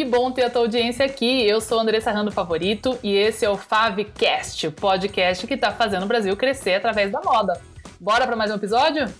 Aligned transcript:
que 0.00 0.04
bom 0.06 0.32
ter 0.32 0.44
a 0.44 0.50
tua 0.50 0.62
audiência 0.62 1.04
aqui. 1.04 1.46
Eu 1.46 1.60
sou 1.60 1.78
Andressa 1.78 2.10
Rando 2.10 2.32
Favorito 2.32 2.98
e 3.02 3.14
esse 3.14 3.44
é 3.44 3.50
o 3.50 3.58
Favcast, 3.58 4.68
o 4.68 4.72
podcast 4.72 5.46
que 5.46 5.52
está 5.52 5.72
fazendo 5.72 6.04
o 6.04 6.06
Brasil 6.06 6.34
crescer 6.38 6.72
através 6.72 7.12
da 7.12 7.20
moda. 7.20 7.60
Bora 8.00 8.26
para 8.26 8.34
mais 8.34 8.50
um 8.50 8.54
episódio? 8.54 9.12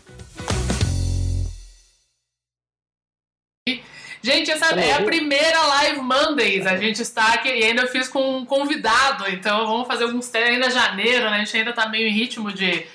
Gente, 4.23 4.51
essa 4.51 4.75
é 4.75 4.95
a 4.95 5.03
primeira 5.03 5.61
Live 5.67 6.01
Mondays. 6.01 6.67
A 6.67 6.79
gente 6.79 7.03
está 7.03 7.35
aqui 7.35 7.51
e 7.51 7.63
ainda 7.63 7.87
fiz 7.87 8.09
com 8.09 8.39
um 8.39 8.47
convidado, 8.47 9.29
então 9.29 9.67
vamos 9.67 9.87
fazer 9.87 10.05
alguns 10.05 10.31
testes 10.31 10.55
ainda 10.55 10.71
janeiro, 10.71 11.29
né? 11.29 11.37
A 11.37 11.39
gente 11.41 11.59
ainda 11.59 11.71
está 11.71 11.91
meio 11.91 12.09
em 12.09 12.13
ritmo 12.13 12.51
de, 12.51 12.87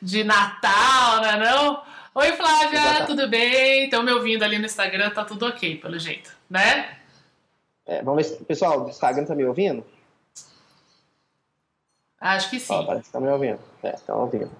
de 0.00 0.24
Natal, 0.24 1.20
né? 1.20 1.36
Não? 1.36 1.82
Oi, 2.14 2.32
Flávia, 2.32 3.04
tudo 3.04 3.28
bem? 3.28 3.84
Estão 3.84 4.02
me 4.02 4.12
ouvindo 4.12 4.42
ali 4.44 4.58
no 4.58 4.64
Instagram, 4.64 5.10
tá 5.10 5.26
tudo 5.26 5.44
ok, 5.44 5.76
pelo 5.76 5.98
jeito, 5.98 6.30
né? 6.48 7.03
É, 7.86 8.02
vamos 8.02 8.28
ver, 8.28 8.36
pessoal, 8.44 8.82
do 8.82 8.90
Instagram 8.90 9.24
tá 9.24 9.34
me 9.34 9.44
ouvindo? 9.44 9.84
Acho 12.20 12.48
que 12.48 12.58
sim. 12.58 12.72
Ó, 12.72 12.84
parece 12.84 13.06
que 13.06 13.12
tá 13.12 13.20
me 13.20 13.28
ouvindo. 13.28 13.58
É, 13.82 13.94
estão 13.94 14.20
ouvindo. 14.20 14.50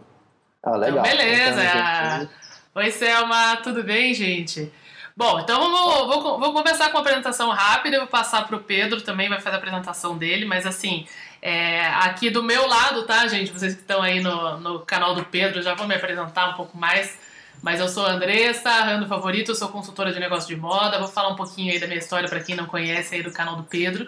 Ó, 0.62 0.76
legal. 0.76 1.04
Então, 1.04 1.16
beleza. 1.16 1.62
Então, 1.64 2.28
Oi, 2.74 2.90
Selma, 2.90 3.56
tudo 3.58 3.82
bem, 3.82 4.12
gente? 4.12 4.70
Bom, 5.16 5.38
então 5.38 5.60
vamos, 5.60 6.06
vou, 6.08 6.40
vou 6.40 6.52
começar 6.52 6.90
com 6.90 6.98
a 6.98 7.00
apresentação 7.00 7.48
rápida, 7.50 7.96
eu 7.96 8.00
vou 8.00 8.08
passar 8.08 8.46
para 8.48 8.56
o 8.56 8.60
Pedro 8.64 9.00
também, 9.00 9.28
vai 9.28 9.40
fazer 9.40 9.54
a 9.54 9.58
apresentação 9.58 10.18
dele, 10.18 10.44
mas 10.44 10.66
assim, 10.66 11.06
é, 11.40 11.86
aqui 11.86 12.30
do 12.30 12.42
meu 12.42 12.66
lado, 12.66 13.04
tá, 13.04 13.28
gente? 13.28 13.52
Vocês 13.52 13.74
que 13.74 13.80
estão 13.80 14.02
aí 14.02 14.20
no, 14.20 14.58
no 14.58 14.80
canal 14.80 15.14
do 15.14 15.24
Pedro, 15.24 15.62
já 15.62 15.74
vou 15.74 15.86
me 15.86 15.94
apresentar 15.94 16.50
um 16.50 16.54
pouco 16.54 16.76
mais. 16.76 17.16
Mas 17.64 17.80
eu 17.80 17.88
sou 17.88 18.04
a 18.04 18.12
Andressa, 18.12 18.68
Rando 18.70 19.06
Favorito, 19.06 19.54
sou 19.54 19.70
consultora 19.70 20.12
de 20.12 20.20
negócio 20.20 20.46
de 20.46 20.54
moda. 20.54 20.98
Vou 20.98 21.08
falar 21.08 21.30
um 21.30 21.34
pouquinho 21.34 21.72
aí 21.72 21.78
da 21.78 21.86
minha 21.86 21.98
história 21.98 22.28
para 22.28 22.38
quem 22.40 22.54
não 22.54 22.66
conhece 22.66 23.14
aí 23.14 23.22
do 23.22 23.32
canal 23.32 23.56
do 23.56 23.62
Pedro. 23.62 24.06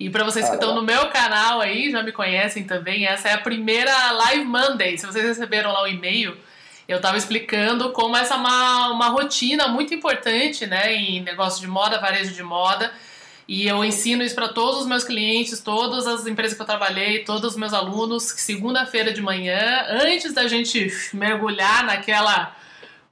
E 0.00 0.08
para 0.08 0.24
vocês 0.24 0.48
que 0.48 0.54
estão 0.54 0.74
no 0.74 0.80
meu 0.80 1.10
canal 1.10 1.60
aí, 1.60 1.90
já 1.90 2.02
me 2.02 2.10
conhecem 2.10 2.64
também, 2.64 3.04
essa 3.04 3.28
é 3.28 3.34
a 3.34 3.38
primeira 3.38 3.92
Live 4.12 4.46
Monday. 4.46 4.96
Se 4.96 5.04
vocês 5.04 5.22
receberam 5.26 5.74
lá 5.74 5.82
o 5.82 5.86
e-mail, 5.86 6.38
eu 6.88 6.96
estava 6.96 7.18
explicando 7.18 7.92
como 7.92 8.16
essa 8.16 8.32
é 8.32 8.36
uma, 8.38 8.92
uma 8.92 9.08
rotina 9.08 9.68
muito 9.68 9.92
importante 9.92 10.64
né, 10.64 10.94
em 10.94 11.20
negócio 11.20 11.60
de 11.60 11.66
moda, 11.66 12.00
varejo 12.00 12.32
de 12.32 12.42
moda. 12.42 12.90
E 13.46 13.68
eu 13.68 13.84
ensino 13.84 14.22
isso 14.22 14.34
para 14.34 14.48
todos 14.48 14.80
os 14.80 14.86
meus 14.86 15.04
clientes, 15.04 15.60
todas 15.60 16.06
as 16.06 16.26
empresas 16.26 16.56
que 16.56 16.62
eu 16.62 16.66
trabalhei, 16.66 17.24
todos 17.24 17.50
os 17.52 17.58
meus 17.58 17.74
alunos, 17.74 18.22
segunda-feira 18.22 19.12
de 19.12 19.20
manhã, 19.20 19.84
antes 19.86 20.32
da 20.32 20.48
gente 20.48 20.90
mergulhar 21.12 21.84
naquela 21.84 22.56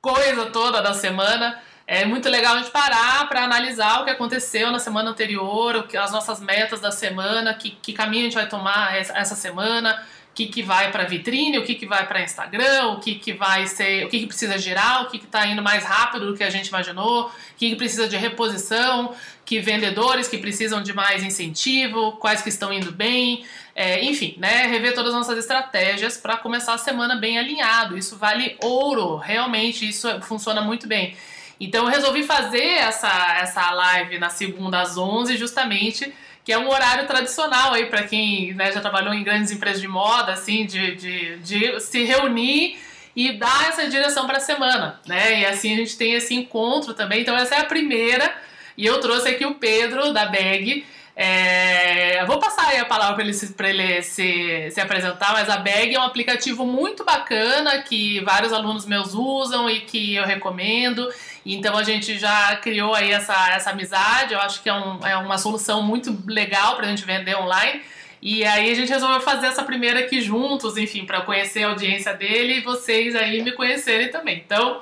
coisa 0.04 0.50
toda 0.50 0.82
da 0.82 0.92
semana. 0.92 1.58
É 1.86 2.04
muito 2.04 2.28
legal 2.28 2.56
a 2.56 2.58
gente 2.58 2.70
parar 2.70 3.26
para 3.26 3.42
analisar 3.42 4.02
o 4.02 4.04
que 4.04 4.10
aconteceu 4.10 4.70
na 4.70 4.78
semana 4.78 5.10
anterior, 5.10 5.86
as 5.96 6.12
nossas 6.12 6.40
metas 6.40 6.78
da 6.78 6.90
semana, 6.90 7.54
que, 7.54 7.70
que 7.70 7.94
caminho 7.94 8.22
a 8.22 8.24
gente 8.24 8.34
vai 8.34 8.46
tomar 8.46 8.94
essa 8.94 9.34
semana, 9.34 10.02
que, 10.34 10.46
que 10.46 10.62
vai 10.62 10.90
para 10.90 11.04
vitrine, 11.04 11.58
o 11.58 11.64
que, 11.64 11.74
que 11.76 11.86
vai 11.86 12.06
para 12.06 12.22
Instagram, 12.22 12.88
o 12.88 13.00
que, 13.00 13.14
que 13.14 13.32
vai 13.32 13.66
ser, 13.68 14.04
o 14.04 14.08
que, 14.08 14.20
que 14.20 14.26
precisa 14.26 14.58
girar, 14.58 15.02
o 15.02 15.10
que 15.10 15.16
está 15.16 15.46
indo 15.46 15.62
mais 15.62 15.84
rápido 15.84 16.26
do 16.26 16.36
que 16.36 16.42
a 16.42 16.50
gente 16.50 16.66
imaginou, 16.66 17.26
o 17.26 17.30
que, 17.56 17.70
que 17.70 17.76
precisa 17.76 18.08
de 18.08 18.16
reposição, 18.16 19.14
que 19.44 19.60
vendedores 19.60 20.26
que 20.26 20.36
precisam 20.36 20.82
de 20.82 20.92
mais 20.92 21.22
incentivo, 21.22 22.12
quais 22.12 22.42
que 22.42 22.48
estão 22.48 22.72
indo 22.72 22.90
bem, 22.90 23.46
é, 23.76 24.02
enfim, 24.04 24.34
né, 24.38 24.66
rever 24.66 24.92
todas 24.94 25.12
as 25.12 25.18
nossas 25.20 25.38
estratégias 25.38 26.16
para 26.16 26.36
começar 26.36 26.74
a 26.74 26.78
semana 26.78 27.14
bem 27.16 27.38
alinhado. 27.38 27.96
Isso 27.96 28.16
vale 28.16 28.56
ouro, 28.60 29.16
realmente 29.16 29.88
isso 29.88 30.08
funciona 30.22 30.60
muito 30.60 30.88
bem. 30.88 31.16
Então 31.60 31.84
eu 31.84 31.90
resolvi 31.90 32.24
fazer 32.24 32.64
essa, 32.64 33.36
essa 33.40 33.70
live 33.70 34.18
na 34.18 34.30
segunda 34.30 34.80
às 34.80 34.96
11, 34.96 35.36
justamente, 35.36 36.12
que 36.44 36.52
é 36.52 36.58
um 36.58 36.68
horário 36.68 37.06
tradicional 37.06 37.72
aí 37.72 37.86
para 37.86 38.02
quem 38.02 38.52
né, 38.52 38.70
já 38.70 38.80
trabalhou 38.80 39.14
em 39.14 39.24
grandes 39.24 39.50
empresas 39.50 39.80
de 39.80 39.88
moda, 39.88 40.32
assim, 40.32 40.66
de, 40.66 40.94
de, 40.94 41.36
de 41.38 41.80
se 41.80 42.04
reunir 42.04 42.78
e 43.16 43.32
dar 43.32 43.68
essa 43.68 43.88
direção 43.88 44.26
para 44.26 44.36
a 44.36 44.40
semana, 44.40 45.00
né? 45.06 45.40
E 45.40 45.46
assim 45.46 45.72
a 45.72 45.76
gente 45.76 45.96
tem 45.96 46.12
esse 46.12 46.34
encontro 46.34 46.92
também. 46.92 47.22
Então 47.22 47.36
essa 47.36 47.54
é 47.54 47.60
a 47.60 47.64
primeira. 47.64 48.30
E 48.76 48.84
eu 48.84 49.00
trouxe 49.00 49.28
aqui 49.28 49.46
o 49.46 49.54
Pedro 49.54 50.12
da 50.12 50.26
Bag, 50.26 50.84
é, 51.16 52.24
vou 52.26 52.40
passar 52.40 52.66
aí 52.68 52.78
a 52.78 52.84
palavra 52.84 53.14
para 53.14 53.22
ele, 53.24 53.32
se, 53.32 53.54
ele 53.60 54.02
se, 54.02 54.70
se 54.72 54.80
apresentar, 54.80 55.32
mas 55.32 55.48
a 55.48 55.58
Bag 55.58 55.94
é 55.94 56.00
um 56.00 56.02
aplicativo 56.02 56.66
muito 56.66 57.04
bacana 57.04 57.82
que 57.82 58.20
vários 58.24 58.52
alunos 58.52 58.84
meus 58.84 59.14
usam 59.14 59.70
e 59.70 59.82
que 59.82 60.16
eu 60.16 60.24
recomendo. 60.24 61.08
Então 61.44 61.76
a 61.76 61.82
gente 61.82 62.18
já 62.18 62.56
criou 62.56 62.94
aí 62.94 63.12
essa, 63.12 63.50
essa 63.50 63.70
amizade, 63.70 64.32
eu 64.32 64.40
acho 64.40 64.62
que 64.62 64.68
é, 64.68 64.72
um, 64.72 65.06
é 65.06 65.16
uma 65.16 65.36
solução 65.36 65.82
muito 65.82 66.16
legal 66.26 66.76
para 66.76 66.86
a 66.86 66.88
gente 66.88 67.04
vender 67.04 67.36
online. 67.36 67.82
E 68.22 68.42
aí 68.44 68.70
a 68.70 68.74
gente 68.74 68.88
resolveu 68.88 69.20
fazer 69.20 69.48
essa 69.48 69.62
primeira 69.62 70.00
aqui 70.00 70.22
juntos, 70.22 70.78
enfim, 70.78 71.04
para 71.04 71.20
conhecer 71.20 71.64
a 71.64 71.68
audiência 71.68 72.14
dele 72.14 72.54
e 72.54 72.60
vocês 72.62 73.14
aí 73.14 73.42
me 73.42 73.52
conhecerem 73.52 74.10
também. 74.10 74.42
Então, 74.44 74.80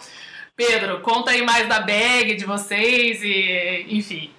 Pedro, 0.55 1.01
conta 1.01 1.33
aí 1.33 1.43
mais 1.43 1.69
da 1.69 1.81
bag 1.81 2.37
de 2.37 2.45
vocês 2.45 3.21
e, 3.23 3.87
enfim. 3.89 4.31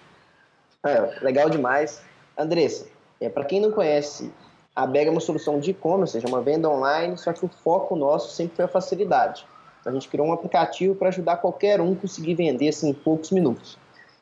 É, 0.86 1.20
legal 1.22 1.50
demais. 1.50 2.02
Andressa, 2.38 2.88
é, 3.20 3.28
para 3.28 3.44
quem 3.44 3.60
não 3.60 3.72
conhece, 3.72 4.32
a 4.76 4.88
Bega 4.88 5.10
é 5.10 5.12
uma 5.12 5.22
solução 5.22 5.60
de 5.60 5.72
e-commerce, 5.72 6.14
seja, 6.14 6.28
uma 6.28 6.42
venda 6.42 6.70
online, 6.70 7.18
só 7.18 7.32
que 7.32 7.46
o 7.46 7.50
foco 7.50 7.96
nosso 7.96 8.34
sempre 8.34 8.56
foi 8.56 8.66
a 8.66 8.68
facilidade. 8.68 9.46
A 9.86 9.92
gente 9.92 10.08
criou 10.08 10.28
um 10.28 10.34
aplicativo 10.34 10.96
para 10.96 11.10
ajudar 11.10 11.38
qualquer 11.38 11.82
um 11.82 11.94
a 11.94 11.96
conseguir 11.96 12.36
vender 12.36 12.70
assim, 12.70 12.90
em 12.90 12.94
poucos 12.94 13.32
minutos. 13.32 13.78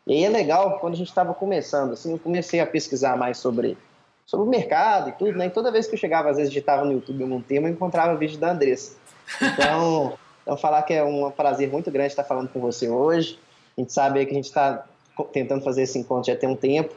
E 0.06 0.14
aí 0.14 0.24
é 0.24 0.30
legal, 0.30 0.80
quando 0.80 0.94
a 0.94 0.98
gente 0.98 1.10
estava 1.10 1.34
começando, 1.34 1.94
assim, 1.94 2.12
eu 2.12 2.20
comecei 2.20 2.60
a 2.60 2.66
pesquisar 2.66 3.16
mais 3.16 3.38
sobre, 3.38 3.78
sobre 4.26 4.48
o 4.48 4.50
mercado 4.50 5.10
e 5.10 5.12
tudo, 5.14 5.38
né? 5.38 5.48
E 5.48 5.50
toda 5.50 5.72
vez 5.72 5.88
que 5.88 5.94
eu 5.94 6.00
chegava, 6.00 6.30
às 6.30 6.38
vezes 6.38 6.52
digitava 6.52 6.84
no 6.84 6.94
YouTube 6.94 7.22
algum 7.24 7.42
tema, 7.42 7.68
eu 7.68 7.74
encontrava 7.74 8.16
vídeo 8.16 8.40
da 8.40 8.52
Andressa. 8.52 8.96
Então, 9.42 10.14
então 10.42 10.58
falar 10.58 10.82
que 10.84 10.94
é 10.94 11.04
um 11.04 11.30
prazer 11.30 11.70
muito 11.72 11.92
grande 11.92 12.10
estar 12.10 12.24
falando 12.24 12.50
com 12.50 12.60
você 12.60 12.90
hoje. 12.90 13.40
A 13.78 13.82
gente 13.82 13.94
sabe 13.94 14.26
que 14.26 14.32
a 14.32 14.36
gente 14.36 14.46
está 14.46 14.86
tentando 15.32 15.64
fazer 15.64 15.84
esse 15.84 16.00
encontro 16.00 16.32
já 16.32 16.36
tem 16.36 16.50
um 16.50 16.56
tempo. 16.56 16.94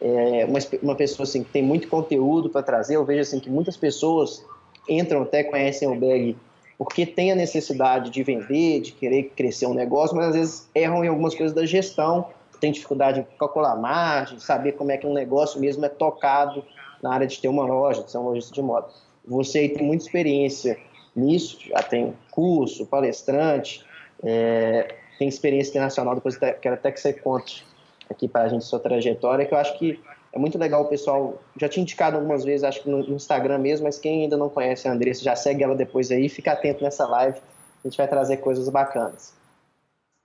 É 0.00 0.44
uma, 0.44 0.58
uma 0.82 0.94
pessoa 0.94 1.24
assim, 1.24 1.42
que 1.42 1.50
tem 1.50 1.62
muito 1.62 1.88
conteúdo 1.88 2.48
para 2.48 2.62
trazer. 2.62 2.96
Eu 2.96 3.04
vejo 3.04 3.22
assim, 3.22 3.40
que 3.40 3.50
muitas 3.50 3.76
pessoas 3.76 4.44
entram 4.88 5.22
até, 5.22 5.42
conhecem 5.42 5.88
o 5.88 5.94
Bag 5.94 6.36
porque 6.78 7.06
tem 7.06 7.32
a 7.32 7.34
necessidade 7.34 8.10
de 8.10 8.22
vender, 8.22 8.80
de 8.80 8.92
querer 8.92 9.32
crescer 9.36 9.66
um 9.66 9.74
negócio, 9.74 10.16
mas 10.16 10.28
às 10.28 10.34
vezes 10.34 10.70
erram 10.74 11.04
em 11.04 11.08
algumas 11.08 11.34
coisas 11.34 11.54
da 11.54 11.64
gestão, 11.64 12.28
tem 12.60 12.72
dificuldade 12.72 13.20
em 13.20 13.38
calcular 13.38 13.76
margem, 13.76 14.38
saber 14.38 14.72
como 14.72 14.90
é 14.90 14.96
que 14.96 15.06
um 15.06 15.12
negócio 15.12 15.60
mesmo 15.60 15.84
é 15.84 15.88
tocado 15.88 16.64
na 17.02 17.12
área 17.12 17.26
de 17.26 17.38
ter 17.38 17.48
uma 17.48 17.66
loja, 17.66 18.02
de 18.02 18.10
ser 18.10 18.18
um 18.18 18.22
lojista 18.22 18.52
de 18.54 18.62
moda. 18.62 18.88
Você 19.26 19.58
aí 19.58 19.68
tem 19.68 19.86
muita 19.86 20.04
experiência 20.04 20.78
nisso, 21.14 21.58
já 21.60 21.82
tem 21.82 22.14
curso, 22.30 22.86
palestrante, 22.86 23.84
é, 24.22 24.94
tem 25.18 25.28
experiência 25.28 25.70
internacional, 25.70 26.14
depois 26.14 26.36
quero 26.36 26.74
até 26.74 26.90
que 26.90 27.00
você 27.00 27.12
conte 27.12 27.64
aqui 28.10 28.26
para 28.26 28.42
a 28.42 28.48
gente 28.48 28.64
sua 28.64 28.80
trajetória, 28.80 29.46
que 29.46 29.54
eu 29.54 29.58
acho 29.58 29.78
que 29.78 30.00
é 30.34 30.38
muito 30.38 30.58
legal 30.58 30.82
o 30.82 30.86
pessoal, 30.86 31.40
já 31.56 31.68
tinha 31.68 31.82
indicado 31.82 32.16
algumas 32.16 32.44
vezes, 32.44 32.64
acho 32.64 32.82
que 32.82 32.90
no 32.90 33.14
Instagram 33.14 33.58
mesmo, 33.58 33.86
mas 33.86 33.98
quem 33.98 34.22
ainda 34.22 34.36
não 34.36 34.48
conhece 34.48 34.88
a 34.88 34.92
Andressa, 34.92 35.22
já 35.22 35.36
segue 35.36 35.62
ela 35.62 35.76
depois 35.76 36.10
aí, 36.10 36.28
fica 36.28 36.52
atento 36.52 36.82
nessa 36.82 37.06
live, 37.06 37.38
a 37.38 37.88
gente 37.88 37.96
vai 37.96 38.08
trazer 38.08 38.38
coisas 38.38 38.68
bacanas. 38.68 39.32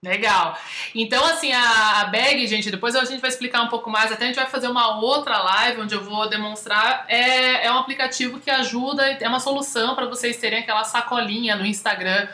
Legal. 0.04 0.58
Então, 0.96 1.24
assim, 1.26 1.52
a, 1.52 2.06
bag, 2.06 2.48
gente, 2.48 2.72
depois 2.72 2.96
a 2.96 3.06
gente 3.06 3.20
vai 3.20 3.30
explicar 3.30 3.62
um 3.62 3.68
pouco 3.68 3.90
mais, 3.90 4.12
até 4.12 4.24
a 4.24 4.28
gente 4.28 4.38
vai 4.38 4.48
fazer 4.48 4.68
uma 4.68 5.00
outra 5.00 5.38
live 5.38 5.82
onde 5.82 5.94
eu 5.94 6.04
vou 6.04 6.28
demonstrar. 6.28 7.06
É, 7.08 7.68
é 7.68 7.72
um 7.72 7.78
aplicativo 7.78 8.40
que 8.40 8.50
ajuda, 8.50 9.06
é 9.12 9.28
uma 9.28 9.40
solução 9.40 9.94
para 9.94 10.08
vocês 10.08 10.38
terem 10.38 10.60
aquela 10.60 10.86
sacolinha 10.86 11.56
no 11.56 11.66
Instagram 11.66 12.28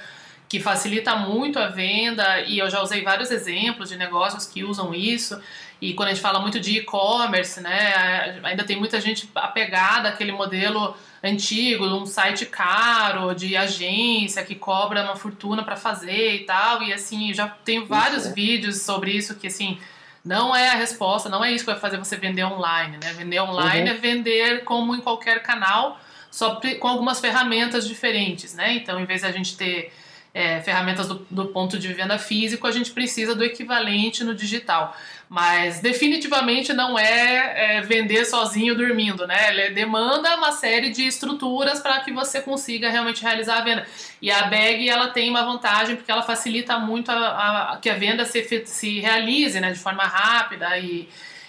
que 0.48 0.60
facilita 0.60 1.16
muito 1.16 1.58
a 1.58 1.68
venda 1.68 2.42
e 2.42 2.60
eu 2.60 2.70
já 2.70 2.82
usei 2.82 3.04
vários 3.04 3.32
exemplos 3.32 3.90
de 3.90 3.98
negócios 3.98 4.46
que 4.46 4.64
usam 4.64 4.94
isso. 4.94 5.42
E 5.82 5.94
quando 5.94 6.10
a 6.10 6.14
gente 6.14 6.22
fala 6.22 6.40
muito 6.40 6.60
de 6.60 6.78
e-commerce, 6.80 7.60
né, 7.62 8.40
ainda 8.44 8.64
tem 8.64 8.78
muita 8.78 9.00
gente 9.02 9.30
apegada 9.36 10.10
àquele 10.10 10.32
modelo 10.32 10.96
antigo, 11.24 11.86
um 11.86 12.06
site 12.06 12.46
caro, 12.46 13.34
de 13.34 13.58
agência 13.58 14.44
que 14.44 14.56
cobra 14.56 15.04
uma 15.04 15.16
fortuna 15.16 15.64
para 15.64 15.76
fazer 15.76 16.36
e 16.36 16.40
tal. 16.46 16.82
E 16.84 16.94
assim, 16.94 17.34
já 17.34 17.48
tenho 17.48 17.86
vários 17.86 18.24
isso, 18.24 18.32
é. 18.32 18.34
vídeos 18.34 18.82
sobre 18.82 19.12
isso 19.12 19.36
que 19.36 19.48
assim, 19.48 19.78
não 20.24 20.56
é 20.56 20.70
a 20.70 20.76
resposta, 20.76 21.30
não 21.30 21.44
é 21.44 21.52
isso 21.52 21.66
que 21.66 21.72
vai 21.72 21.80
fazer 21.80 21.98
você 21.98 22.16
vender 22.16 22.44
online, 22.44 22.98
né? 23.04 23.14
Vender 23.14 23.40
online 23.42 23.90
uhum. 23.90 23.96
é 23.96 24.00
vender 24.00 24.64
como 24.64 24.96
em 24.96 25.02
qualquer 25.02 25.44
canal, 25.44 26.00
só 26.32 26.60
com 26.80 26.88
algumas 26.88 27.20
ferramentas 27.20 27.88
diferentes, 27.88 28.54
né? 28.54 28.74
Então, 28.74 29.00
em 29.00 29.06
vez 29.06 29.22
de 29.22 29.28
a 29.28 29.32
gente 29.32 29.56
ter 29.56 29.94
é, 30.36 30.60
ferramentas 30.60 31.08
do, 31.08 31.26
do, 31.32 31.46
ponto 31.46 31.80
de 31.80 31.94
venda 31.94 32.20
físico, 32.20 32.68
a 32.68 32.72
gente 32.72 32.92
precisa 32.92 33.34
do 33.34 33.42
equivalente 33.42 34.22
no 34.22 34.36
digital. 34.36 34.94
Mas 35.30 35.80
definitivamente 35.80 36.74
não 36.74 37.00
é, 37.00 37.78
é 37.78 37.82
vender 37.82 38.26
sozinho 38.26 38.76
dormindo, 38.76 39.26
né? 39.26 39.50
Ele 39.50 39.74
demanda 39.74 40.36
uma 40.36 40.52
série 40.52 40.90
de 40.90 41.08
estruturas 41.08 41.80
para 41.80 42.02
que 42.02 42.12
você 42.12 42.42
consiga 42.42 42.90
realmente 42.90 43.24
realizar 43.24 43.60
a 43.60 43.62
venda. 43.62 43.88
E 44.22 44.30
a 44.30 44.48
bag 44.48 44.90
ela 44.90 45.08
tem 45.08 45.30
uma 45.30 45.46
vantagem 45.46 45.96
porque 45.96 46.12
ela 46.12 46.22
facilita 46.22 46.78
muito 46.78 47.10
a, 47.12 47.72
a 47.72 47.78
que 47.78 47.90
a 47.90 47.96
venda 47.96 48.26
se, 48.26 48.66
se 48.66 49.00
realize 49.00 49.58
né, 49.62 49.72
de 49.72 49.80
forma 49.80 50.04
rápida 50.04 50.78
e 50.78 51.08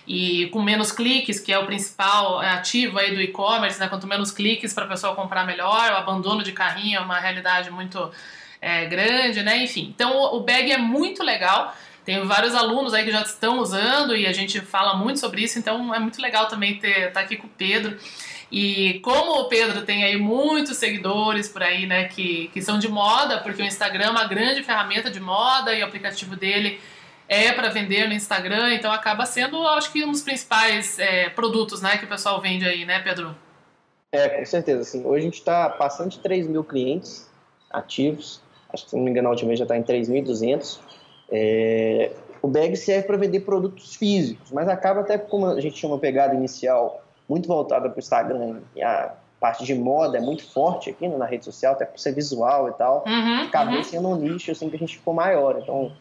e 0.09 0.47
com 0.51 0.63
menos 0.63 0.93
cliques, 0.93 1.41
que 1.41 1.53
é 1.53 1.59
o 1.59 1.67
principal 1.67 2.39
ativo 2.39 2.97
aí 2.97 3.13
do 3.13 3.21
e-commerce, 3.21 3.81
né? 3.81 3.89
Quanto 3.89 4.07
menos 4.07 4.31
cliques 4.31 4.73
para 4.73 4.85
a 4.85 4.89
pessoa 4.89 5.17
comprar 5.17 5.45
melhor, 5.45 5.91
o 5.91 5.97
abandono 5.97 6.45
de 6.45 6.53
carrinho 6.53 6.99
é 6.99 7.01
uma 7.01 7.19
realidade 7.19 7.73
muito 7.73 8.13
é, 8.67 8.85
grande, 8.85 9.45
né? 9.45 9.63
Enfim, 9.63 9.93
então 9.95 10.35
o 10.35 10.41
bag 10.41 10.73
é 10.73 10.77
muito 10.77 11.23
legal. 11.23 11.73
Tem 12.05 12.21
vários 12.25 12.53
alunos 12.53 12.93
aí 12.93 13.05
que 13.05 13.13
já 13.13 13.23
estão 13.23 13.61
usando 13.61 14.17
e 14.17 14.27
a 14.27 14.33
gente 14.33 14.61
fala 14.61 14.97
muito 14.97 15.21
sobre 15.21 15.43
isso, 15.43 15.57
então 15.57 15.95
é 15.95 16.01
muito 16.01 16.21
legal 16.21 16.49
também 16.49 16.81
estar 16.83 17.13
tá 17.13 17.21
aqui 17.21 17.37
com 17.37 17.47
o 17.47 17.51
Pedro. 17.51 17.97
E 18.51 19.01
como 19.05 19.41
o 19.41 19.49
Pedro 19.49 19.83
tem 19.83 20.03
aí 20.03 20.17
muitos 20.17 20.79
seguidores 20.79 21.49
por 21.49 21.63
aí, 21.63 21.87
né, 21.87 22.05
que, 22.05 22.49
que 22.53 22.61
são 22.61 22.77
de 22.79 22.89
moda, 22.89 23.39
porque 23.39 23.63
o 23.63 23.65
Instagram 23.65 24.07
é 24.07 24.11
uma 24.11 24.25
grande 24.25 24.65
ferramenta 24.65 25.11
de 25.11 25.21
moda 25.21 25.73
e 25.73 25.83
o 25.83 25.87
aplicativo 25.87 26.35
dele 26.35 26.81
é 27.29 27.53
para 27.53 27.69
vender 27.71 28.09
no 28.09 28.15
Instagram, 28.15 28.75
então 28.75 28.91
acaba 28.93 29.27
sendo, 29.27 29.67
acho 29.69 29.93
que, 29.93 30.05
um 30.05 30.13
dos 30.13 30.23
principais 30.23 30.99
é, 30.99 31.29
produtos, 31.29 31.83
né, 31.83 31.99
que 31.99 32.05
o 32.05 32.09
pessoal 32.09 32.41
vende 32.41 32.65
aí, 32.65 32.85
né, 32.85 33.01
Pedro? 33.01 33.37
É, 34.13 34.29
com 34.29 34.45
certeza, 34.45 34.81
assim, 34.81 35.05
hoje 35.05 35.19
a 35.19 35.25
gente 35.25 35.39
está 35.39 35.69
passando 35.69 36.11
de 36.11 36.21
3 36.21 36.47
mil 36.47 36.63
clientes 36.63 37.29
ativos, 37.71 38.41
acho 38.77 38.85
que 38.85 38.91
se 38.91 38.97
não 38.97 39.03
me 39.03 39.11
engano 39.11 39.29
a 39.29 39.31
última 39.33 39.49
vez 39.49 39.59
já 39.59 39.65
está 39.65 39.77
em 39.77 39.83
3.200, 39.83 40.79
é, 41.31 42.13
o 42.41 42.49
bag 42.49 42.77
serve 42.77 43.07
para 43.07 43.17
vender 43.17 43.41
produtos 43.41 43.97
físicos, 43.97 44.53
mas 44.53 44.69
acaba 44.69 45.01
até 45.01 45.19
como 45.19 45.47
a 45.47 45.61
gente 45.61 45.75
tinha 45.75 45.91
uma 45.91 45.99
pegada 45.99 46.35
inicial 46.35 47.03
muito 47.29 47.49
voltada 47.49 47.89
para 47.89 47.97
o 47.97 47.99
Instagram 47.99 48.61
e 48.75 48.83
a 48.83 49.15
parte 49.41 49.65
de 49.65 49.75
moda 49.75 50.17
é 50.17 50.21
muito 50.21 50.45
forte 50.51 50.91
aqui 50.91 51.09
né, 51.09 51.17
na 51.17 51.27
rede 51.27 51.45
social, 51.45 51.73
até 51.75 51.85
por 51.85 51.99
ser 51.99 52.13
visual 52.13 52.69
e 52.69 52.73
tal, 52.75 53.05
uhum, 53.07 53.43
acabou 53.43 53.77
uhum. 53.77 53.85
sendo 53.85 54.09
um 54.09 54.17
nicho 54.17 54.51
assim 54.51 54.71
que 54.71 54.77
a 54.77 54.79
gente 54.79 54.97
ficou 54.97 55.13
maior. 55.13 55.59
Então, 55.61 55.93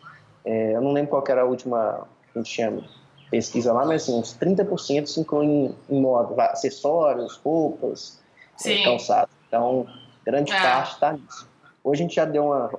é, 0.45 0.75
eu 0.75 0.81
não 0.81 0.91
lembro 0.93 1.09
qual 1.09 1.23
era 1.27 1.41
a 1.41 1.45
última 1.45 2.07
que 2.31 2.39
a 2.39 2.41
gente 2.41 2.51
tinha 2.51 2.81
pesquisa 3.29 3.73
lá, 3.73 3.85
mas 3.85 4.03
assim, 4.03 4.17
uns 4.17 4.37
30% 4.37 5.07
se 5.07 5.19
incluem 5.19 5.75
em 5.89 6.01
moda, 6.01 6.43
acessórios, 6.43 7.35
roupas, 7.37 8.21
é, 8.65 8.83
calçados. 8.83 9.33
Então, 9.47 9.85
grande 10.23 10.51
é. 10.51 10.61
parte 10.61 10.93
está 10.93 11.13
nisso. 11.13 11.47
Hoje 11.85 12.01
a 12.01 12.03
gente 12.03 12.15
já 12.15 12.25
deu 12.25 12.45
uma 12.47 12.71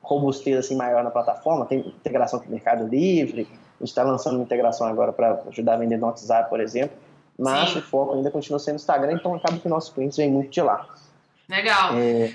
robustez 0.00 0.56
assim, 0.56 0.76
maior 0.76 1.02
na 1.02 1.10
plataforma, 1.10 1.66
tem 1.66 1.80
integração 1.80 2.38
com 2.38 2.46
o 2.46 2.50
Mercado 2.50 2.86
Livre, 2.86 3.42
a 3.42 3.78
gente 3.80 3.88
está 3.88 4.04
lançando 4.04 4.36
uma 4.36 4.44
integração 4.44 4.86
agora 4.86 5.12
para 5.12 5.42
ajudar 5.48 5.74
a 5.74 5.76
vender 5.78 5.96
no 5.96 6.06
WhatsApp, 6.06 6.48
por 6.48 6.60
exemplo, 6.60 6.96
mas 7.36 7.70
Sim. 7.70 7.80
o 7.80 7.82
foco 7.82 8.14
ainda 8.14 8.30
continua 8.30 8.60
sendo 8.60 8.74
no 8.74 8.76
Instagram, 8.76 9.14
então 9.14 9.34
acaba 9.34 9.58
que 9.58 9.68
nossos 9.68 9.92
clientes 9.92 10.16
vêm 10.16 10.30
muito 10.30 10.50
de 10.50 10.62
lá. 10.62 10.86
Legal. 11.48 11.94
É, 11.98 12.34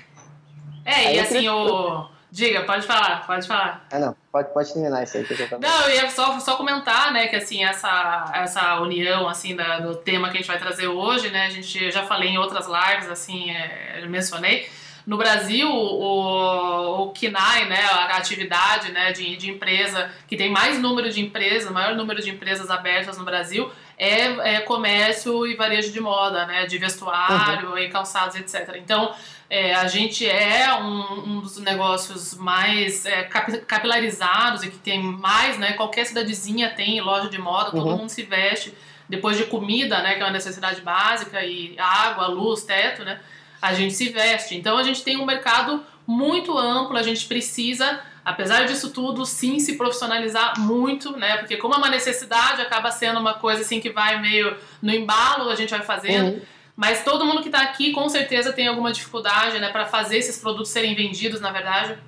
é 0.84 1.14
e 1.16 1.18
assim, 1.18 1.48
o... 1.48 2.06
Diga, 2.30 2.62
pode 2.64 2.86
falar, 2.86 3.26
pode 3.26 3.46
falar. 3.46 3.86
Ah, 3.90 3.98
não, 3.98 4.16
pode, 4.30 4.52
pode 4.54 4.72
terminar 4.72 5.02
isso 5.02 5.16
aí 5.16 5.24
que 5.24 5.34
eu 5.34 5.48
tô 5.48 5.58
Não, 5.58 5.88
eu 5.88 5.96
ia 5.96 6.10
só, 6.10 6.38
só 6.40 6.56
comentar, 6.56 7.12
né, 7.12 7.28
que 7.28 7.36
assim, 7.36 7.64
essa, 7.64 8.32
essa 8.34 8.80
união, 8.80 9.28
assim, 9.28 9.56
da, 9.56 9.80
do 9.80 9.96
tema 9.96 10.28
que 10.28 10.36
a 10.36 10.40
gente 10.40 10.48
vai 10.48 10.58
trazer 10.58 10.88
hoje, 10.88 11.30
né, 11.30 11.46
a 11.46 11.50
gente 11.50 11.90
já 11.90 12.04
falei 12.04 12.30
em 12.30 12.38
outras 12.38 12.66
lives, 12.66 13.08
assim, 13.10 13.50
é, 13.50 14.06
mencionei, 14.06 14.66
no 15.06 15.16
Brasil, 15.16 15.68
o, 15.68 17.02
o 17.02 17.10
KINAI, 17.10 17.68
né, 17.68 17.84
a 17.84 18.16
atividade 18.16 18.92
né, 18.92 19.12
de, 19.12 19.36
de 19.36 19.50
empresa 19.50 20.10
que 20.28 20.36
tem 20.36 20.50
mais 20.50 20.78
número 20.78 21.10
de 21.10 21.20
empresas, 21.20 21.70
maior 21.72 21.96
número 21.96 22.22
de 22.22 22.30
empresas 22.30 22.70
abertas 22.70 23.18
no 23.18 23.24
Brasil, 23.24 23.70
é, 23.98 24.56
é 24.56 24.60
comércio 24.60 25.46
e 25.46 25.56
varejo 25.56 25.92
de 25.92 26.00
moda, 26.00 26.46
né, 26.46 26.66
de 26.66 26.78
vestuário 26.78 27.70
uhum. 27.70 27.78
e 27.78 27.88
calçados, 27.88 28.36
etc. 28.36 28.76
Então, 28.76 29.12
é, 29.54 29.74
a 29.74 29.86
gente 29.86 30.26
é 30.26 30.72
um, 30.74 31.24
um 31.26 31.40
dos 31.40 31.58
negócios 31.58 32.34
mais 32.34 33.04
é, 33.04 33.24
capilarizados 33.24 34.62
e 34.62 34.70
que 34.70 34.78
tem 34.78 35.02
mais, 35.02 35.58
né? 35.58 35.74
Qualquer 35.74 36.06
cidadezinha 36.06 36.70
tem 36.70 37.02
loja 37.02 37.28
de 37.28 37.36
moda, 37.36 37.70
todo 37.70 37.86
uhum. 37.86 37.98
mundo 37.98 38.08
se 38.08 38.22
veste. 38.22 38.72
Depois 39.06 39.36
de 39.36 39.44
comida, 39.44 40.00
né? 40.00 40.14
Que 40.14 40.22
é 40.22 40.24
uma 40.24 40.32
necessidade 40.32 40.80
básica, 40.80 41.44
e 41.44 41.76
água, 41.78 42.28
luz, 42.28 42.62
teto, 42.62 43.04
né? 43.04 43.20
A 43.62 43.72
gente 43.72 43.94
se 43.94 44.10
veste. 44.10 44.54
Então 44.56 44.76
a 44.76 44.82
gente 44.82 45.02
tem 45.02 45.16
um 45.16 45.24
mercado 45.24 45.82
muito 46.06 46.58
amplo, 46.58 46.98
a 46.98 47.02
gente 47.02 47.24
precisa 47.26 48.02
apesar 48.24 48.64
disso 48.64 48.90
tudo, 48.90 49.26
sim 49.26 49.58
se 49.58 49.76
profissionalizar 49.76 50.58
muito, 50.60 51.16
né? 51.16 51.38
Porque 51.38 51.56
como 51.56 51.74
é 51.74 51.76
uma 51.76 51.90
necessidade, 51.90 52.62
acaba 52.62 52.90
sendo 52.90 53.18
uma 53.18 53.34
coisa 53.34 53.62
assim 53.62 53.80
que 53.80 53.90
vai 53.90 54.20
meio 54.20 54.56
no 54.80 54.92
embalo, 54.92 55.50
a 55.50 55.54
gente 55.54 55.70
vai 55.70 55.82
fazendo. 55.82 56.34
Uhum. 56.34 56.42
Mas 56.76 57.04
todo 57.04 57.26
mundo 57.26 57.42
que 57.42 57.48
está 57.48 57.62
aqui 57.62 57.92
com 57.92 58.08
certeza 58.08 58.52
tem 58.52 58.66
alguma 58.66 58.92
dificuldade, 58.92 59.58
né, 59.58 59.68
para 59.68 59.86
fazer 59.86 60.18
esses 60.18 60.38
produtos 60.38 60.70
serem 60.70 60.94
vendidos, 60.94 61.40
na 61.40 61.50
verdade. 61.50 61.98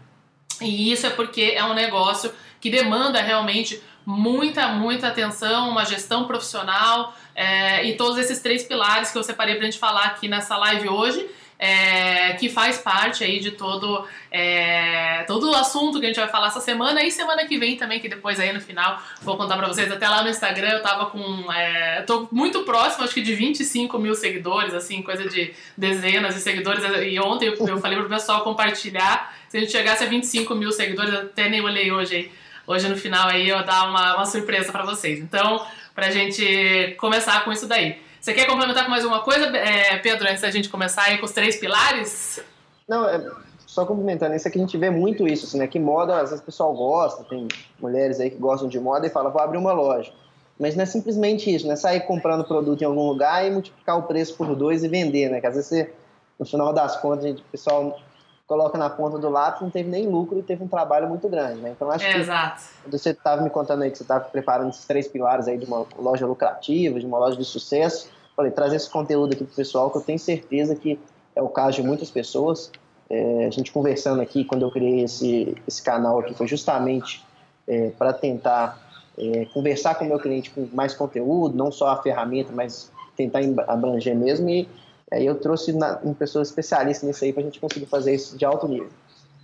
E 0.60 0.90
isso 0.92 1.06
é 1.06 1.10
porque 1.10 1.52
é 1.54 1.64
um 1.64 1.74
negócio 1.74 2.32
que 2.60 2.70
demanda 2.70 3.20
realmente 3.20 3.82
muita, 4.06 4.68
muita 4.68 5.08
atenção, 5.08 5.68
uma 5.68 5.84
gestão 5.84 6.26
profissional 6.26 7.14
é, 7.34 7.84
e 7.84 7.96
todos 7.96 8.18
esses 8.18 8.40
três 8.40 8.62
pilares 8.62 9.10
que 9.10 9.18
eu 9.18 9.22
separei 9.22 9.54
para 9.56 9.66
a 9.66 9.70
gente 9.70 9.78
falar 9.78 10.04
aqui 10.04 10.28
nessa 10.28 10.56
live 10.56 10.88
hoje 10.88 11.28
é, 11.58 12.32
que 12.34 12.48
faz 12.48 12.78
parte 12.78 13.22
aí 13.22 13.38
de 13.38 13.52
todo, 13.52 14.06
é, 14.30 15.22
todo 15.26 15.50
o 15.50 15.54
assunto 15.54 16.00
que 16.00 16.06
a 16.06 16.08
gente 16.08 16.18
vai 16.18 16.28
falar 16.28 16.48
essa 16.48 16.60
semana 16.60 17.02
e 17.02 17.10
semana 17.10 17.46
que 17.46 17.56
vem 17.58 17.76
também, 17.76 18.00
que 18.00 18.08
depois 18.08 18.40
aí 18.40 18.52
no 18.52 18.60
final 18.60 19.00
vou 19.22 19.36
contar 19.36 19.56
pra 19.56 19.68
vocês. 19.68 19.90
Até 19.90 20.08
lá 20.08 20.22
no 20.22 20.28
Instagram 20.28 20.68
eu 20.68 20.82
tava 20.82 21.06
com. 21.06 21.50
É, 21.52 22.02
tô 22.02 22.28
muito 22.32 22.64
próximo, 22.64 23.04
acho 23.04 23.14
que 23.14 23.22
de 23.22 23.34
25 23.34 23.98
mil 23.98 24.14
seguidores, 24.14 24.74
assim, 24.74 25.02
coisa 25.02 25.28
de 25.28 25.54
dezenas 25.76 26.34
de 26.34 26.40
seguidores. 26.40 26.84
E 27.06 27.18
ontem 27.20 27.46
eu, 27.46 27.66
eu 27.66 27.78
falei 27.78 27.98
pro 27.98 28.08
pessoal 28.08 28.42
compartilhar. 28.42 29.34
Se 29.48 29.56
a 29.56 29.60
gente 29.60 29.72
chegasse 29.72 30.02
a 30.02 30.06
25 30.06 30.54
mil 30.54 30.72
seguidores, 30.72 31.14
até 31.14 31.48
nem 31.48 31.60
olhei 31.60 31.90
hoje 31.92 32.16
aí. 32.16 32.32
Hoje 32.66 32.88
no 32.88 32.96
final 32.96 33.28
aí 33.28 33.48
eu 33.48 33.62
dar 33.62 33.88
uma, 33.88 34.16
uma 34.16 34.26
surpresa 34.26 34.72
para 34.72 34.84
vocês. 34.84 35.20
Então, 35.20 35.64
pra 35.94 36.10
gente 36.10 36.96
começar 36.98 37.44
com 37.44 37.52
isso 37.52 37.68
daí. 37.68 38.03
Você 38.24 38.32
quer 38.32 38.46
complementar 38.46 38.84
com 38.84 38.90
mais 38.90 39.04
alguma 39.04 39.22
coisa, 39.22 39.54
é, 39.54 39.98
Pedro, 39.98 40.26
antes 40.26 40.40
da 40.40 40.50
gente 40.50 40.70
começar 40.70 41.02
aí 41.02 41.18
com 41.18 41.26
os 41.26 41.32
três 41.32 41.56
pilares? 41.56 42.42
Não, 42.88 43.06
é, 43.06 43.22
só 43.66 43.84
complementando, 43.84 44.34
isso 44.34 44.48
aqui 44.48 44.56
a 44.56 44.62
gente 44.62 44.78
vê 44.78 44.88
muito 44.88 45.28
isso, 45.28 45.44
assim, 45.44 45.58
né? 45.58 45.66
Que 45.66 45.78
moda, 45.78 46.14
às 46.14 46.30
vezes 46.30 46.40
o 46.40 46.46
pessoal 46.46 46.72
gosta, 46.72 47.22
tem 47.24 47.46
mulheres 47.78 48.18
aí 48.20 48.30
que 48.30 48.38
gostam 48.38 48.66
de 48.66 48.80
moda 48.80 49.06
e 49.06 49.10
fala, 49.10 49.28
vou 49.28 49.42
abrir 49.42 49.58
uma 49.58 49.74
loja. 49.74 50.10
Mas 50.58 50.74
não 50.74 50.84
é 50.84 50.86
simplesmente 50.86 51.54
isso, 51.54 51.68
né? 51.68 51.76
Sair 51.76 52.00
comprando 52.06 52.44
produto 52.44 52.80
em 52.80 52.86
algum 52.86 53.06
lugar 53.06 53.46
e 53.46 53.50
multiplicar 53.50 53.98
o 53.98 54.04
preço 54.04 54.34
por 54.38 54.56
dois 54.56 54.82
e 54.82 54.88
vender, 54.88 55.28
né? 55.28 55.38
Que 55.38 55.46
às 55.46 55.56
vezes 55.56 55.68
você, 55.68 55.94
no 56.40 56.46
final 56.46 56.72
das 56.72 56.96
contas, 56.96 57.24
gente, 57.24 57.42
o 57.42 57.46
pessoal 57.52 58.00
coloca 58.46 58.78
na 58.78 58.88
ponta 58.88 59.18
do 59.18 59.28
lápis, 59.28 59.60
não 59.60 59.70
teve 59.70 59.90
nem 59.90 60.06
lucro 60.06 60.38
e 60.38 60.42
teve 60.42 60.64
um 60.64 60.68
trabalho 60.68 61.08
muito 61.08 61.28
grande, 61.28 61.60
né? 61.60 61.70
Então 61.70 61.90
acho 61.90 62.06
é, 62.06 62.12
que 62.12 62.18
exato. 62.20 62.62
você 62.86 63.10
estava 63.10 63.42
me 63.42 63.50
contando 63.50 63.82
aí 63.82 63.90
que 63.90 63.98
você 63.98 64.04
estava 64.04 64.24
preparando 64.24 64.70
esses 64.70 64.86
três 64.86 65.06
pilares 65.08 65.46
aí 65.46 65.58
de 65.58 65.66
uma 65.66 65.86
loja 65.98 66.26
lucrativa, 66.26 66.98
de 66.98 67.04
uma 67.04 67.18
loja 67.18 67.36
de 67.36 67.44
sucesso, 67.44 68.13
falei, 68.36 68.50
trazer 68.50 68.76
esse 68.76 68.90
conteúdo 68.90 69.32
aqui 69.32 69.44
pro 69.44 69.54
pessoal, 69.54 69.90
que 69.90 69.98
eu 69.98 70.02
tenho 70.02 70.18
certeza 70.18 70.74
que 70.74 70.98
é 71.34 71.42
o 71.42 71.48
caso 71.48 71.80
de 71.80 71.86
muitas 71.86 72.10
pessoas. 72.10 72.70
É, 73.08 73.46
a 73.46 73.50
gente 73.50 73.70
conversando 73.70 74.20
aqui, 74.20 74.44
quando 74.44 74.62
eu 74.62 74.70
criei 74.70 75.04
esse, 75.04 75.56
esse 75.66 75.82
canal 75.82 76.18
aqui, 76.20 76.34
foi 76.34 76.46
justamente 76.46 77.24
é, 77.66 77.90
para 77.90 78.12
tentar 78.12 78.80
é, 79.18 79.44
conversar 79.46 79.94
com 79.96 80.04
o 80.04 80.08
meu 80.08 80.18
cliente 80.18 80.50
com 80.50 80.68
mais 80.72 80.94
conteúdo, 80.94 81.56
não 81.56 81.70
só 81.70 81.88
a 81.88 82.02
ferramenta, 82.02 82.52
mas 82.52 82.90
tentar 83.16 83.40
abranger 83.68 84.16
mesmo. 84.16 84.48
E 84.48 84.68
aí 85.12 85.26
eu 85.26 85.34
trouxe 85.38 85.72
na, 85.72 86.00
um 86.02 86.14
pessoa 86.14 86.42
especialista 86.42 87.06
nisso 87.06 87.24
aí 87.24 87.32
para 87.32 87.42
a 87.42 87.44
gente 87.44 87.60
conseguir 87.60 87.86
fazer 87.86 88.14
isso 88.14 88.36
de 88.36 88.44
alto 88.44 88.66
nível. 88.66 88.88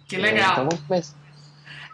Que 0.09 0.17
legal. 0.17 0.53
então 0.53 0.65
vamos 0.65 0.81
começar. 0.81 1.20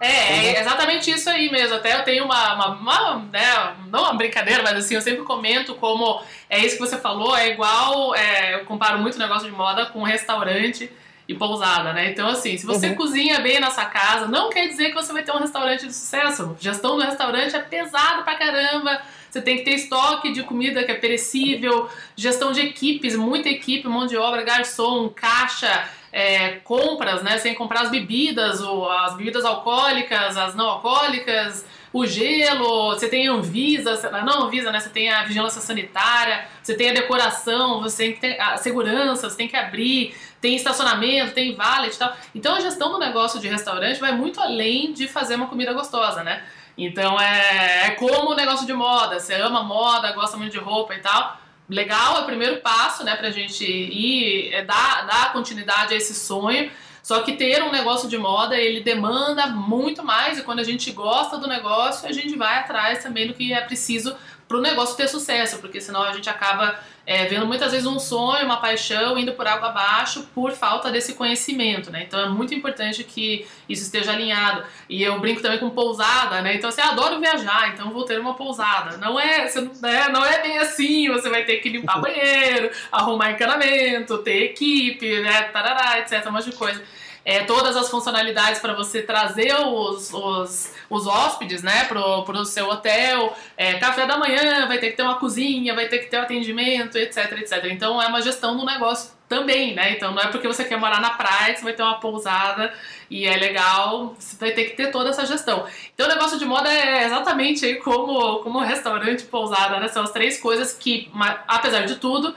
É, 0.00 0.48
é 0.48 0.60
exatamente 0.60 1.10
isso 1.10 1.28
aí 1.28 1.50
mesmo. 1.50 1.76
Até 1.76 1.94
eu 1.94 2.04
tenho 2.04 2.24
uma, 2.24 2.54
uma, 2.54 2.68
uma, 2.68 3.28
né, 3.32 3.74
não 3.88 4.02
uma 4.02 4.14
brincadeira, 4.14 4.62
mas 4.62 4.76
assim, 4.78 4.94
eu 4.94 5.00
sempre 5.00 5.22
comento 5.24 5.74
como 5.74 6.20
é 6.50 6.58
isso 6.58 6.76
que 6.76 6.86
você 6.86 6.98
falou, 6.98 7.36
é 7.36 7.50
igual, 7.50 8.14
é, 8.14 8.54
eu 8.54 8.64
comparo 8.64 8.98
muito 8.98 9.16
o 9.16 9.18
negócio 9.18 9.48
de 9.48 9.56
moda 9.56 9.86
com 9.86 10.02
restaurante 10.02 10.90
e 11.28 11.34
pousada, 11.34 11.92
né? 11.92 12.10
Então, 12.10 12.28
assim, 12.28 12.56
se 12.56 12.64
você 12.64 12.88
uhum. 12.88 12.94
cozinha 12.94 13.40
bem 13.40 13.58
na 13.58 13.70
sua 13.70 13.86
casa, 13.86 14.28
não 14.28 14.48
quer 14.48 14.68
dizer 14.68 14.90
que 14.90 14.94
você 14.94 15.12
vai 15.12 15.24
ter 15.24 15.32
um 15.32 15.38
restaurante 15.38 15.86
de 15.86 15.92
sucesso. 15.92 16.56
Gestão 16.60 16.96
do 16.96 17.02
restaurante 17.02 17.56
é 17.56 17.58
pesado 17.58 18.22
pra 18.22 18.36
caramba. 18.36 19.00
Você 19.28 19.42
tem 19.42 19.56
que 19.56 19.64
ter 19.64 19.74
estoque 19.74 20.32
de 20.32 20.44
comida 20.44 20.84
que 20.84 20.92
é 20.92 20.94
perecível, 20.94 21.90
gestão 22.14 22.52
de 22.52 22.60
equipes, 22.60 23.16
muita 23.16 23.48
equipe, 23.48 23.88
mão 23.88 24.06
de 24.06 24.16
obra, 24.16 24.42
garçom, 24.42 25.08
caixa, 25.08 25.88
é, 26.16 26.52
compras, 26.64 27.22
né? 27.22 27.36
Sem 27.36 27.54
comprar 27.54 27.82
as 27.82 27.90
bebidas, 27.90 28.62
ou 28.62 28.90
as 28.90 29.14
bebidas 29.14 29.44
alcoólicas, 29.44 30.34
as 30.34 30.54
não 30.54 30.66
alcoólicas, 30.66 31.66
o 31.92 32.06
gelo, 32.06 32.94
você 32.94 33.06
tem 33.06 33.28
a 33.28 33.32
Anvisa, 33.32 34.10
não 34.24 34.44
Anvisa, 34.44 34.72
né? 34.72 34.80
Você 34.80 34.88
tem 34.88 35.10
a 35.10 35.24
vigilância 35.24 35.60
sanitária, 35.60 36.46
você 36.62 36.72
tem 36.74 36.88
a 36.88 36.94
decoração, 36.94 37.82
você 37.82 38.04
tem 38.04 38.12
que 38.14 38.20
ter 38.20 38.40
a 38.40 38.56
segurança, 38.56 39.28
você 39.28 39.36
tem 39.36 39.46
que 39.46 39.56
abrir, 39.56 40.16
tem 40.40 40.56
estacionamento, 40.56 41.34
tem 41.34 41.54
valet 41.54 41.94
e 41.94 41.98
tal. 41.98 42.16
Então 42.34 42.54
a 42.54 42.60
gestão 42.60 42.90
do 42.90 42.98
negócio 42.98 43.38
de 43.38 43.48
restaurante 43.48 44.00
vai 44.00 44.12
muito 44.12 44.40
além 44.40 44.94
de 44.94 45.06
fazer 45.06 45.34
uma 45.34 45.48
comida 45.48 45.74
gostosa, 45.74 46.24
né? 46.24 46.42
Então 46.78 47.20
é, 47.20 47.88
é 47.88 47.90
como 47.90 48.30
o 48.30 48.34
negócio 48.34 48.66
de 48.66 48.72
moda, 48.72 49.20
você 49.20 49.34
ama 49.34 49.62
moda, 49.62 50.12
gosta 50.12 50.38
muito 50.38 50.52
de 50.52 50.58
roupa 50.58 50.94
e 50.94 50.98
tal 51.00 51.45
legal, 51.68 52.18
é 52.18 52.20
o 52.20 52.26
primeiro 52.26 52.60
passo, 52.60 53.04
né, 53.04 53.16
pra 53.16 53.30
gente 53.30 53.64
ir, 53.64 54.52
é 54.52 54.64
dar, 54.64 55.06
dar 55.06 55.32
continuidade 55.32 55.94
a 55.94 55.96
esse 55.96 56.14
sonho. 56.14 56.70
Só 57.02 57.22
que 57.22 57.34
ter 57.34 57.62
um 57.62 57.70
negócio 57.70 58.08
de 58.08 58.18
moda, 58.18 58.56
ele 58.56 58.80
demanda 58.80 59.46
muito 59.46 60.02
mais 60.02 60.38
e 60.38 60.42
quando 60.42 60.58
a 60.58 60.64
gente 60.64 60.90
gosta 60.90 61.38
do 61.38 61.46
negócio, 61.46 62.08
a 62.08 62.12
gente 62.12 62.36
vai 62.36 62.58
atrás 62.58 63.00
também 63.00 63.28
do 63.28 63.34
que 63.34 63.52
é 63.52 63.60
preciso 63.60 64.16
para 64.48 64.56
o 64.56 64.60
negócio 64.60 64.96
ter 64.96 65.08
sucesso, 65.08 65.58
porque 65.58 65.80
senão 65.80 66.02
a 66.02 66.12
gente 66.12 66.30
acaba 66.30 66.78
é, 67.04 67.24
vendo 67.26 67.46
muitas 67.46 67.72
vezes 67.72 67.86
um 67.86 67.98
sonho, 67.98 68.44
uma 68.44 68.58
paixão 68.58 69.18
indo 69.18 69.32
por 69.32 69.46
água 69.46 69.68
abaixo 69.68 70.28
por 70.34 70.52
falta 70.52 70.90
desse 70.90 71.14
conhecimento, 71.14 71.90
né? 71.90 72.04
Então 72.06 72.18
é 72.18 72.28
muito 72.28 72.54
importante 72.54 73.02
que 73.04 73.46
isso 73.68 73.82
esteja 73.82 74.12
alinhado. 74.12 74.64
E 74.88 75.02
eu 75.02 75.18
brinco 75.20 75.40
também 75.40 75.58
com 75.58 75.70
pousada, 75.70 76.42
né? 76.42 76.54
Então 76.54 76.68
assim, 76.68 76.80
eu 76.80 76.88
adoro 76.88 77.20
viajar, 77.20 77.72
então 77.72 77.90
vou 77.90 78.04
ter 78.04 78.20
uma 78.20 78.34
pousada. 78.34 78.96
Não 78.98 79.18
é, 79.18 79.48
você, 79.48 79.60
né? 79.82 80.08
não 80.10 80.24
é 80.24 80.42
bem 80.42 80.58
assim, 80.58 81.08
você 81.08 81.28
vai 81.28 81.44
ter 81.44 81.56
que 81.58 81.68
limpar 81.68 81.98
banheiro, 82.02 82.70
arrumar 82.90 83.32
encanamento, 83.32 84.18
ter 84.18 84.44
equipe, 84.44 85.20
né? 85.20 85.42
Tarará, 85.44 85.98
etc, 86.00 86.26
um 86.28 86.32
monte 86.32 86.50
de 86.50 86.56
coisa 86.56 86.82
é, 87.26 87.42
todas 87.42 87.76
as 87.76 87.90
funcionalidades 87.90 88.60
para 88.60 88.72
você 88.72 89.02
trazer 89.02 89.52
os, 89.56 90.14
os, 90.14 90.72
os 90.88 91.06
hóspedes 91.08 91.60
né, 91.60 91.84
pro, 91.86 92.22
pro 92.22 92.44
seu 92.44 92.68
hotel, 92.68 93.36
é, 93.56 93.74
café 93.74 94.06
da 94.06 94.16
manhã, 94.16 94.68
vai 94.68 94.78
ter 94.78 94.90
que 94.90 94.96
ter 94.96 95.02
uma 95.02 95.16
cozinha, 95.16 95.74
vai 95.74 95.88
ter 95.88 95.98
que 95.98 96.06
ter 96.06 96.18
um 96.18 96.22
atendimento, 96.22 96.96
etc, 96.96 97.32
etc. 97.32 97.64
Então 97.64 98.00
é 98.00 98.06
uma 98.06 98.22
gestão 98.22 98.56
do 98.56 98.64
negócio 98.64 99.10
também, 99.28 99.74
né? 99.74 99.90
Então 99.90 100.12
não 100.12 100.22
é 100.22 100.28
porque 100.28 100.46
você 100.46 100.64
quer 100.64 100.78
morar 100.78 101.00
na 101.00 101.10
praia 101.10 101.52
que 101.52 101.58
você 101.58 101.64
vai 101.64 101.72
ter 101.72 101.82
uma 101.82 101.98
pousada 101.98 102.72
e 103.10 103.26
é 103.26 103.36
legal, 103.36 104.14
você 104.16 104.36
vai 104.36 104.52
ter 104.52 104.66
que 104.66 104.76
ter 104.76 104.92
toda 104.92 105.10
essa 105.10 105.26
gestão. 105.26 105.66
Então 105.92 106.06
o 106.06 106.08
negócio 106.08 106.38
de 106.38 106.44
moda 106.44 106.72
é 106.72 107.04
exatamente 107.06 107.74
como, 107.76 108.38
como 108.38 108.60
restaurante 108.60 109.24
pousada, 109.24 109.80
né? 109.80 109.88
São 109.88 110.04
as 110.04 110.12
três 110.12 110.38
coisas 110.38 110.72
que, 110.72 111.10
apesar 111.48 111.86
de 111.86 111.96
tudo, 111.96 112.36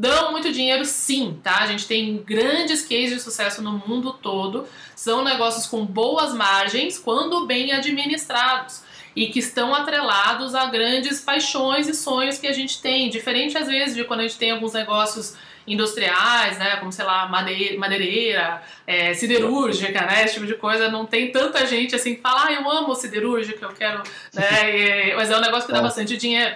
dão 0.00 0.32
muito 0.32 0.50
dinheiro 0.50 0.82
sim, 0.86 1.38
tá? 1.42 1.58
A 1.58 1.66
gente 1.66 1.86
tem 1.86 2.16
grandes 2.16 2.80
cases 2.80 3.10
de 3.10 3.20
sucesso 3.20 3.60
no 3.60 3.72
mundo 3.72 4.14
todo, 4.14 4.66
são 4.96 5.22
negócios 5.22 5.66
com 5.66 5.84
boas 5.84 6.32
margens 6.32 6.98
quando 6.98 7.46
bem 7.46 7.70
administrados 7.72 8.82
e 9.14 9.26
que 9.26 9.40
estão 9.40 9.74
atrelados 9.74 10.54
a 10.54 10.66
grandes 10.66 11.20
paixões 11.20 11.86
e 11.86 11.92
sonhos 11.92 12.38
que 12.38 12.46
a 12.46 12.52
gente 12.52 12.80
tem, 12.80 13.10
diferente 13.10 13.58
às 13.58 13.68
vezes 13.68 13.94
de 13.94 14.04
quando 14.04 14.20
a 14.20 14.22
gente 14.22 14.38
tem 14.38 14.52
alguns 14.52 14.72
negócios 14.72 15.36
industriais, 15.66 16.56
né, 16.56 16.76
como 16.76 16.90
sei 16.90 17.04
lá, 17.04 17.28
madeira, 17.28 17.78
madeireira, 17.78 18.62
é, 18.86 19.12
siderúrgica, 19.12 20.00
né, 20.00 20.24
esse 20.24 20.34
tipo 20.34 20.46
de 20.46 20.54
coisa, 20.54 20.88
não 20.88 21.04
tem 21.04 21.30
tanta 21.30 21.66
gente 21.66 21.94
assim 21.94 22.14
que 22.14 22.22
fala, 22.22 22.46
ah, 22.46 22.52
eu 22.52 22.70
amo 22.70 22.94
siderúrgica, 22.94 23.66
eu 23.66 23.72
quero, 23.74 24.02
né, 24.32 25.10
e, 25.10 25.14
mas 25.14 25.30
é 25.30 25.36
um 25.36 25.40
negócio 25.40 25.66
que 25.66 25.72
dá 25.74 25.82
bastante 25.82 26.16
dinheiro. 26.16 26.54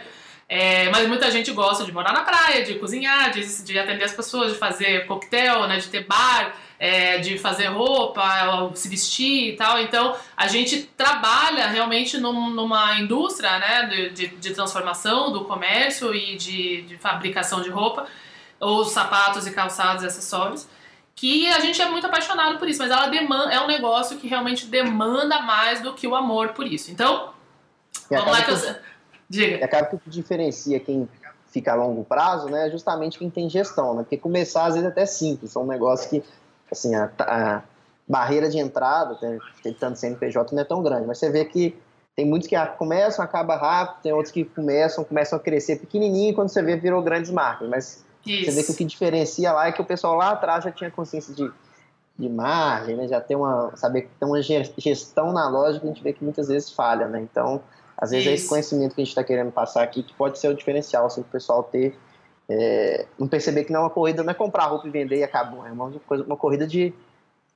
É, 0.56 0.88
mas 0.88 1.08
muita 1.08 1.32
gente 1.32 1.50
gosta 1.50 1.84
de 1.84 1.90
morar 1.90 2.12
na 2.12 2.20
praia, 2.20 2.64
de 2.64 2.74
cozinhar, 2.76 3.32
de, 3.32 3.64
de 3.64 3.76
atender 3.76 4.04
as 4.04 4.12
pessoas, 4.12 4.52
de 4.52 4.58
fazer 4.58 5.04
coquetel, 5.04 5.66
né, 5.66 5.78
de 5.78 5.88
ter 5.88 6.04
bar, 6.04 6.54
é, 6.78 7.18
de 7.18 7.36
fazer 7.36 7.66
roupa, 7.66 8.22
se 8.76 8.88
vestir 8.88 9.48
e 9.48 9.56
tal. 9.56 9.80
Então 9.80 10.16
a 10.36 10.46
gente 10.46 10.82
trabalha 10.96 11.66
realmente 11.66 12.18
num, 12.18 12.50
numa 12.50 13.00
indústria 13.00 13.58
né, 13.58 13.86
de, 13.86 14.10
de, 14.10 14.26
de, 14.28 14.54
transformação 14.54 15.32
do 15.32 15.44
comércio 15.44 16.14
e 16.14 16.36
de, 16.36 16.82
de 16.82 16.98
fabricação 16.98 17.60
de 17.60 17.68
roupa, 17.68 18.06
ou 18.60 18.84
sapatos 18.84 19.48
e 19.48 19.50
calçados 19.50 20.04
e 20.04 20.06
acessórios 20.06 20.68
que 21.16 21.48
a 21.48 21.58
gente 21.58 21.82
é 21.82 21.88
muito 21.88 22.06
apaixonado 22.06 22.58
por 22.58 22.68
isso, 22.68 22.80
mas 22.80 22.92
ela 22.92 23.06
demanda, 23.08 23.52
é 23.52 23.60
um 23.60 23.66
negócio 23.66 24.18
que 24.18 24.28
realmente 24.28 24.66
demanda 24.66 25.40
mais 25.40 25.80
do 25.80 25.94
que 25.94 26.06
o 26.06 26.14
amor 26.14 26.50
por 26.50 26.66
isso. 26.66 26.92
Então, 26.92 27.32
vamos 28.08 28.32
lá 28.32 28.42
que 28.42 28.50
eu, 28.50 28.56
Diga. 29.34 29.64
É 29.64 29.66
claro 29.66 29.88
que 29.88 29.96
o 29.96 29.98
que 29.98 30.10
diferencia 30.10 30.78
quem 30.78 31.08
fica 31.50 31.72
a 31.72 31.74
longo 31.74 32.04
prazo, 32.04 32.48
né, 32.48 32.66
é 32.66 32.70
justamente 32.70 33.18
quem 33.18 33.30
tem 33.30 33.48
gestão, 33.48 33.94
né? 33.94 34.02
Porque 34.02 34.16
começar 34.16 34.66
às 34.66 34.74
vezes 34.74 34.88
é 34.88 34.90
até 34.90 35.06
simples, 35.06 35.52
são 35.52 35.62
um 35.62 35.66
negócio 35.66 36.10
que, 36.10 36.22
assim, 36.70 36.94
a, 36.96 37.10
a 37.20 37.62
barreira 38.08 38.48
de 38.48 38.58
entrada, 38.58 39.16
tentando 39.62 39.94
CNPJ 39.96 40.54
não 40.54 40.62
é 40.62 40.64
tão 40.64 40.82
grande, 40.82 41.06
mas 41.06 41.18
você 41.18 41.30
vê 41.30 41.44
que 41.44 41.76
tem 42.16 42.26
muitos 42.26 42.48
que 42.48 42.56
começam, 42.76 43.24
acaba 43.24 43.56
rápido, 43.56 44.02
tem 44.02 44.12
outros 44.12 44.32
que 44.32 44.44
começam, 44.44 45.04
começam 45.04 45.38
a 45.38 45.40
crescer 45.40 45.76
pequenininho 45.76 46.30
e 46.30 46.34
quando 46.34 46.48
você 46.48 46.62
vê 46.62 46.76
virou 46.76 47.02
grandes 47.02 47.30
marcas, 47.30 47.68
mas 47.68 48.04
Isso. 48.26 48.50
você 48.50 48.56
vê 48.56 48.62
que 48.64 48.70
o 48.72 48.74
que 48.74 48.84
diferencia 48.84 49.52
lá 49.52 49.68
é 49.68 49.72
que 49.72 49.80
o 49.80 49.84
pessoal 49.84 50.16
lá 50.16 50.30
atrás 50.30 50.64
já 50.64 50.70
tinha 50.70 50.90
consciência 50.90 51.34
de, 51.34 51.50
de 52.18 52.28
margem, 52.28 52.96
né, 52.96 53.08
já 53.08 53.20
tem 53.20 53.36
uma, 53.36 53.72
saber 53.76 54.02
que 54.02 54.08
tem 54.18 54.28
uma 54.28 54.42
gestão 54.42 55.32
na 55.32 55.48
loja 55.48 55.80
que 55.80 55.86
a 55.86 55.88
gente 55.88 56.02
vê 56.02 56.12
que 56.12 56.22
muitas 56.22 56.48
vezes 56.48 56.70
falha, 56.70 57.06
né, 57.06 57.20
então 57.20 57.62
às 57.96 58.10
vezes 58.10 58.24
Isso. 58.24 58.30
é 58.30 58.34
esse 58.34 58.48
conhecimento 58.48 58.94
que 58.94 59.00
a 59.00 59.04
gente 59.04 59.12
está 59.12 59.24
querendo 59.24 59.52
passar 59.52 59.82
aqui 59.82 60.02
que 60.02 60.14
pode 60.14 60.38
ser 60.38 60.48
o 60.48 60.54
diferencial, 60.54 61.06
assim, 61.06 61.20
o 61.20 61.24
pessoal 61.24 61.62
ter. 61.62 61.96
É, 62.46 63.06
não 63.18 63.26
perceber 63.26 63.64
que 63.64 63.72
não 63.72 63.80
é 63.80 63.82
uma 63.84 63.90
corrida, 63.90 64.22
não 64.22 64.30
é 64.30 64.34
comprar 64.34 64.66
roupa 64.66 64.86
e 64.86 64.90
vender 64.90 65.16
e 65.16 65.22
acabou. 65.22 65.66
É 65.66 65.72
uma, 65.72 65.90
coisa, 66.06 66.24
uma 66.24 66.36
corrida 66.36 66.66
de 66.66 66.92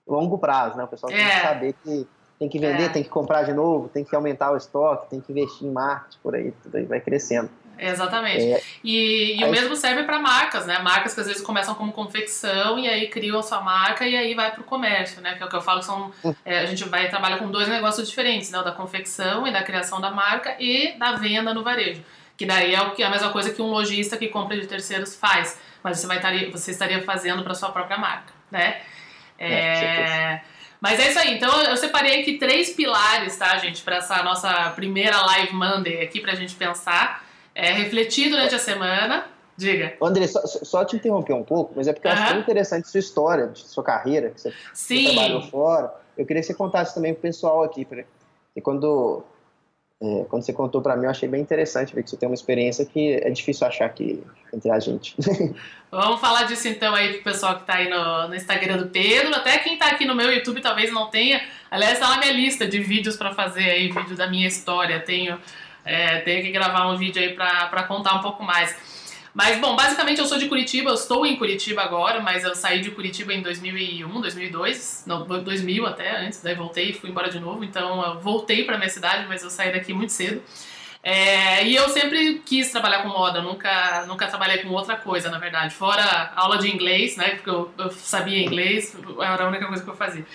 longo 0.06 0.38
prazo, 0.38 0.76
né? 0.78 0.84
O 0.84 0.88
pessoal 0.88 1.12
tem 1.12 1.20
é. 1.20 1.28
que 1.28 1.42
saber 1.42 1.74
que 1.84 2.08
tem 2.38 2.48
que 2.48 2.58
vender, 2.58 2.84
é. 2.84 2.88
tem 2.88 3.02
que 3.02 3.08
comprar 3.08 3.42
de 3.42 3.52
novo, 3.52 3.88
tem 3.88 4.04
que 4.04 4.14
aumentar 4.14 4.52
o 4.52 4.56
estoque, 4.56 5.10
tem 5.10 5.20
que 5.20 5.32
investir 5.32 5.66
em 5.66 5.72
marketing, 5.72 6.18
por 6.22 6.34
aí, 6.34 6.52
tudo 6.62 6.76
aí 6.76 6.84
vai 6.84 7.00
crescendo. 7.00 7.50
Exatamente. 7.78 8.44
É, 8.44 8.62
e, 8.82 9.40
e 9.40 9.44
o 9.44 9.50
mesmo 9.50 9.76
serve 9.76 10.02
para 10.02 10.18
marcas, 10.18 10.66
né? 10.66 10.78
Marcas 10.80 11.14
que 11.14 11.20
às 11.20 11.26
vezes 11.26 11.42
começam 11.42 11.74
como 11.74 11.92
confecção 11.92 12.78
e 12.78 12.88
aí 12.88 13.08
criam 13.08 13.38
a 13.38 13.42
sua 13.42 13.60
marca 13.60 14.06
e 14.06 14.16
aí 14.16 14.34
vai 14.34 14.50
para 14.50 14.60
o 14.60 14.64
comércio, 14.64 15.20
né? 15.20 15.34
Que 15.34 15.42
é 15.42 15.46
o 15.46 15.48
que 15.48 15.56
eu 15.56 15.60
falo 15.60 15.80
que 15.80 15.86
são. 15.86 16.12
Hum. 16.24 16.34
É, 16.44 16.60
a 16.60 16.66
gente 16.66 16.84
vai 16.88 17.08
trabalhar 17.08 17.38
com 17.38 17.50
dois 17.50 17.68
negócios 17.68 18.08
diferentes, 18.08 18.50
né? 18.50 18.58
O 18.58 18.62
da 18.62 18.72
confecção 18.72 19.46
e 19.46 19.52
da 19.52 19.62
criação 19.62 20.00
da 20.00 20.10
marca 20.10 20.56
e 20.58 20.92
da 20.98 21.12
venda 21.12 21.54
no 21.54 21.62
varejo. 21.62 22.02
Que 22.36 22.46
daí 22.46 22.74
é 22.74 22.80
o 22.82 22.92
que 22.92 23.02
a 23.02 23.10
mesma 23.10 23.30
coisa 23.30 23.52
que 23.52 23.62
um 23.62 23.66
lojista 23.66 24.16
que 24.16 24.28
compra 24.28 24.58
de 24.58 24.66
terceiros 24.66 25.16
faz, 25.16 25.60
mas 25.82 25.98
você 25.98 26.06
vai 26.06 26.16
estar, 26.18 26.32
você 26.50 26.70
estaria 26.70 27.02
fazendo 27.02 27.42
para 27.42 27.54
sua 27.54 27.70
própria 27.70 27.98
marca, 27.98 28.32
né? 28.50 28.80
É, 29.38 29.54
é 29.54 30.40
mas 30.80 31.00
é 31.00 31.08
isso 31.08 31.18
aí. 31.18 31.34
Então 31.34 31.62
eu 31.62 31.76
separei 31.76 32.20
aqui 32.20 32.38
três 32.38 32.70
pilares, 32.70 33.36
tá, 33.36 33.56
gente, 33.58 33.82
para 33.82 33.96
essa 33.96 34.22
nossa 34.22 34.70
primeira 34.70 35.20
live 35.22 35.52
Monday 35.52 36.00
aqui 36.02 36.20
para 36.20 36.32
a 36.32 36.36
gente 36.36 36.54
pensar 36.54 37.27
é, 37.58 37.72
refletir 37.72 38.30
durante 38.30 38.54
a 38.54 38.58
semana. 38.58 39.26
Diga. 39.56 39.94
André, 40.00 40.28
só, 40.28 40.46
só, 40.46 40.84
te 40.84 40.94
interromper 40.94 41.32
um 41.32 41.42
pouco, 41.42 41.72
mas 41.74 41.88
é 41.88 41.92
porque 41.92 42.06
eu 42.06 42.12
acho 42.12 42.28
tão 42.28 42.38
interessante 42.38 42.88
sua 42.88 43.00
história, 43.00 43.50
sua 43.54 43.82
carreira, 43.82 44.30
que 44.30 44.40
você, 44.40 44.54
você, 44.72 45.04
trabalhou 45.06 45.42
fora. 45.42 45.92
Eu 46.16 46.24
queria 46.24 46.40
que 46.40 46.46
você 46.46 46.54
contasse 46.54 46.94
também 46.94 47.12
pro 47.12 47.22
pessoal 47.22 47.64
aqui. 47.64 47.84
E 48.54 48.60
quando, 48.60 49.24
é, 50.00 50.24
quando 50.28 50.44
você 50.44 50.52
contou 50.52 50.80
para 50.80 50.96
mim, 50.96 51.06
eu 51.06 51.10
achei 51.10 51.28
bem 51.28 51.40
interessante 51.40 51.92
ver 51.92 52.04
que 52.04 52.10
você 52.10 52.16
tem 52.16 52.28
uma 52.28 52.36
experiência 52.36 52.84
que 52.86 53.14
é 53.14 53.28
difícil 53.30 53.66
achar 53.66 53.86
aqui 53.86 54.22
entre 54.54 54.70
a 54.70 54.78
gente. 54.78 55.16
Vamos 55.90 56.20
falar 56.20 56.44
disso 56.44 56.68
então 56.68 56.94
aí 56.94 57.14
pro 57.14 57.24
pessoal 57.24 57.58
que 57.58 57.66
tá 57.66 57.74
aí 57.74 57.88
no, 57.88 58.28
no 58.28 58.36
Instagram 58.36 58.76
do 58.76 58.86
Pedro. 58.90 59.34
Até 59.34 59.58
quem 59.58 59.76
tá 59.76 59.88
aqui 59.88 60.04
no 60.04 60.14
meu 60.14 60.32
YouTube 60.32 60.60
talvez 60.60 60.92
não 60.92 61.08
tenha. 61.10 61.42
Aliás, 61.68 61.98
tá 61.98 62.08
na 62.10 62.18
minha 62.18 62.32
lista 62.32 62.64
de 62.64 62.78
vídeos 62.78 63.16
para 63.16 63.34
fazer 63.34 63.68
aí, 63.68 63.90
vídeo 63.90 64.16
da 64.16 64.28
minha 64.28 64.46
história. 64.46 65.00
Tenho 65.00 65.36
é, 65.88 66.20
tenho 66.20 66.42
que 66.42 66.50
gravar 66.50 66.86
um 66.88 66.96
vídeo 66.96 67.20
aí 67.20 67.34
para 67.34 67.82
contar 67.84 68.14
um 68.14 68.20
pouco 68.20 68.44
mais. 68.44 68.76
Mas, 69.34 69.58
bom, 69.58 69.76
basicamente 69.76 70.18
eu 70.18 70.26
sou 70.26 70.38
de 70.38 70.48
Curitiba, 70.48 70.90
eu 70.90 70.94
estou 70.94 71.24
em 71.24 71.36
Curitiba 71.36 71.82
agora, 71.82 72.20
mas 72.20 72.44
eu 72.44 72.54
saí 72.54 72.80
de 72.80 72.90
Curitiba 72.90 73.32
em 73.32 73.40
2001, 73.40 74.20
2002, 74.20 75.04
não, 75.06 75.26
2000 75.26 75.86
até, 75.86 76.26
antes, 76.26 76.42
daí 76.42 76.54
voltei 76.54 76.90
e 76.90 76.92
fui 76.92 77.10
embora 77.10 77.30
de 77.30 77.38
novo, 77.38 77.62
então 77.62 78.04
eu 78.04 78.20
voltei 78.20 78.64
para 78.64 78.76
minha 78.76 78.90
cidade, 78.90 79.26
mas 79.28 79.42
eu 79.42 79.50
saí 79.50 79.72
daqui 79.72 79.94
muito 79.94 80.12
cedo. 80.12 80.42
É, 81.02 81.64
e 81.64 81.74
eu 81.76 81.88
sempre 81.88 82.42
quis 82.44 82.70
trabalhar 82.72 83.02
com 83.02 83.08
moda, 83.08 83.40
nunca, 83.40 84.04
nunca 84.06 84.26
trabalhei 84.26 84.58
com 84.58 84.70
outra 84.70 84.96
coisa, 84.96 85.30
na 85.30 85.38
verdade, 85.38 85.72
fora 85.72 86.32
aula 86.34 86.58
de 86.58 86.68
inglês, 86.68 87.16
né, 87.16 87.36
porque 87.36 87.50
eu, 87.50 87.72
eu 87.78 87.90
sabia 87.92 88.42
inglês, 88.44 88.96
era 89.20 89.44
a 89.44 89.48
única 89.48 89.66
coisa 89.66 89.82
que 89.82 89.88
eu 89.88 89.96
fazia. 89.96 90.26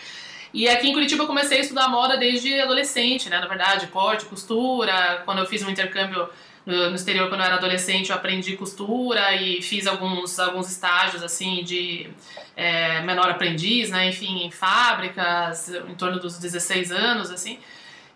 E 0.54 0.70
aqui 0.70 0.90
em 0.90 0.94
Curitiba 0.94 1.24
eu 1.24 1.28
comecei 1.28 1.58
a 1.58 1.62
estudar 1.62 1.88
moda 1.90 2.16
desde 2.16 2.60
adolescente, 2.60 3.28
né? 3.28 3.40
Na 3.40 3.48
verdade, 3.48 3.88
corte, 3.88 4.26
costura. 4.26 5.24
Quando 5.26 5.40
eu 5.40 5.46
fiz 5.48 5.64
um 5.64 5.70
intercâmbio 5.70 6.30
no, 6.64 6.94
exterior, 6.94 7.28
quando 7.28 7.42
eu 7.42 7.48
era 7.48 7.56
adolescente, 7.56 8.12
eu 8.12 8.16
aprendi 8.16 8.56
costura 8.56 9.34
e 9.36 9.64
fiz 9.64 9.88
alguns, 9.88 10.40
alguns 10.40 10.70
estágios, 10.70 11.24
assim, 11.24 11.64
de 11.64 12.08
é, 12.56 13.02
menor 13.02 13.32
aprendiz, 13.32 13.90
né? 13.90 14.10
Enfim, 14.10 14.44
em 14.46 14.52
fábricas, 14.52 15.70
em 15.70 15.96
torno 15.96 16.20
dos 16.20 16.38
16 16.38 16.92
anos, 16.92 17.32
assim. 17.32 17.58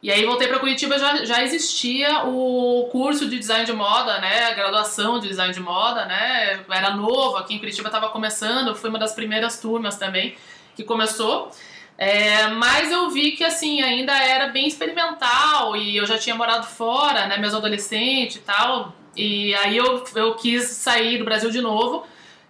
E 0.01 0.11
aí 0.11 0.23
voltei 0.23 0.47
para 0.47 0.59
Curitiba, 0.59 0.99
já, 0.99 1.25
já 1.25 1.43
existia 1.43 2.23
o 2.23 2.87
curso 2.91 3.27
de 3.27 3.39
design 3.39 3.65
de 3.65 3.73
moda, 3.73 4.21
né? 4.21 4.45
A 4.45 4.53
graduação 4.53 5.19
de 5.19 5.27
design 5.27 5.51
de 5.51 5.59
moda, 5.59 6.05
né? 6.05 6.59
Era 6.69 6.91
novo, 6.95 7.35
aqui 7.35 7.55
em 7.55 7.57
Curitiba 7.57 7.87
estava 7.87 8.09
começando, 8.09 8.75
fui 8.75 8.91
uma 8.91 8.99
das 8.99 9.13
primeiras 9.13 9.59
turmas 9.59 9.97
também 9.97 10.37
que 10.75 10.83
começou. 10.83 11.51
É, 11.97 12.47
mas 12.47 12.91
eu 12.91 13.09
vi 13.09 13.31
que 13.31 13.43
assim 13.43 13.81
ainda 13.81 14.13
era 14.15 14.47
bem 14.47 14.67
experimental 14.67 15.75
e 15.75 15.97
eu 15.97 16.05
já 16.05 16.17
tinha 16.17 16.35
morado 16.35 16.67
fora, 16.67 17.25
né, 17.25 17.37
meus 17.37 17.53
adolescentes 17.53 18.35
e 18.35 18.41
tal. 18.41 18.93
E 19.15 19.55
aí 19.55 19.75
eu, 19.75 20.03
eu 20.15 20.35
quis 20.35 20.65
sair 20.65 21.17
do 21.17 21.25
Brasil 21.25 21.49
de 21.49 21.59
novo. 21.59 22.05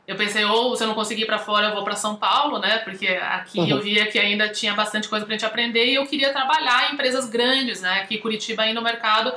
Eu 0.05 0.15
pensei, 0.15 0.43
ou 0.45 0.75
se 0.75 0.83
eu 0.83 0.87
não 0.87 0.95
conseguir 0.95 1.23
ir 1.23 1.25
para 1.25 1.37
fora, 1.37 1.67
eu 1.67 1.73
vou 1.73 1.83
para 1.83 1.95
São 1.95 2.15
Paulo, 2.15 2.59
né? 2.59 2.77
Porque 2.79 3.07
aqui 3.07 3.59
uhum. 3.59 3.67
eu 3.67 3.81
via 3.81 4.05
que 4.05 4.17
ainda 4.17 4.47
tinha 4.47 4.73
bastante 4.73 5.07
coisa 5.09 5.25
pra 5.25 5.33
gente 5.33 5.45
aprender 5.45 5.85
e 5.85 5.95
eu 5.95 6.05
queria 6.05 6.31
trabalhar 6.31 6.89
em 6.89 6.93
empresas 6.93 7.29
grandes, 7.29 7.81
né? 7.81 8.01
Aqui 8.01 8.17
Curitiba 8.17 8.63
ainda 8.63 8.79
o 8.79 8.83
mercado 8.83 9.33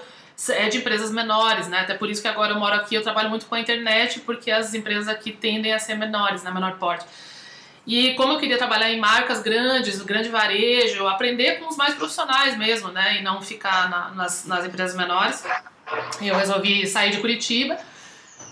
é 0.48 0.68
de 0.68 0.78
empresas 0.78 1.10
menores, 1.10 1.68
né? 1.68 1.80
Até 1.80 1.94
por 1.94 2.08
isso 2.08 2.22
que 2.22 2.28
agora 2.28 2.52
eu 2.52 2.58
moro 2.58 2.74
aqui, 2.74 2.94
eu 2.94 3.02
trabalho 3.02 3.28
muito 3.28 3.46
com 3.46 3.56
a 3.56 3.60
internet, 3.60 4.20
porque 4.20 4.50
as 4.50 4.72
empresas 4.72 5.08
aqui 5.08 5.32
tendem 5.32 5.72
a 5.72 5.78
ser 5.78 5.96
menores, 5.96 6.42
né? 6.42 6.50
Menor 6.50 6.78
porte. 6.78 7.04
E 7.90 8.14
como 8.14 8.34
eu 8.34 8.38
queria 8.38 8.56
trabalhar 8.56 8.88
em 8.88 9.00
marcas 9.00 9.42
grandes, 9.42 10.00
grande 10.02 10.28
varejo, 10.28 11.08
aprender 11.08 11.58
com 11.58 11.66
os 11.66 11.76
mais 11.76 11.92
profissionais 11.92 12.56
mesmo, 12.56 12.92
né? 12.92 13.18
E 13.18 13.22
não 13.22 13.42
ficar 13.42 13.90
na, 13.90 14.10
nas, 14.10 14.46
nas 14.46 14.64
empresas 14.64 14.96
menores. 14.96 15.44
eu 16.22 16.36
resolvi 16.36 16.86
sair 16.86 17.10
de 17.10 17.18
Curitiba. 17.18 17.76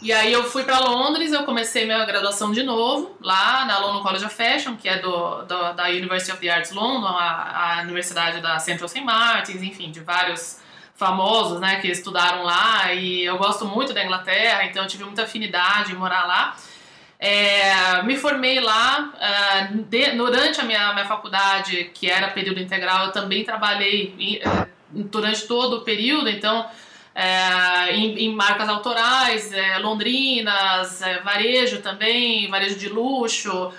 E 0.02 0.12
aí 0.12 0.32
eu 0.32 0.42
fui 0.42 0.64
para 0.64 0.80
Londres, 0.80 1.32
eu 1.32 1.44
comecei 1.44 1.84
minha 1.84 2.04
graduação 2.04 2.50
de 2.50 2.64
novo, 2.64 3.16
lá 3.20 3.64
na 3.64 3.78
London 3.78 4.02
College 4.02 4.24
of 4.24 4.34
Fashion, 4.34 4.74
que 4.74 4.88
é 4.88 4.98
do, 4.98 5.42
do 5.42 5.72
da 5.72 5.84
University 5.84 6.32
of 6.32 6.40
the 6.40 6.48
Arts 6.48 6.72
London, 6.72 7.06
a, 7.06 7.78
a 7.78 7.82
universidade 7.82 8.40
da 8.40 8.58
Central 8.58 8.88
St. 8.88 9.04
Martins, 9.04 9.62
enfim, 9.62 9.92
de 9.92 10.00
vários 10.00 10.58
famosos, 10.96 11.60
né, 11.60 11.76
que 11.76 11.86
estudaram 11.86 12.42
lá. 12.42 12.92
E 12.92 13.24
eu 13.24 13.38
gosto 13.38 13.64
muito 13.64 13.94
da 13.94 14.02
Inglaterra, 14.02 14.64
então 14.64 14.82
eu 14.82 14.88
tive 14.88 15.04
muita 15.04 15.22
afinidade 15.22 15.92
em 15.92 15.94
morar 15.94 16.26
lá. 16.26 16.56
É, 17.18 18.02
me 18.04 18.16
formei 18.16 18.60
lá. 18.60 19.12
Uh, 19.14 19.82
de, 19.84 20.12
durante 20.12 20.60
a 20.60 20.64
minha, 20.64 20.92
minha 20.92 21.06
faculdade, 21.06 21.90
que 21.92 22.08
era 22.08 22.28
período 22.28 22.60
integral, 22.60 23.06
eu 23.06 23.12
também 23.12 23.44
trabalhei 23.44 24.14
em, 24.18 24.36
uh, 24.36 24.68
durante 24.90 25.46
todo 25.46 25.78
o 25.78 25.80
período, 25.80 26.28
então. 26.28 26.66
É, 27.20 27.96
em, 27.96 28.26
em, 28.26 28.32
marcas 28.32 28.68
autorais, 28.68 29.52
é, 29.52 29.78
londrinas, 29.78 31.02
é, 31.02 31.18
varejo 31.18 31.82
também, 31.82 32.48
varejo 32.48 32.78
de 32.78 32.88
luxo, 32.88 33.72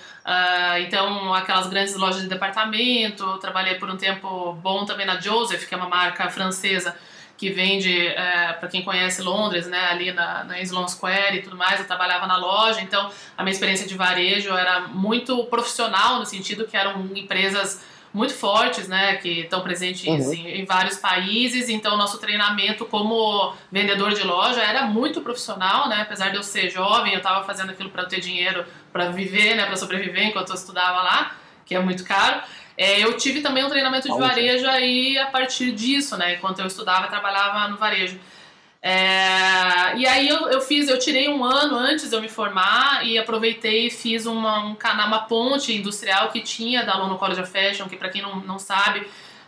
então 0.81 1.33
aquelas 1.33 1.67
grandes 1.67 1.95
lojas 1.95 2.21
de 2.21 2.27
departamento. 2.27 3.37
Trabalhei 3.37 3.75
por 3.75 3.89
um 3.89 3.95
tempo 3.95 4.51
bom 4.61 4.83
também 4.83 5.05
na 5.05 5.21
Joseph, 5.21 5.65
que 5.69 5.73
é 5.73 5.77
uma 5.77 5.87
marca 5.87 6.29
francesa 6.29 6.93
que 7.39 7.49
vende, 7.49 8.05
é, 8.07 8.51
para 8.51 8.67
quem 8.67 8.83
conhece 8.83 9.21
Londres, 9.21 9.65
né, 9.65 9.87
ali 9.89 10.11
na, 10.11 10.43
na 10.43 10.59
Sloane 10.59 10.91
Square 10.91 11.37
e 11.37 11.41
tudo 11.41 11.55
mais, 11.55 11.79
eu 11.79 11.87
trabalhava 11.87 12.27
na 12.27 12.35
loja, 12.35 12.81
então 12.81 13.09
a 13.37 13.43
minha 13.43 13.53
experiência 13.53 13.87
de 13.87 13.95
varejo 13.95 14.51
era 14.51 14.81
muito 14.81 15.45
profissional, 15.45 16.19
no 16.19 16.25
sentido 16.25 16.67
que 16.67 16.75
eram 16.75 16.99
empresas 17.15 17.81
muito 18.13 18.33
fortes, 18.33 18.89
né, 18.89 19.15
que 19.15 19.41
estão 19.41 19.61
presentes 19.61 20.05
uhum. 20.05 20.33
em, 20.33 20.59
em, 20.59 20.65
vários 20.65 20.97
países, 20.97 21.69
então 21.69 21.95
nosso 21.95 22.17
treinamento 22.17 22.83
como 22.83 23.53
vendedor 23.71 24.13
de 24.13 24.23
loja 24.23 24.61
era 24.61 24.83
muito 24.87 25.21
profissional, 25.21 25.87
né, 25.87 26.01
apesar 26.01 26.31
de 26.31 26.35
eu 26.35 26.43
ser 26.43 26.69
jovem, 26.69 27.13
eu 27.13 27.19
estava 27.19 27.45
fazendo 27.45 27.69
aquilo 27.69 27.89
para 27.89 28.03
ter 28.03 28.19
dinheiro 28.19 28.65
para 28.91 29.11
viver, 29.11 29.55
né, 29.55 29.65
para 29.65 29.77
sobreviver 29.77 30.27
enquanto 30.27 30.49
eu 30.49 30.55
estudava 30.55 31.03
lá, 31.03 31.35
que 31.65 31.73
é 31.73 31.79
muito 31.79 32.03
caro, 32.03 32.41
é, 32.81 33.03
eu 33.03 33.17
tive 33.17 33.41
também 33.41 33.61
um 33.61 33.67
treinamento 33.67 34.07
de 34.07 34.17
varejo 34.17 34.65
aí 34.65 35.17
a 35.17 35.25
partir 35.25 35.73
disso, 35.73 36.15
né? 36.15 36.35
Enquanto 36.35 36.59
eu 36.59 36.65
estudava, 36.65 37.07
trabalhava 37.07 37.67
no 37.67 37.75
varejo. 37.75 38.17
É, 38.81 39.97
e 39.97 40.07
aí 40.07 40.29
eu, 40.29 40.47
eu 40.47 40.61
fiz, 40.61 40.87
eu 40.87 40.97
tirei 40.97 41.27
um 41.27 41.43
ano 41.43 41.75
antes 41.75 42.09
de 42.09 42.15
eu 42.15 42.21
me 42.21 42.29
formar 42.29 43.05
e 43.05 43.17
aproveitei 43.17 43.87
e 43.87 43.91
fiz 43.91 44.25
uma, 44.25 44.59
um 44.59 44.75
canal, 44.75 45.07
uma 45.07 45.23
ponte 45.23 45.75
industrial 45.75 46.29
que 46.29 46.39
tinha 46.39 46.81
da 46.85 46.95
London 46.95 47.17
College 47.17 47.41
of 47.41 47.51
Fashion, 47.51 47.89
que 47.89 47.97
para 47.97 48.07
quem 48.07 48.21
não, 48.21 48.37
não 48.37 48.57
sabe, 48.57 49.05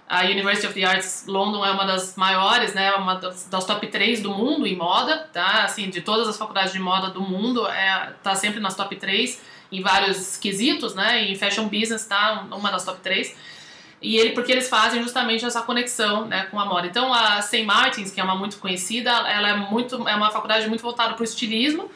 a 0.09 0.25
University 0.25 0.67
of 0.67 0.77
the 0.77 0.83
Arts 0.85 1.23
London 1.25 1.65
é 1.65 1.71
uma 1.71 1.85
das 1.85 2.17
maiores, 2.17 2.73
né, 2.73 2.91
uma 2.95 3.15
das, 3.15 3.47
das, 3.47 3.63
top 3.63 3.87
3 3.87 4.21
do 4.21 4.31
mundo 4.31 4.67
em 4.67 4.75
moda, 4.75 5.29
tá? 5.31 5.63
Assim, 5.63 5.89
de 5.89 6.01
todas 6.01 6.27
as 6.27 6.37
faculdades 6.37 6.73
de 6.73 6.79
moda 6.79 7.09
do 7.09 7.21
mundo, 7.21 7.65
é, 7.65 8.11
tá 8.21 8.35
sempre 8.35 8.59
nas 8.59 8.75
top 8.75 8.93
3 8.93 9.60
em 9.71 9.81
vários 9.81 10.37
quesitos, 10.37 10.93
né? 10.93 11.23
Em 11.23 11.35
fashion 11.35 11.67
business 11.67 12.05
tá 12.05 12.45
uma 12.51 12.71
das 12.71 12.83
top 12.83 12.99
3. 13.01 13.35
E 14.01 14.17
ele, 14.17 14.31
porque 14.31 14.51
eles 14.51 14.67
fazem 14.67 15.01
justamente 15.01 15.45
essa 15.45 15.61
conexão 15.61 16.25
né, 16.25 16.47
com 16.49 16.59
a 16.59 16.65
moda. 16.65 16.87
Então 16.87 17.13
a 17.13 17.41
St. 17.41 17.63
Martins, 17.63 18.11
que 18.11 18.19
é 18.19 18.23
uma 18.23 18.35
muito 18.35 18.57
conhecida, 18.57 19.11
ela 19.11 19.49
é 19.49 19.55
muito 19.55 20.07
é 20.09 20.15
uma 20.15 20.31
faculdade 20.31 20.67
muito 20.67 20.81
voltada 20.81 21.13
para 21.13 21.21
o 21.21 21.23
estilismo, 21.23 21.89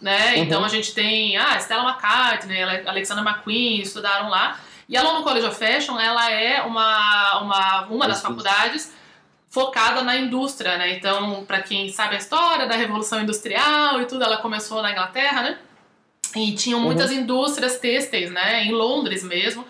né? 0.00 0.34
Uhum. 0.34 0.42
Então 0.42 0.64
a 0.64 0.68
gente 0.68 0.94
tem 0.94 1.36
ah, 1.38 1.58
Stella 1.58 1.82
McCartney, 1.82 2.62
Alexandra 2.86 3.24
McQueen 3.24 3.80
estudaram 3.80 4.28
lá. 4.28 4.60
E 4.88 4.96
a 4.96 5.02
London 5.02 5.22
College 5.22 5.46
of 5.46 5.58
Fashion, 5.58 5.98
ela 5.98 6.30
é 6.30 6.62
uma, 6.62 7.40
uma, 7.40 7.86
uma 7.86 8.06
das 8.06 8.22
faculdades 8.22 8.94
focada 9.48 10.02
na 10.02 10.16
indústria, 10.16 10.76
né? 10.76 10.92
Então, 10.92 11.44
para 11.44 11.62
quem 11.62 11.88
sabe 11.90 12.14
a 12.14 12.18
história 12.18 12.66
da 12.66 12.76
Revolução 12.76 13.20
Industrial 13.20 14.00
e 14.00 14.04
tudo, 14.04 14.22
ela 14.22 14.36
começou 14.36 14.82
na 14.82 14.92
Inglaterra, 14.92 15.42
né? 15.42 15.58
E 16.36 16.54
tinham 16.54 16.80
muitas 16.80 17.10
uhum. 17.10 17.18
indústrias 17.18 17.78
têxteis, 17.78 18.30
né? 18.30 18.64
Em 18.64 18.72
Londres 18.72 19.22
mesmo. 19.22 19.64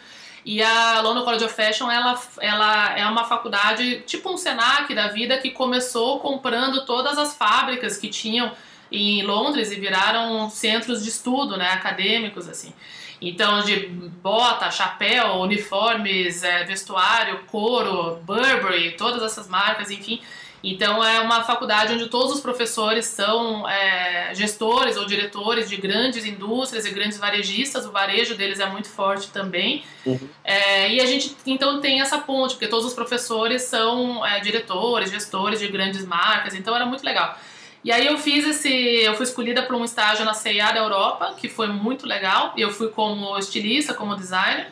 E 0.44 0.62
a 0.62 1.00
London 1.00 1.24
College 1.24 1.44
of 1.44 1.54
Fashion, 1.54 1.90
ela, 1.90 2.20
ela 2.40 2.96
é 2.96 3.04
uma 3.06 3.24
faculdade, 3.24 4.02
tipo 4.06 4.30
um 4.30 4.36
Senac 4.36 4.94
da 4.94 5.08
vida, 5.08 5.38
que 5.38 5.50
começou 5.50 6.20
comprando 6.20 6.86
todas 6.86 7.18
as 7.18 7.36
fábricas 7.36 7.96
que 7.96 8.08
tinham 8.08 8.52
em 8.90 9.22
Londres 9.22 9.72
e 9.72 9.74
viraram 9.74 10.48
centros 10.48 11.02
de 11.02 11.08
estudo, 11.08 11.56
né? 11.56 11.70
Acadêmicos, 11.70 12.48
assim. 12.48 12.72
Então, 13.20 13.62
de 13.62 13.88
bota, 14.22 14.70
chapéu, 14.70 15.40
uniformes, 15.40 16.42
é, 16.44 16.64
vestuário, 16.64 17.40
couro, 17.46 18.16
Burberry, 18.22 18.92
todas 18.96 19.22
essas 19.22 19.48
marcas, 19.48 19.90
enfim. 19.90 20.20
Então, 20.68 21.02
é 21.02 21.20
uma 21.20 21.44
faculdade 21.44 21.94
onde 21.94 22.08
todos 22.08 22.34
os 22.34 22.40
professores 22.40 23.06
são 23.06 23.68
é, 23.68 24.34
gestores 24.34 24.96
ou 24.96 25.06
diretores 25.06 25.70
de 25.70 25.76
grandes 25.76 26.24
indústrias 26.24 26.84
e 26.84 26.90
grandes 26.90 27.18
varejistas. 27.18 27.86
O 27.86 27.92
varejo 27.92 28.34
deles 28.34 28.58
é 28.58 28.66
muito 28.66 28.88
forte 28.88 29.28
também. 29.30 29.84
Uhum. 30.04 30.28
É, 30.42 30.92
e 30.92 31.00
a 31.00 31.06
gente, 31.06 31.36
então, 31.46 31.80
tem 31.80 32.00
essa 32.00 32.18
ponte, 32.18 32.54
porque 32.54 32.66
todos 32.66 32.84
os 32.84 32.94
professores 32.94 33.62
são 33.62 34.26
é, 34.26 34.40
diretores, 34.40 35.12
gestores 35.12 35.60
de 35.60 35.68
grandes 35.68 36.04
marcas. 36.04 36.52
Então, 36.52 36.74
era 36.74 36.84
muito 36.84 37.04
legal. 37.04 37.38
E 37.84 37.92
aí 37.92 38.04
eu 38.04 38.18
fiz 38.18 38.44
esse, 38.44 38.68
eu 38.68 39.14
fui 39.14 39.22
escolhida 39.22 39.62
para 39.62 39.76
um 39.76 39.84
estágio 39.84 40.24
na 40.24 40.34
CIA 40.34 40.72
da 40.72 40.80
Europa, 40.80 41.36
que 41.36 41.48
foi 41.48 41.68
muito 41.68 42.08
legal. 42.08 42.52
Eu 42.56 42.72
fui 42.72 42.88
como 42.88 43.38
estilista, 43.38 43.94
como 43.94 44.16
designer. 44.16 44.66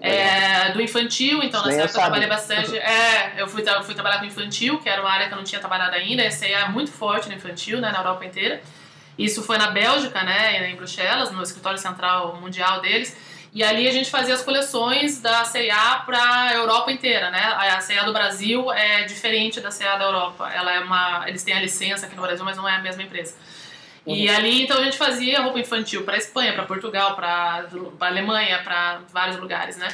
É, 0.00 0.72
do 0.72 0.80
infantil, 0.80 1.42
então 1.42 1.64
nessa 1.64 1.82
época 1.82 1.98
eu 1.98 2.00
trabalhei 2.00 2.28
bastante. 2.28 2.76
É, 2.78 3.34
eu 3.36 3.48
fui, 3.48 3.62
eu 3.66 3.82
fui 3.82 3.94
trabalhar 3.94 4.18
com 4.18 4.24
infantil, 4.24 4.78
que 4.78 4.88
era 4.88 5.00
uma 5.00 5.10
área 5.10 5.26
que 5.28 5.32
eu 5.32 5.36
não 5.36 5.44
tinha 5.44 5.60
trabalhado 5.60 5.94
ainda. 5.96 6.26
A 6.26 6.30
CIA 6.30 6.58
é 6.58 6.68
muito 6.68 6.90
forte 6.90 7.28
no 7.28 7.34
infantil, 7.34 7.80
né, 7.80 7.90
na 7.90 7.98
Europa 7.98 8.24
inteira. 8.24 8.60
Isso 9.18 9.42
foi 9.42 9.58
na 9.58 9.70
Bélgica, 9.70 10.22
né, 10.22 10.70
em 10.70 10.76
Bruxelas, 10.76 11.30
no 11.30 11.42
escritório 11.42 11.78
central 11.78 12.36
mundial 12.40 12.80
deles. 12.80 13.16
E 13.52 13.64
ali 13.64 13.88
a 13.88 13.92
gente 13.92 14.10
fazia 14.10 14.34
as 14.34 14.42
coleções 14.42 15.20
da 15.20 15.44
C&A 15.44 15.96
para 16.06 16.22
a 16.22 16.54
Europa 16.54 16.92
inteira, 16.92 17.30
né? 17.30 17.40
A 17.40 17.80
C&A 17.80 18.04
do 18.04 18.12
Brasil 18.12 18.70
é 18.72 19.04
diferente 19.04 19.60
da 19.60 19.72
C&A 19.72 19.96
da 19.96 20.04
Europa. 20.04 20.48
Ela 20.54 20.72
é 20.72 20.80
uma, 20.80 21.24
eles 21.26 21.42
têm 21.42 21.54
a 21.54 21.60
licença 21.60 22.06
aqui 22.06 22.14
no 22.14 22.22
Brasil, 22.22 22.44
mas 22.44 22.56
não 22.56 22.68
é 22.68 22.76
a 22.76 22.80
mesma 22.80 23.02
empresa. 23.02 23.34
Uhum. 24.06 24.14
E 24.14 24.28
ali 24.28 24.62
então 24.62 24.78
a 24.78 24.84
gente 24.84 24.96
fazia 24.96 25.42
roupa 25.42 25.58
infantil 25.58 26.04
para 26.04 26.16
Espanha, 26.16 26.52
para 26.52 26.64
Portugal, 26.64 27.14
para 27.14 27.66
Alemanha, 28.00 28.60
para 28.62 29.00
vários 29.12 29.38
lugares, 29.38 29.76
né? 29.76 29.88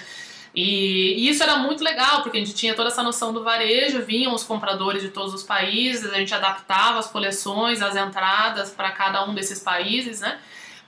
E, 0.56 1.28
isso 1.28 1.42
era 1.42 1.58
muito 1.58 1.84
legal, 1.84 2.22
porque 2.22 2.38
a 2.38 2.40
gente 2.40 2.54
tinha 2.54 2.74
toda 2.74 2.88
essa 2.88 3.02
noção 3.02 3.30
do 3.30 3.44
varejo, 3.44 4.00
vinham 4.00 4.32
os 4.32 4.42
compradores 4.42 5.02
de 5.02 5.10
todos 5.10 5.34
os 5.34 5.42
países, 5.42 6.10
a 6.10 6.16
gente 6.16 6.34
adaptava 6.34 6.98
as 6.98 7.08
coleções, 7.08 7.82
as 7.82 7.94
entradas 7.94 8.70
para 8.70 8.90
cada 8.90 9.22
um 9.26 9.34
desses 9.34 9.60
países, 9.60 10.20
né? 10.20 10.38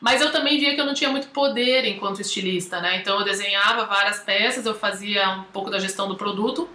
Mas 0.01 0.23
eu 0.23 0.33
também 0.33 0.59
via 0.59 0.75
que 0.75 0.81
eu 0.81 0.87
não 0.87 0.95
tinha 0.95 1.11
muito 1.11 1.29
poder 1.29 1.85
enquanto 1.85 2.23
estilista, 2.23 2.81
né? 2.81 2.97
Então 2.97 3.19
eu 3.19 3.25
desenhava 3.25 3.85
várias 3.85 4.21
peças, 4.21 4.65
eu 4.65 4.75
fazia 4.75 5.29
um 5.31 5.43
pouco 5.45 5.69
da 5.69 5.79
gestão 5.79 6.09
do 6.09 6.17
produto, 6.17 6.67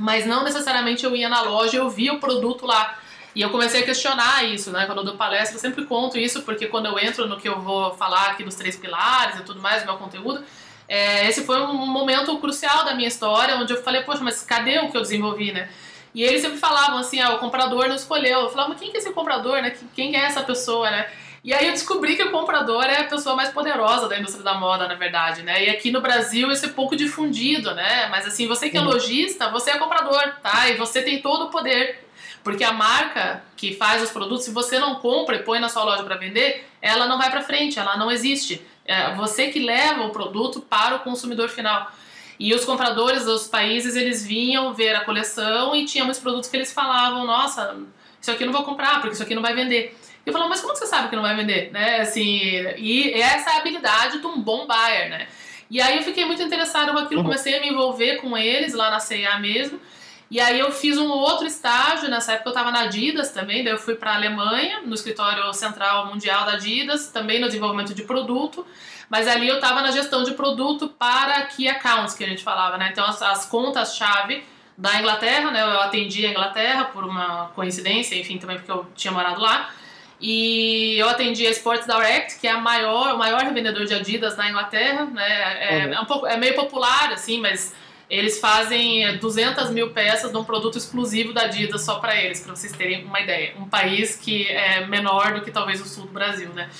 mas 0.00 0.26
não 0.26 0.42
necessariamente 0.42 1.04
eu 1.04 1.14
ia 1.14 1.28
na 1.28 1.42
loja 1.42 1.76
e 1.76 1.78
eu 1.78 1.88
via 1.88 2.12
o 2.12 2.18
produto 2.18 2.66
lá. 2.66 2.98
E 3.36 3.42
eu 3.42 3.50
comecei 3.50 3.82
a 3.82 3.84
questionar 3.84 4.44
isso, 4.44 4.70
né? 4.70 4.86
Quando 4.86 5.00
eu 5.00 5.04
dou 5.04 5.14
palestra, 5.14 5.56
eu 5.56 5.60
sempre 5.60 5.84
conto 5.84 6.16
isso, 6.16 6.40
porque 6.40 6.68
quando 6.68 6.86
eu 6.86 6.98
entro 6.98 7.28
no 7.28 7.36
que 7.36 7.46
eu 7.46 7.60
vou 7.60 7.92
falar 7.92 8.28
aqui 8.28 8.42
dos 8.42 8.54
três 8.54 8.76
pilares 8.76 9.38
e 9.38 9.42
tudo 9.42 9.60
mais, 9.60 9.82
do 9.82 9.86
meu 9.86 9.98
conteúdo, 9.98 10.42
é, 10.88 11.28
esse 11.28 11.44
foi 11.44 11.60
um 11.60 11.74
momento 11.74 12.34
crucial 12.38 12.86
da 12.86 12.94
minha 12.94 13.08
história, 13.08 13.54
onde 13.56 13.74
eu 13.74 13.82
falei, 13.82 14.02
poxa, 14.04 14.24
mas 14.24 14.40
cadê 14.40 14.78
o 14.78 14.90
que 14.90 14.96
eu 14.96 15.02
desenvolvi, 15.02 15.52
né? 15.52 15.68
E 16.14 16.22
eles 16.22 16.40
sempre 16.40 16.56
falavam 16.56 16.96
assim, 16.96 17.20
ah, 17.20 17.34
o 17.34 17.38
comprador 17.38 17.86
não 17.88 17.94
escolheu. 17.94 18.40
Eu 18.40 18.48
falava, 18.48 18.70
mas 18.70 18.80
quem 18.80 18.90
que 18.90 18.96
é 18.96 19.00
esse 19.00 19.12
comprador, 19.12 19.60
né? 19.60 19.76
Quem 19.94 20.16
é 20.16 20.20
essa 20.20 20.42
pessoa, 20.42 20.90
né? 20.90 21.06
E 21.44 21.52
aí 21.52 21.66
eu 21.66 21.72
descobri 21.72 22.16
que 22.16 22.22
o 22.22 22.30
comprador 22.30 22.84
é 22.84 23.02
a 23.02 23.04
pessoa 23.04 23.36
mais 23.36 23.50
poderosa 23.50 24.08
da 24.08 24.18
indústria 24.18 24.42
da 24.42 24.54
moda, 24.54 24.88
na 24.88 24.94
verdade, 24.94 25.42
né? 25.42 25.62
E 25.62 25.68
aqui 25.68 25.90
no 25.90 26.00
Brasil 26.00 26.50
isso 26.50 26.64
é 26.64 26.70
pouco 26.70 26.96
difundido, 26.96 27.74
né? 27.74 28.08
Mas 28.08 28.26
assim, 28.26 28.48
você 28.48 28.70
que 28.70 28.78
é 28.78 28.80
lojista, 28.80 29.50
você 29.50 29.72
é 29.72 29.78
comprador, 29.78 30.22
tá? 30.42 30.70
E 30.70 30.76
você 30.78 31.02
tem 31.02 31.20
todo 31.20 31.44
o 31.44 31.50
poder. 31.50 32.05
Porque 32.46 32.62
a 32.62 32.72
marca 32.72 33.42
que 33.56 33.74
faz 33.74 34.00
os 34.00 34.10
produtos, 34.12 34.44
se 34.44 34.52
você 34.52 34.78
não 34.78 34.94
compra 34.94 35.34
e 35.34 35.42
põe 35.42 35.58
na 35.58 35.68
sua 35.68 35.82
loja 35.82 36.04
para 36.04 36.14
vender, 36.14 36.64
ela 36.80 37.08
não 37.08 37.18
vai 37.18 37.28
para 37.28 37.42
frente, 37.42 37.76
ela 37.76 37.96
não 37.96 38.08
existe. 38.08 38.64
É 38.84 39.12
você 39.16 39.48
que 39.48 39.58
leva 39.58 40.04
o 40.04 40.10
produto 40.10 40.60
para 40.60 40.94
o 40.94 41.00
consumidor 41.00 41.48
final. 41.48 41.90
E 42.38 42.54
os 42.54 42.64
compradores 42.64 43.24
dos 43.24 43.48
países, 43.48 43.96
eles 43.96 44.24
vinham 44.24 44.72
ver 44.72 44.94
a 44.94 45.00
coleção 45.00 45.74
e 45.74 45.86
tinha 45.86 46.04
muitos 46.04 46.22
produtos 46.22 46.48
que 46.48 46.56
eles 46.56 46.72
falavam, 46.72 47.26
nossa, 47.26 47.76
isso 48.20 48.30
aqui 48.30 48.44
eu 48.44 48.46
não 48.46 48.54
vou 48.54 48.62
comprar, 48.62 49.00
porque 49.00 49.14
isso 49.14 49.24
aqui 49.24 49.34
não 49.34 49.42
vai 49.42 49.52
vender. 49.52 49.98
Eu 50.24 50.32
falo, 50.32 50.48
mas 50.48 50.60
como 50.60 50.76
você 50.76 50.86
sabe 50.86 51.08
que 51.08 51.16
não 51.16 51.24
vai 51.24 51.34
vender, 51.34 51.72
né? 51.72 51.98
Assim, 52.02 52.38
e 52.76 53.12
essa 53.12 53.50
é 53.50 53.52
a 53.54 53.58
habilidade 53.58 54.20
de 54.20 54.26
um 54.28 54.40
bom 54.40 54.68
buyer, 54.68 55.10
né? 55.10 55.26
E 55.68 55.80
aí 55.80 55.96
eu 55.96 56.04
fiquei 56.04 56.24
muito 56.24 56.40
interessada 56.44 56.92
com 56.92 56.98
aquilo, 56.98 57.22
uhum. 57.22 57.26
comecei 57.26 57.56
a 57.56 57.60
me 57.60 57.70
envolver 57.70 58.18
com 58.18 58.38
eles 58.38 58.72
lá 58.72 58.88
na 58.88 59.00
CIA 59.00 59.36
mesmo. 59.40 59.80
E 60.30 60.40
aí 60.40 60.58
eu 60.58 60.72
fiz 60.72 60.98
um 60.98 61.08
outro 61.08 61.46
estágio, 61.46 62.10
nessa 62.10 62.32
época 62.32 62.48
eu 62.48 62.52
estava 62.52 62.72
na 62.72 62.80
Adidas 62.80 63.30
também, 63.30 63.62
daí 63.62 63.72
eu 63.72 63.78
fui 63.78 63.94
para 63.94 64.10
a 64.10 64.16
Alemanha, 64.16 64.80
no 64.84 64.94
escritório 64.94 65.52
central 65.54 66.06
mundial 66.06 66.44
da 66.44 66.54
Adidas, 66.54 67.08
também 67.08 67.40
no 67.40 67.46
desenvolvimento 67.46 67.94
de 67.94 68.02
produto, 68.02 68.66
mas 69.08 69.28
ali 69.28 69.46
eu 69.46 69.56
estava 69.56 69.80
na 69.82 69.92
gestão 69.92 70.24
de 70.24 70.32
produto 70.32 70.88
para 70.88 71.42
key 71.46 71.68
accounts, 71.68 72.14
que 72.14 72.24
a 72.24 72.26
gente 72.26 72.42
falava, 72.42 72.76
né? 72.76 72.88
Então 72.90 73.04
as, 73.04 73.22
as 73.22 73.46
contas-chave 73.46 74.42
da 74.76 74.98
Inglaterra, 74.98 75.52
né? 75.52 75.62
Eu 75.62 75.80
atendi 75.80 76.26
a 76.26 76.30
Inglaterra 76.30 76.86
por 76.86 77.04
uma 77.04 77.52
coincidência, 77.54 78.16
enfim, 78.16 78.36
também 78.36 78.56
porque 78.56 78.72
eu 78.72 78.84
tinha 78.96 79.12
morado 79.12 79.40
lá. 79.40 79.70
E 80.20 80.98
eu 80.98 81.08
atendi 81.08 81.46
a 81.46 81.50
Sports 81.50 81.86
Direct, 81.86 82.40
que 82.40 82.48
é 82.48 82.50
a 82.50 82.58
maior, 82.58 83.14
o 83.14 83.18
maior 83.18 83.42
revendedor 83.42 83.84
de 83.84 83.94
Adidas 83.94 84.36
na 84.36 84.48
Inglaterra, 84.48 85.04
né? 85.04 85.82
É, 85.82 85.86
uhum. 85.86 85.94
é, 85.94 86.00
um 86.00 86.04
pouco, 86.04 86.26
é 86.26 86.36
meio 86.36 86.54
popular, 86.54 87.12
assim, 87.12 87.40
mas 87.40 87.74
eles 88.08 88.38
fazem 88.38 89.18
200 89.18 89.70
mil 89.70 89.90
peças 89.90 90.30
de 90.30 90.36
um 90.36 90.44
produto 90.44 90.78
exclusivo 90.78 91.32
da 91.32 91.42
Adidas 91.42 91.82
só 91.82 91.98
para 91.98 92.16
eles, 92.16 92.40
para 92.40 92.54
vocês 92.54 92.72
terem 92.72 93.04
uma 93.04 93.20
ideia. 93.20 93.54
Um 93.58 93.68
país 93.68 94.16
que 94.16 94.48
é 94.48 94.86
menor 94.86 95.34
do 95.34 95.40
que 95.40 95.50
talvez 95.50 95.80
o 95.80 95.84
sul 95.84 96.06
do 96.06 96.12
Brasil, 96.12 96.50
né? 96.50 96.70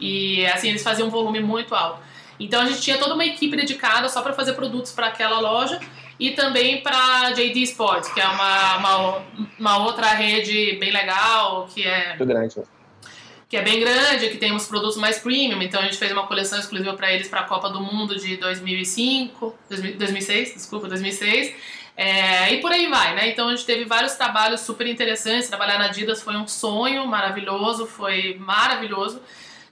E 0.00 0.46
assim, 0.46 0.68
eles 0.68 0.82
faziam 0.82 1.08
um 1.08 1.10
volume 1.10 1.40
muito 1.40 1.74
alto. 1.74 2.00
Então 2.38 2.62
a 2.62 2.66
gente 2.66 2.80
tinha 2.80 2.96
toda 2.96 3.14
uma 3.14 3.24
equipe 3.24 3.54
dedicada 3.54 4.08
só 4.08 4.22
para 4.22 4.32
fazer 4.32 4.54
produtos 4.54 4.92
para 4.92 5.08
aquela 5.08 5.38
loja 5.40 5.78
e 6.18 6.30
também 6.30 6.82
para 6.82 7.32
JD 7.32 7.62
Sports, 7.62 8.10
que 8.12 8.20
é 8.20 8.26
uma, 8.26 8.76
uma, 8.76 9.22
uma, 9.58 9.78
outra 9.84 10.08
rede 10.08 10.76
bem 10.78 10.90
legal, 10.90 11.68
que 11.72 11.86
é 11.86 12.08
muito 12.08 12.26
grande. 12.26 12.56
Que 13.50 13.56
é 13.56 13.62
bem 13.62 13.80
grande, 13.80 14.30
que 14.30 14.38
tem 14.38 14.52
uns 14.52 14.66
produtos 14.66 14.96
mais 14.96 15.18
premium. 15.18 15.60
Então 15.60 15.80
a 15.80 15.84
gente 15.84 15.98
fez 15.98 16.12
uma 16.12 16.26
coleção 16.26 16.58
exclusiva 16.58 16.94
para 16.94 17.12
eles 17.12 17.28
para 17.28 17.40
a 17.40 17.44
Copa 17.44 17.68
do 17.68 17.80
Mundo 17.80 18.16
de 18.16 18.36
2005, 18.38 19.58
2006, 19.68 20.54
desculpa, 20.54 20.88
2006. 20.88 21.54
É, 21.96 22.54
e 22.54 22.60
por 22.60 22.72
aí 22.72 22.86
vai, 22.86 23.14
né? 23.14 23.28
Então 23.28 23.48
a 23.48 23.54
gente 23.54 23.66
teve 23.66 23.84
vários 23.84 24.14
trabalhos 24.14 24.60
super 24.60 24.86
interessantes. 24.86 25.48
Trabalhar 25.48 25.78
na 25.78 25.86
Adidas 25.86 26.22
foi 26.22 26.36
um 26.36 26.46
sonho 26.46 27.06
maravilhoso, 27.06 27.86
foi 27.86 28.36
maravilhoso. 28.38 29.20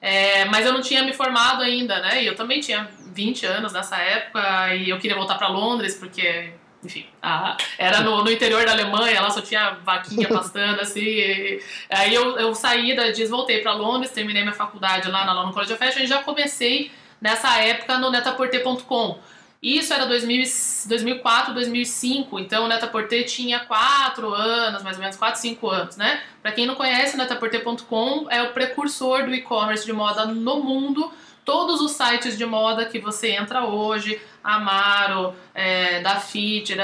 É, 0.00 0.44
mas 0.46 0.66
eu 0.66 0.72
não 0.72 0.80
tinha 0.80 1.02
me 1.02 1.12
formado 1.12 1.62
ainda, 1.62 2.00
né? 2.00 2.22
E 2.22 2.26
eu 2.26 2.34
também 2.34 2.60
tinha 2.60 2.88
20 3.14 3.46
anos 3.46 3.72
nessa 3.72 3.96
época 3.96 4.74
e 4.74 4.90
eu 4.90 4.98
queria 4.98 5.16
voltar 5.16 5.36
para 5.36 5.48
Londres 5.48 5.94
porque, 5.94 6.50
enfim, 6.84 7.06
a, 7.22 7.56
era 7.76 8.00
no, 8.00 8.22
no, 8.22 8.30
interior 8.30 8.64
da 8.64 8.72
Alemanha, 8.72 9.20
lá 9.20 9.30
só 9.30 9.40
tinha 9.40 9.78
vaquinha 9.84 10.28
pastando 10.30 10.80
assim. 10.80 11.00
E, 11.00 11.62
aí 11.90 12.14
eu, 12.14 12.38
eu 12.38 12.54
saí 12.54 12.94
da 12.94 13.10
DIS, 13.10 13.30
voltei 13.30 13.60
para 13.60 13.72
Londres, 13.72 14.12
terminei 14.12 14.42
minha 14.42 14.54
faculdade 14.54 15.10
lá 15.10 15.24
na 15.24 15.32
London 15.32 15.52
College 15.52 15.72
of 15.72 15.84
Fashion 15.84 16.02
e 16.02 16.06
já 16.06 16.22
comecei 16.22 16.90
nessa 17.20 17.58
época 17.58 17.98
no 17.98 18.10
netaporter.com. 18.10 19.18
Isso 19.60 19.92
era 19.92 20.06
2000, 20.06 20.44
2004, 20.86 21.52
2005, 21.52 22.38
então 22.38 22.64
o 22.64 22.68
Netaporter 22.68 23.24
tinha 23.26 23.58
4 23.58 24.32
anos, 24.32 24.84
mais 24.84 24.96
ou 24.96 25.02
menos 25.02 25.16
4, 25.16 25.40
5 25.40 25.68
anos, 25.68 25.96
né? 25.96 26.22
Para 26.40 26.52
quem 26.52 26.64
não 26.64 26.76
conhece, 26.76 27.16
o 27.16 27.18
Netaporter.com 27.18 28.28
é 28.30 28.40
o 28.40 28.52
precursor 28.52 29.24
do 29.24 29.34
e-commerce 29.34 29.84
de 29.84 29.92
moda 29.92 30.26
no 30.26 30.62
mundo. 30.62 31.12
Todos 31.48 31.80
os 31.80 31.92
sites 31.92 32.37
de 32.37 32.44
moda 32.44 32.84
que 32.84 32.98
você 32.98 33.30
entra 33.30 33.64
hoje, 33.64 34.20
Amaro, 34.44 35.34
é, 35.54 35.98
Dafit, 36.02 36.76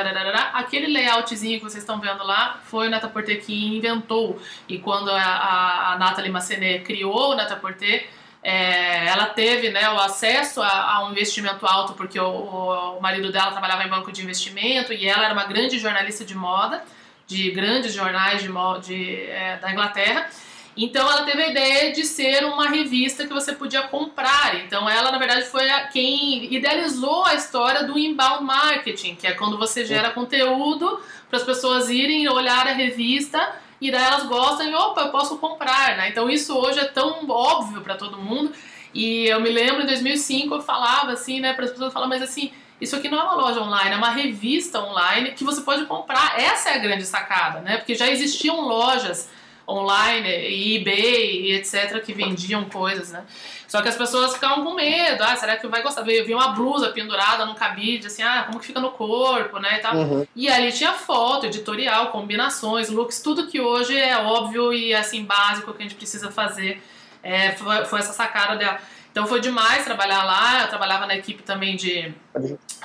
aquele 0.55 0.91
layoutzinho 0.91 1.59
que 1.59 1.65
vocês 1.65 1.83
estão 1.83 2.01
vendo 2.01 2.25
lá 2.25 2.61
foi 2.65 2.87
o 2.87 2.91
Netaporter 2.91 3.45
que 3.45 3.77
inventou. 3.77 4.41
E 4.67 4.79
quando 4.79 5.11
a, 5.11 5.21
a, 5.21 5.93
a 5.93 5.99
Nathalie 5.99 6.33
Massenet 6.33 6.83
criou 6.83 7.33
o 7.33 7.35
Netaporter, 7.35 8.09
é, 8.43 9.07
ela 9.07 9.27
teve 9.27 9.69
né, 9.69 9.87
o 9.91 9.99
acesso 9.99 10.63
a, 10.63 10.95
a, 10.95 11.05
um 11.05 11.11
investimento 11.11 11.67
alto 11.67 11.93
porque 11.93 12.19
o, 12.19 12.97
o, 12.97 13.01
marido 13.03 13.31
dela 13.31 13.51
trabalhava 13.51 13.85
em 13.85 13.89
banco 13.91 14.11
de 14.11 14.23
investimento 14.23 14.95
e 14.95 15.07
ela 15.07 15.27
era 15.27 15.35
uma 15.35 15.45
grande 15.45 15.79
jornalista 15.79 16.25
de 16.25 16.35
moda, 16.35 16.83
de 17.27 17.51
grandes 17.51 17.93
jornais 17.93 18.41
de, 18.41 18.49
de 18.87 19.27
é, 19.27 19.59
da 19.59 19.71
Inglaterra. 19.71 20.27
Então 20.77 21.09
ela 21.11 21.23
teve 21.25 21.43
a 21.43 21.49
ideia 21.49 21.93
de 21.93 22.05
ser 22.05 22.45
uma 22.45 22.69
revista 22.69 23.27
que 23.27 23.33
você 23.33 23.53
podia 23.53 23.83
comprar. 23.83 24.57
Então 24.65 24.89
ela, 24.89 25.13
na 25.13 25.19
verdade, 25.19 25.47
foi 25.47 25.69
quem 25.93 26.53
idealizou 26.53 27.25
a 27.25 27.35
história 27.35 27.85
do 27.85 27.99
inbound 27.99 28.45
marketing, 28.45 29.15
que 29.15 29.27
é 29.27 29.33
quando 29.33 29.57
você 29.57 29.85
gera 29.85 30.11
conteúdo 30.11 31.01
para 31.29 31.39
as 31.39 31.45
pessoas 31.45 31.89
irem 31.91 32.29
olhar 32.29 32.67
a 32.67 32.73
revista 32.73 33.55
e 33.81 33.91
daí 33.91 34.03
elas 34.03 34.25
gostam 34.27 34.69
e, 34.69 34.75
opa, 34.75 35.03
eu 35.03 35.11
posso 35.11 35.39
comprar, 35.39 35.97
né? 35.97 36.09
Então 36.09 36.29
isso 36.29 36.57
hoje 36.57 36.81
é 36.81 36.85
tão 36.85 37.29
óbvio 37.29 37.81
para 37.81 37.95
todo 37.95 38.19
mundo. 38.19 38.53
E 38.93 39.27
eu 39.27 39.41
me 39.41 39.51
lembro 39.51 39.83
em 39.83 39.87
2005 39.87 40.55
eu 40.55 40.63
falava 40.63 41.13
assim, 41.13 41.41
né, 41.41 41.53
para 41.53 41.65
as 41.65 41.71
pessoas 41.73 41.93
falar, 41.93 42.07
mas 42.07 42.23
assim, 42.23 42.53
isso 42.81 42.97
aqui 42.97 43.09
não 43.09 43.19
é 43.19 43.23
uma 43.23 43.35
loja 43.35 43.61
online, 43.61 43.93
é 43.93 43.97
uma 43.97 44.11
revista 44.11 44.81
online 44.81 45.33
que 45.33 45.45
você 45.45 45.61
pode 45.61 45.85
comprar. 45.87 46.41
Essa 46.41 46.71
é 46.71 46.75
a 46.75 46.79
grande 46.79 47.05
sacada, 47.05 47.61
né? 47.61 47.77
Porque 47.77 47.95
já 47.95 48.09
existiam 48.09 48.61
lojas 48.61 49.31
online, 49.69 50.29
eBay 50.77 51.43
e 51.43 51.53
etc, 51.55 52.03
que 52.05 52.13
vendiam 52.13 52.65
coisas, 52.65 53.11
né? 53.11 53.25
Só 53.67 53.83
que 53.83 53.89
as 53.89 53.97
pessoas 53.97 54.35
ficavam 54.35 54.63
com 54.63 54.75
medo, 54.75 55.23
ah, 55.25 55.35
será 55.35 55.57
que 55.57 55.67
vai 55.67 55.83
gostar? 55.83 56.09
Eu 56.09 56.25
vi 56.25 56.35
uma 56.35 56.49
blusa 56.49 56.91
pendurada 56.91 57.45
num 57.45 57.55
cabide, 57.55 58.07
assim, 58.07 58.23
ah, 58.23 58.45
como 58.47 58.61
que 58.61 58.67
fica 58.67 58.81
no 58.81 58.93
corpo, 58.93 59.59
né, 59.59 59.79
e 59.79 59.81
tal. 59.81 59.97
Uhum. 59.97 60.27
E 60.37 60.49
ali 60.49 60.71
tinha 60.71 60.93
foto, 60.93 61.47
editorial, 61.47 62.13
combinações, 62.13 62.89
looks, 62.89 63.21
tudo 63.21 63.49
que 63.49 63.61
hoje 63.61 63.97
é 63.97 64.17
óbvio 64.19 64.73
e, 64.73 64.95
assim, 64.95 65.25
básico 65.25 65.73
que 65.73 65.83
a 65.83 65.83
gente 65.83 65.97
precisa 65.97 66.31
fazer. 66.31 66.81
É, 67.23 67.53
foi, 67.53 67.85
foi 67.87 67.99
essa 67.99 68.13
sacada 68.13 68.57
dela. 68.57 68.79
Então 69.11 69.27
foi 69.27 69.41
demais 69.41 69.85
trabalhar 69.85 70.23
lá, 70.25 70.63
eu 70.63 70.69
trabalhava 70.69 71.07
na 71.07 71.17
equipe 71.17 71.43
também 71.43 71.75
de, 71.75 72.13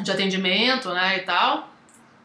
de 0.02 0.12
atendimento, 0.12 0.89
né, 0.89 1.18
e 1.18 1.20
tal. 1.22 1.70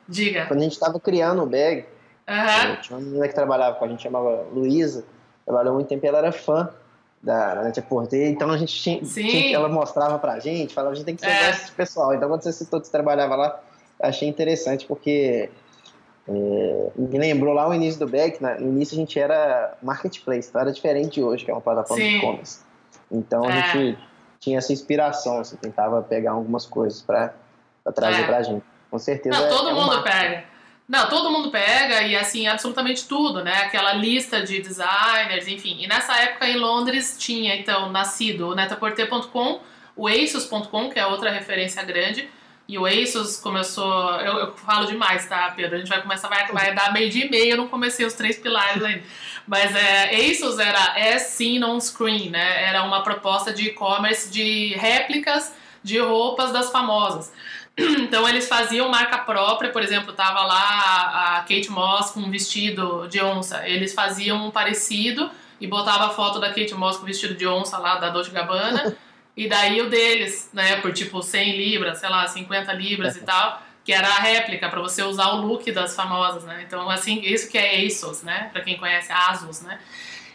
Diga. 0.09 0.47
Quando 0.47 0.61
a 0.61 0.64
gente 0.64 0.73
estava 0.73 1.01
criando 1.01 1.43
o 1.43 1.47
bag, 1.47 1.85
Uhum. 2.29 2.77
Tinha 2.81 2.99
uma 2.99 3.05
menina 3.05 3.29
que 3.29 3.35
trabalhava 3.35 3.77
com 3.77 3.85
a 3.85 3.89
gente, 3.89 4.03
chamava 4.03 4.47
Luísa, 4.53 5.05
trabalhou 5.45 5.75
muito 5.75 5.89
tempo 5.89 6.05
e 6.05 6.09
ela 6.09 6.19
era 6.19 6.33
fã 6.33 6.71
da 7.23 7.55
Natia 7.55 7.83
Porter, 7.83 8.29
então 8.29 8.51
a 8.51 8.57
gente 8.59 8.75
tinha, 8.75 9.01
tinha, 9.01 9.57
ela 9.57 9.69
mostrava 9.69 10.19
pra 10.19 10.39
gente, 10.39 10.75
falava, 10.75 10.93
a 10.93 10.95
gente 10.95 11.07
tem 11.07 11.17
que 11.17 11.23
ser 11.23 11.31
é. 11.31 11.51
esse 11.51 11.73
pessoal. 11.73 12.15
Então 12.15 12.29
quando 12.29 12.43
você 12.43 12.53
citou 12.53 12.81
que 12.81 12.91
trabalhava 12.91 13.35
lá, 13.35 13.61
achei 14.01 14.29
interessante 14.29 14.87
porque 14.87 15.49
é, 16.29 16.91
me 16.97 17.19
lembrou 17.19 17.55
lá 17.55 17.69
o 17.69 17.75
início 17.75 17.99
do 17.99 18.07
Beck, 18.07 18.43
né? 18.43 18.57
no 18.59 18.69
início 18.69 18.95
a 18.95 18.99
gente 18.99 19.19
era 19.19 19.77
marketplace, 19.83 20.49
então 20.49 20.61
era 20.61 20.73
diferente 20.73 21.15
de 21.15 21.23
hoje, 21.23 21.45
que 21.45 21.51
é 21.51 21.55
uma 21.55 21.61
plataforma 21.63 22.03
Sim. 22.03 22.11
de 22.11 22.17
e-commerce. 22.17 22.61
Então 23.11 23.45
a 23.45 23.51
é. 23.51 23.63
gente 23.63 23.99
tinha 24.41 24.59
essa 24.59 24.73
inspiração, 24.73 25.41
assim, 25.41 25.57
tentava 25.57 26.03
pegar 26.03 26.33
algumas 26.33 26.67
coisas 26.67 27.01
para 27.01 27.33
trazer 27.95 28.23
é. 28.23 28.27
pra 28.27 28.43
gente. 28.43 28.65
Com 28.91 28.99
certeza. 28.99 29.39
Não, 29.39 29.49
todo 29.49 29.71
é 29.71 29.73
mundo 29.73 30.03
pega. 30.03 30.45
Não, 30.87 31.09
todo 31.09 31.31
mundo 31.31 31.51
pega 31.51 32.03
e 32.03 32.14
assim, 32.14 32.47
absolutamente 32.47 33.09
tudo, 33.09 33.42
né? 33.42 33.62
Aquela 33.62 33.94
lista 33.94 34.42
de 34.42 34.61
designers, 34.61 35.49
enfim. 35.49 35.79
E 35.81 35.87
nessa 35.87 36.14
época 36.16 36.47
em 36.47 36.59
Londres 36.59 37.16
tinha 37.18 37.57
então 37.57 37.90
nascido 37.90 38.49
o 38.49 38.55
netaporter.com, 38.55 39.61
o 39.97 40.07
asus.com, 40.07 40.90
que 40.90 40.99
é 40.99 41.07
outra 41.07 41.31
referência 41.31 41.83
grande. 41.83 42.29
E 42.66 42.79
o 42.79 42.87
ASUS 42.87 43.37
começou. 43.37 44.11
Eu, 44.20 44.38
eu, 44.38 44.57
falo 44.57 44.87
demais, 44.87 45.27
tá, 45.27 45.53
Pedro? 45.55 45.77
A 45.77 45.79
gente 45.79 45.88
vai 45.88 46.01
começar, 46.01 46.29
vai, 46.29 46.51
vai 46.51 46.75
dar 46.75 46.92
meio 46.94 47.11
dia 47.11 47.27
e 47.27 47.31
meio, 47.31 47.53
eu 47.53 47.57
não 47.59 47.68
comecei 47.68 48.07
os 48.07 48.14
três 48.14 48.38
pilares 48.38 48.83
ainda. 48.83 49.03
Mas 49.47 49.77
é, 49.77 50.31
ASUS 50.31 50.59
era 50.59 51.14
as 51.14 51.23
seen 51.23 51.62
on 51.62 51.79
screen, 51.79 52.31
né? 52.31 52.64
Era 52.64 52.83
uma 52.83 53.03
proposta 53.03 53.53
de 53.53 53.68
e-commerce 53.68 54.31
de 54.31 54.75
réplicas 54.77 55.55
de 55.83 55.99
roupas 55.99 56.53
das 56.53 56.73
famosas. 56.73 57.31
Então 58.05 58.29
eles 58.29 58.49
faziam 58.49 58.89
marca 58.89 59.19
própria, 59.19 59.71
por 59.71 59.83
exemplo, 59.83 60.13
tava 60.13 60.43
lá 60.45 61.39
a 61.39 61.41
Kate 61.41 61.71
Moss 61.71 62.11
com 62.11 62.21
um 62.21 62.31
vestido 62.31 63.09
de 63.09 63.21
onça. 63.21 63.67
Eles 63.69 63.93
faziam 63.93 64.47
um 64.47 64.51
parecido 64.51 65.31
e 65.61 65.67
botava 65.67 66.07
a 66.07 66.11
foto 66.11 66.39
da 66.39 66.49
Kate 66.49 66.75
Moss 66.75 66.97
com 66.97 67.07
vestido 67.07 67.35
de 67.35 67.47
onça 67.47 67.79
lá 67.79 67.97
da 67.97 68.11
Dolce 68.11 68.31
Gabbana. 68.31 68.97
e 69.37 69.49
daí 69.49 69.81
o 69.81 69.91
deles, 69.91 70.51
né, 70.53 70.77
por 70.77 70.93
tipo 70.93 71.23
100 71.23 71.57
libras, 71.57 71.99
sei 71.99 72.09
lá, 72.09 72.27
50 72.27 72.73
libras 72.75 73.17
e 73.17 73.21
tal, 73.23 73.61
que 73.85 73.93
era 73.93 74.07
a 74.07 74.21
réplica 74.21 74.69
para 74.69 74.81
você 74.81 75.03
usar 75.03 75.31
o 75.31 75.41
look 75.41 75.71
das 75.73 75.97
famosas, 75.97 76.45
né? 76.45 76.65
Então 76.67 76.89
assim, 76.89 77.21
isso 77.23 77.51
que 77.51 77.59
é 77.59 77.85
ASOS, 77.85 78.23
né? 78.23 78.51
Para 78.53 78.63
quem 78.63 78.79
conhece 78.79 79.11
Asus, 79.13 79.63
né? 79.63 79.79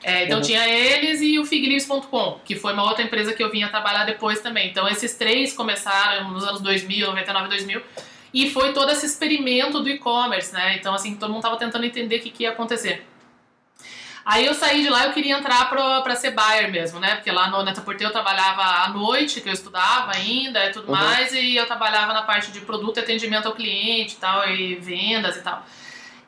É, 0.04 0.26
então 0.26 0.38
uhum. 0.38 0.44
tinha 0.44 0.68
eles 0.68 1.22
e 1.22 1.38
o 1.40 1.46
Figleaves.com, 1.46 2.40
que 2.46 2.56
foi 2.56 2.74
uma 2.74 2.84
outra 2.84 3.04
empresa 3.04 3.34
que 3.34 3.44
eu 3.44 3.52
vinha 3.52 3.68
trabalhar 3.68 4.06
depois 4.06 4.40
também. 4.40 4.70
Então 4.70 4.88
esses 4.88 5.16
três 5.16 5.54
começaram 5.54 6.32
nos 6.32 6.44
anos 6.44 6.62
2000, 6.62 7.08
99, 7.08 7.50
2000, 7.50 7.82
e 8.34 8.50
foi 8.50 8.72
todo 8.74 8.92
esse 8.92 9.06
experimento 9.06 9.80
do 9.82 9.90
e-commerce, 9.90 10.54
né? 10.54 10.78
Então 10.78 10.94
assim, 10.94 11.16
todo 11.16 11.32
mundo 11.32 11.42
tava 11.42 11.58
tentando 11.58 11.86
entender 11.86 12.18
o 12.18 12.22
que, 12.22 12.30
que 12.30 12.44
ia 12.44 12.52
acontecer. 12.52 13.06
Aí 14.26 14.46
eu 14.46 14.54
saí 14.54 14.84
de 14.84 14.90
lá 14.90 15.06
eu 15.06 15.12
queria 15.12 15.38
entrar 15.38 15.70
para 15.70 16.16
ser 16.16 16.32
buyer 16.32 16.72
mesmo, 16.72 17.00
né? 17.00 17.16
Porque 17.16 17.32
lá 17.32 17.50
no 17.50 17.64
Netaporte 17.64 18.04
eu 18.04 18.12
trabalhava 18.12 18.62
à 18.62 18.90
noite, 18.90 19.42
que 19.42 19.50
eu 19.50 19.54
estudava 19.54 20.12
ainda 20.16 20.66
e 20.68 20.72
tudo 20.72 20.92
uhum. 20.92 20.96
mais, 20.96 21.34
e 21.34 21.56
eu 21.56 21.66
trabalhava 21.66 22.14
na 22.14 22.22
parte 22.22 22.52
de 22.52 22.62
produto 22.62 22.98
e 22.98 23.00
atendimento 23.00 23.48
ao 23.48 23.54
cliente 23.54 24.16
e 24.16 24.18
tal, 24.18 24.48
e 24.48 24.76
vendas 24.76 25.36
e 25.36 25.42
tal. 25.42 25.66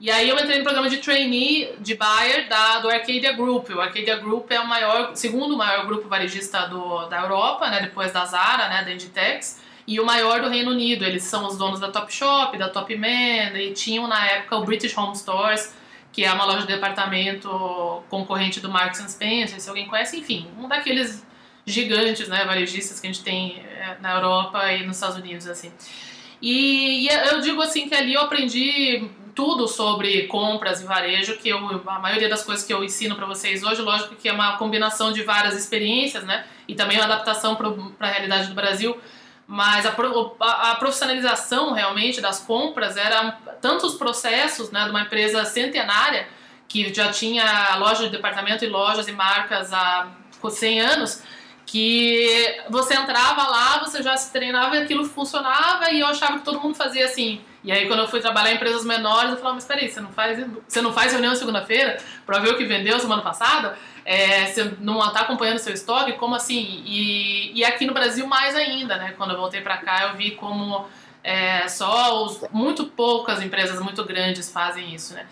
E 0.01 0.09
aí 0.09 0.27
eu 0.27 0.35
entrei 0.35 0.57
no 0.57 0.63
programa 0.63 0.89
de 0.89 0.97
trainee 0.97 1.75
de 1.79 1.93
buyer 1.93 2.49
da, 2.49 2.79
do 2.79 2.89
Arcadia 2.89 3.33
Group. 3.33 3.69
O 3.69 3.79
Arcadia 3.79 4.15
Group 4.15 4.49
é 4.49 4.59
o 4.59 4.67
maior, 4.67 5.15
segundo 5.15 5.55
maior 5.55 5.85
grupo 5.85 6.09
varejista 6.09 6.65
do, 6.65 7.05
da 7.05 7.21
Europa, 7.21 7.69
né, 7.69 7.81
depois 7.81 8.11
da 8.11 8.25
Zara, 8.25 8.67
né, 8.67 8.83
da 8.83 8.91
Inditex, 8.91 9.61
e 9.85 9.99
o 9.99 10.05
maior 10.05 10.41
do 10.41 10.49
Reino 10.49 10.71
Unido. 10.71 11.05
Eles 11.05 11.21
são 11.25 11.45
os 11.45 11.55
donos 11.55 11.79
da 11.79 11.91
Topshop, 11.91 12.57
da 12.57 12.67
Topman, 12.67 13.55
e 13.55 13.73
tinham 13.73 14.07
na 14.07 14.25
época 14.25 14.55
o 14.55 14.65
British 14.65 14.97
Home 14.97 15.15
Stores, 15.15 15.71
que 16.11 16.25
é 16.25 16.33
uma 16.33 16.45
loja 16.45 16.61
de 16.61 16.73
departamento 16.73 18.03
concorrente 18.09 18.59
do 18.59 18.71
Marks 18.71 19.05
Spencer, 19.07 19.61
se 19.61 19.69
alguém 19.69 19.87
conhece, 19.87 20.17
enfim, 20.17 20.47
um 20.57 20.67
daqueles 20.67 21.23
gigantes, 21.63 22.27
né, 22.27 22.43
varejistas 22.43 22.99
que 22.99 23.05
a 23.05 23.11
gente 23.11 23.23
tem 23.23 23.59
é, 23.59 23.97
na 24.01 24.15
Europa 24.15 24.73
e 24.73 24.83
nos 24.83 24.95
Estados 24.95 25.17
Unidos, 25.17 25.45
assim. 25.45 25.71
E, 26.41 27.05
e 27.05 27.07
eu 27.07 27.39
digo 27.39 27.61
assim 27.61 27.87
que 27.87 27.93
ali 27.93 28.15
eu 28.15 28.21
aprendi 28.21 29.07
tudo 29.35 29.67
sobre 29.67 30.27
compras 30.27 30.81
e 30.81 30.85
varejo, 30.85 31.37
que 31.37 31.49
eu, 31.49 31.57
a 31.87 31.99
maioria 31.99 32.29
das 32.29 32.43
coisas 32.43 32.65
que 32.65 32.73
eu 32.73 32.83
ensino 32.83 33.15
para 33.15 33.25
vocês 33.25 33.63
hoje, 33.63 33.81
lógico 33.81 34.15
que 34.15 34.27
é 34.27 34.33
uma 34.33 34.57
combinação 34.57 35.11
de 35.11 35.23
várias 35.23 35.55
experiências, 35.55 36.23
né? 36.23 36.45
E 36.67 36.75
também 36.75 36.97
uma 36.97 37.05
adaptação 37.05 37.55
para 37.55 38.07
a 38.07 38.11
realidade 38.11 38.47
do 38.47 38.53
Brasil. 38.53 38.99
Mas 39.47 39.85
a, 39.85 39.93
a, 40.39 40.71
a, 40.71 40.75
profissionalização 40.75 41.73
realmente 41.73 42.21
das 42.21 42.39
compras 42.39 42.95
era 42.95 43.31
tantos 43.61 43.95
processos 43.95 44.71
né, 44.71 44.85
de 44.85 44.91
uma 44.91 45.01
empresa 45.01 45.43
centenária 45.43 46.27
que 46.69 46.93
já 46.93 47.11
tinha 47.11 47.75
loja 47.75 48.05
de 48.05 48.11
departamento 48.11 48.63
e 48.63 48.69
lojas 48.69 49.09
e 49.09 49.11
marcas 49.11 49.73
há 49.73 50.07
100 50.49 50.79
anos, 50.79 51.21
que 51.65 52.61
você 52.69 52.93
entrava 52.93 53.47
lá, 53.47 53.79
você 53.79 54.01
já 54.01 54.15
se 54.15 54.31
treinava 54.31 54.77
e 54.77 54.83
aquilo 54.83 55.03
funcionava 55.03 55.91
e 55.91 55.99
eu 55.99 56.07
achava 56.07 56.39
que 56.39 56.45
todo 56.45 56.61
mundo 56.61 56.75
fazia 56.75 57.05
assim. 57.05 57.41
E 57.63 57.71
aí 57.71 57.87
quando 57.87 57.99
eu 57.99 58.07
fui 58.07 58.19
trabalhar 58.19 58.51
em 58.51 58.55
empresas 58.55 58.83
menores, 58.83 59.31
eu 59.31 59.37
falava, 59.37 59.55
mas 59.55 59.65
peraí, 59.65 59.89
você 59.89 60.01
não 60.01 60.11
faz, 60.11 60.39
você 60.67 60.81
não 60.81 60.91
faz 60.91 61.11
reunião 61.11 61.35
segunda-feira 61.35 61.97
para 62.25 62.39
ver 62.39 62.49
o 62.49 62.57
que 62.57 62.65
vendeu 62.65 62.99
semana 62.99 63.21
passada? 63.21 63.77
É, 64.03 64.47
você 64.47 64.73
não 64.79 64.99
está 65.05 65.21
acompanhando 65.21 65.59
seu 65.59 65.73
estoque? 65.73 66.13
Como 66.13 66.33
assim? 66.33 66.83
E, 66.85 67.51
e 67.59 67.63
aqui 67.63 67.85
no 67.85 67.93
Brasil 67.93 68.25
mais 68.25 68.55
ainda, 68.55 68.97
né? 68.97 69.13
Quando 69.15 69.31
eu 69.31 69.37
voltei 69.37 69.61
para 69.61 69.77
cá, 69.77 70.09
eu 70.09 70.17
vi 70.17 70.31
como 70.31 70.87
é, 71.23 71.67
só 71.67 72.25
os, 72.25 72.43
muito 72.51 72.85
poucas 72.85 73.41
empresas 73.43 73.79
muito 73.79 74.03
grandes 74.03 74.51
fazem 74.51 74.93
isso, 74.93 75.13
né? 75.13 75.27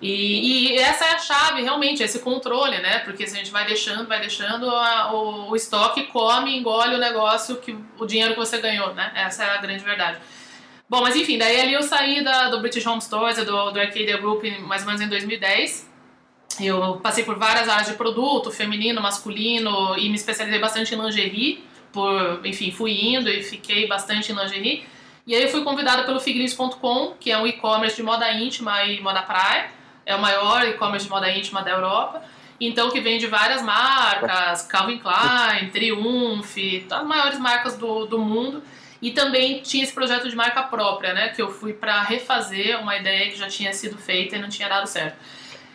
E, 0.00 0.72
e, 0.74 0.78
essa 0.78 1.04
é 1.04 1.14
a 1.14 1.18
chave, 1.20 1.62
realmente, 1.62 2.02
esse 2.02 2.18
controle, 2.18 2.76
né? 2.78 2.98
Porque 2.98 3.24
se 3.24 3.36
a 3.36 3.38
gente 3.38 3.52
vai 3.52 3.64
deixando, 3.64 4.08
vai 4.08 4.18
deixando, 4.18 4.68
a, 4.68 5.14
o, 5.14 5.50
o, 5.50 5.56
estoque 5.56 6.08
come, 6.08 6.58
engole 6.58 6.96
o 6.96 6.98
negócio, 6.98 7.56
que, 7.58 7.78
o 7.96 8.04
dinheiro 8.04 8.34
que 8.34 8.40
você 8.40 8.58
ganhou, 8.58 8.92
né? 8.94 9.12
Essa 9.14 9.44
é 9.44 9.50
a 9.50 9.58
grande 9.58 9.84
verdade. 9.84 10.18
Bom, 10.92 11.00
mas 11.00 11.16
enfim, 11.16 11.38
daí 11.38 11.58
ali 11.58 11.72
eu 11.72 11.82
saí 11.82 12.22
da, 12.22 12.50
do 12.50 12.60
British 12.60 12.86
Home 12.86 13.00
Stores, 13.00 13.38
do, 13.38 13.70
do 13.70 13.80
Arcadia 13.80 14.18
Group, 14.18 14.44
mais 14.66 14.82
ou 14.82 14.88
menos 14.88 15.00
em 15.00 15.08
2010. 15.08 15.90
Eu 16.60 17.00
passei 17.02 17.24
por 17.24 17.38
várias 17.38 17.66
áreas 17.66 17.86
de 17.86 17.94
produto, 17.94 18.50
feminino, 18.50 19.00
masculino, 19.00 19.96
e 19.96 20.10
me 20.10 20.16
especializei 20.16 20.60
bastante 20.60 20.94
em 20.94 21.00
lingerie. 21.00 21.64
Por, 21.90 22.44
enfim, 22.44 22.70
fui 22.70 22.92
indo 22.92 23.30
e 23.30 23.42
fiquei 23.42 23.88
bastante 23.88 24.32
em 24.32 24.34
lingerie. 24.34 24.84
E 25.26 25.34
aí 25.34 25.42
eu 25.42 25.48
fui 25.48 25.64
convidada 25.64 26.04
pelo 26.04 26.20
Figris.com, 26.20 27.14
que 27.18 27.30
é 27.30 27.38
um 27.38 27.46
e-commerce 27.46 27.96
de 27.96 28.02
moda 28.02 28.30
íntima 28.30 28.84
e 28.84 29.00
moda 29.00 29.22
praia 29.22 29.70
é 30.04 30.14
o 30.14 30.20
maior 30.20 30.62
e-commerce 30.68 31.06
de 31.06 31.10
moda 31.10 31.30
íntima 31.30 31.62
da 31.62 31.70
Europa. 31.70 32.22
Então, 32.60 32.90
que 32.90 33.00
vende 33.00 33.26
várias 33.26 33.62
marcas, 33.62 34.66
Calvin 34.66 34.98
Klein, 34.98 35.70
Triumph, 35.70 36.54
as 36.90 37.06
maiores 37.06 37.38
marcas 37.38 37.78
do, 37.78 38.04
do 38.04 38.18
mundo. 38.18 38.62
E 39.02 39.10
também 39.10 39.60
tinha 39.60 39.82
esse 39.82 39.92
projeto 39.92 40.28
de 40.30 40.36
marca 40.36 40.62
própria, 40.62 41.12
né? 41.12 41.28
Que 41.30 41.42
eu 41.42 41.50
fui 41.50 41.72
para 41.72 42.02
refazer 42.02 42.80
uma 42.80 42.96
ideia 42.96 43.28
que 43.30 43.36
já 43.36 43.48
tinha 43.48 43.72
sido 43.72 43.98
feita 43.98 44.36
e 44.36 44.38
não 44.38 44.48
tinha 44.48 44.68
dado 44.68 44.86
certo. 44.86 45.16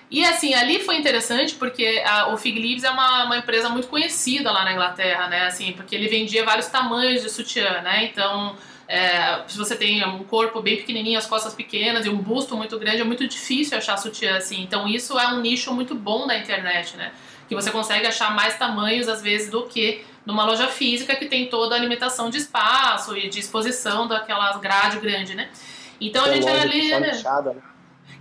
E 0.10 0.24
assim, 0.24 0.54
ali 0.54 0.80
foi 0.80 0.96
interessante 0.96 1.56
porque 1.56 2.02
a, 2.06 2.34
o 2.34 2.38
Fig 2.38 2.58
Leaves 2.58 2.86
é 2.86 2.90
uma, 2.90 3.26
uma, 3.26 3.38
empresa 3.38 3.68
muito 3.68 3.90
conhecida 3.90 4.50
lá 4.50 4.64
na 4.64 4.72
Inglaterra, 4.72 5.28
né? 5.28 5.46
Assim, 5.46 5.74
porque 5.74 5.94
ele 5.94 6.08
vendia 6.08 6.46
vários 6.46 6.68
tamanhos 6.68 7.22
de 7.22 7.30
sutiã, 7.30 7.82
né? 7.82 8.06
Então, 8.06 8.56
é, 8.88 9.44
se 9.48 9.58
você 9.58 9.76
tem 9.76 10.06
um 10.06 10.24
corpo 10.24 10.62
bem 10.62 10.78
pequenininho, 10.78 11.20
as 11.20 11.26
costas 11.26 11.54
pequenas 11.54 12.06
e 12.06 12.10
um 12.10 12.16
busto 12.16 12.56
muito 12.56 12.80
grande, 12.80 13.02
é 13.02 13.04
muito 13.04 13.28
difícil 13.28 13.78
achar 13.78 13.98
sutiã 13.98 14.38
assim. 14.38 14.62
Então 14.62 14.88
isso 14.88 15.20
é 15.20 15.28
um 15.28 15.42
nicho 15.42 15.74
muito 15.74 15.94
bom 15.94 16.26
da 16.26 16.38
internet, 16.38 16.96
né? 16.96 17.12
Que 17.50 17.56
você 17.56 17.70
consegue 17.70 18.08
achar 18.08 18.34
mais 18.34 18.58
tamanhos 18.58 19.10
às 19.10 19.22
vezes 19.22 19.52
do 19.52 19.64
que 19.64 20.06
numa 20.28 20.44
loja 20.44 20.68
física 20.68 21.16
que 21.16 21.26
tem 21.26 21.48
toda 21.48 21.74
a 21.74 21.80
limitação 21.80 22.30
de 22.30 22.38
espaço 22.38 23.16
e 23.16 23.30
de 23.30 23.40
exposição 23.40 24.06
daquelas 24.10 24.58
grade 24.58 25.00
grande, 25.00 25.34
né? 25.34 25.50
Então 26.02 26.26
a 26.26 26.34
gente 26.34 26.46
era 26.46 26.62
ali. 26.64 26.92
Né? 27.00 27.12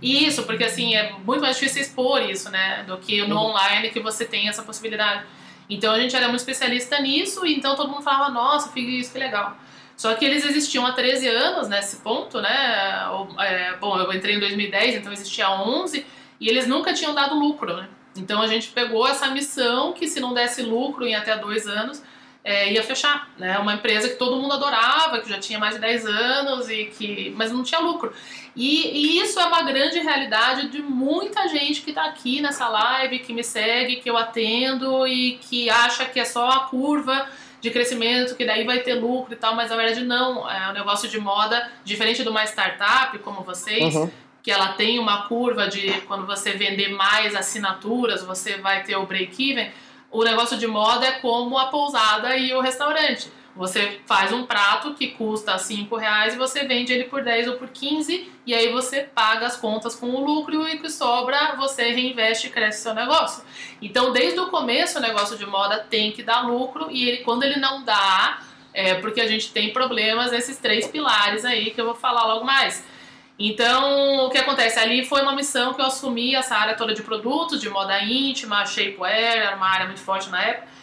Isso, 0.01 0.43
porque 0.43 0.63
assim 0.63 0.95
é 0.95 1.11
muito 1.11 1.41
mais 1.41 1.57
difícil 1.57 1.81
expor 1.81 2.21
isso, 2.21 2.49
né? 2.49 2.85
Do 2.87 2.97
que 2.97 3.27
no 3.27 3.35
uhum. 3.35 3.47
online 3.47 3.89
que 3.89 3.99
você 3.99 4.23
tem 4.23 4.47
essa 4.47 4.63
possibilidade. 4.63 5.25
Então 5.69 5.93
a 5.93 5.99
gente 5.99 6.15
era 6.15 6.29
muito 6.29 6.39
especialista 6.39 6.97
nisso, 7.01 7.45
e 7.45 7.53
então 7.53 7.75
todo 7.75 7.89
mundo 7.89 8.01
falava, 8.03 8.29
nossa, 8.29 8.71
isso 8.79 9.11
que 9.11 9.19
legal. 9.19 9.57
Só 9.97 10.13
que 10.15 10.23
eles 10.23 10.45
existiam 10.45 10.85
há 10.85 10.93
13 10.93 11.27
anos 11.27 11.67
nesse 11.67 11.97
ponto, 11.97 12.39
né? 12.39 13.05
É, 13.39 13.75
bom, 13.81 13.99
eu 13.99 14.13
entrei 14.13 14.35
em 14.35 14.39
2010, 14.39 14.95
então 14.95 15.11
existia 15.11 15.47
há 15.47 15.61
11, 15.61 16.05
e 16.39 16.47
eles 16.47 16.67
nunca 16.67 16.93
tinham 16.93 17.13
dado 17.13 17.35
lucro, 17.37 17.75
né? 17.75 17.89
Então 18.17 18.41
a 18.41 18.47
gente 18.47 18.69
pegou 18.69 19.07
essa 19.07 19.27
missão 19.29 19.93
que 19.93 20.07
se 20.07 20.19
não 20.19 20.33
desse 20.33 20.61
lucro 20.61 21.05
em 21.05 21.15
até 21.15 21.37
dois 21.37 21.67
anos, 21.67 22.01
é, 22.47 22.71
ia 22.71 22.81
fechar, 22.81 23.29
né? 23.37 23.59
Uma 23.59 23.73
empresa 23.73 24.07
que 24.07 24.15
todo 24.15 24.37
mundo 24.41 24.53
adorava, 24.53 25.19
que 25.19 25.29
já 25.29 25.37
tinha 25.37 25.59
mais 25.59 25.75
de 25.75 25.81
10 25.81 26.05
anos 26.05 26.69
e 26.69 26.85
que, 26.85 27.33
mas 27.35 27.51
não 27.51 27.61
tinha 27.61 27.81
lucro. 27.81 28.13
E, 28.55 28.87
e 28.87 29.19
isso 29.19 29.37
é 29.37 29.45
uma 29.45 29.63
grande 29.63 29.99
realidade 29.99 30.69
de 30.69 30.81
muita 30.81 31.45
gente 31.49 31.81
que 31.81 31.89
está 31.89 32.05
aqui 32.05 32.39
nessa 32.39 32.69
live, 32.69 33.19
que 33.19 33.33
me 33.33 33.43
segue, 33.43 33.97
que 33.97 34.09
eu 34.09 34.15
atendo 34.15 35.05
e 35.05 35.37
que 35.41 35.69
acha 35.69 36.05
que 36.05 36.21
é 36.21 36.23
só 36.23 36.47
a 36.47 36.59
curva 36.61 37.27
de 37.59 37.69
crescimento, 37.69 38.33
que 38.33 38.45
daí 38.45 38.63
vai 38.63 38.79
ter 38.79 38.93
lucro 38.93 39.33
e 39.33 39.35
tal, 39.35 39.53
mas 39.53 39.69
na 39.69 39.75
verdade 39.75 40.05
não. 40.05 40.49
É 40.49 40.69
um 40.69 40.73
negócio 40.73 41.09
de 41.09 41.19
moda, 41.19 41.69
diferente 41.83 42.23
de 42.23 42.29
uma 42.29 42.45
startup 42.45 43.17
como 43.19 43.41
vocês, 43.41 43.93
uhum. 43.93 44.09
Que 44.47 44.51
ela 44.53 44.69
tem 44.69 44.97
uma 44.97 45.23
curva 45.23 45.67
de 45.67 45.91
quando 46.07 46.25
você 46.25 46.53
vender 46.53 46.87
mais 46.87 47.35
assinaturas, 47.35 48.23
você 48.23 48.55
vai 48.55 48.81
ter 48.81 48.95
o 48.95 49.05
break-even. 49.05 49.69
O 50.09 50.23
negócio 50.23 50.57
de 50.57 50.65
moda 50.65 51.05
é 51.05 51.11
como 51.19 51.57
a 51.57 51.65
pousada 51.65 52.33
e 52.37 52.53
o 52.53 52.61
restaurante. 52.61 53.29
Você 53.57 53.99
faz 54.05 54.31
um 54.31 54.45
prato 54.45 54.93
que 54.93 55.09
custa 55.09 55.57
5 55.57 55.93
reais 55.97 56.33
e 56.33 56.37
você 56.37 56.63
vende 56.63 56.93
ele 56.93 57.03
por 57.03 57.25
10 57.25 57.49
ou 57.49 57.55
por 57.57 57.67
15 57.67 58.31
e 58.45 58.55
aí 58.55 58.71
você 58.71 59.01
paga 59.01 59.47
as 59.47 59.57
contas 59.57 59.95
com 59.95 60.11
o 60.11 60.23
lucro 60.23 60.65
e 60.65 60.77
o 60.77 60.79
que 60.79 60.89
sobra 60.89 61.57
você 61.57 61.89
reinveste 61.89 62.47
e 62.47 62.49
cresce 62.49 62.83
seu 62.83 62.93
negócio. 62.93 63.43
Então, 63.81 64.13
desde 64.13 64.39
o 64.39 64.47
começo, 64.47 64.97
o 64.97 65.01
negócio 65.01 65.37
de 65.37 65.45
moda 65.45 65.85
tem 65.89 66.13
que 66.13 66.23
dar 66.23 66.47
lucro 66.47 66.87
e 66.89 67.05
ele, 67.05 67.17
quando 67.17 67.43
ele 67.43 67.59
não 67.59 67.83
dá, 67.83 68.39
é 68.73 68.93
porque 68.93 69.19
a 69.19 69.27
gente 69.27 69.51
tem 69.51 69.73
problemas 69.73 70.31
nesses 70.31 70.57
três 70.57 70.87
pilares 70.87 71.43
aí 71.43 71.71
que 71.71 71.81
eu 71.81 71.85
vou 71.85 71.95
falar 71.95 72.25
logo 72.27 72.45
mais. 72.45 72.95
Então, 73.39 74.25
o 74.25 74.29
que 74.29 74.37
acontece? 74.37 74.79
Ali 74.79 75.05
foi 75.05 75.21
uma 75.21 75.35
missão 75.35 75.73
que 75.73 75.81
eu 75.81 75.85
assumi 75.85 76.35
essa 76.35 76.55
área 76.55 76.75
toda 76.75 76.93
de 76.93 77.03
produtos, 77.03 77.61
de 77.61 77.69
moda 77.69 78.01
íntima, 78.01 78.65
shapewear, 78.65 79.37
era 79.37 79.55
uma 79.55 79.67
área 79.67 79.85
muito 79.85 80.01
forte 80.01 80.29
na 80.29 80.41
época 80.41 80.77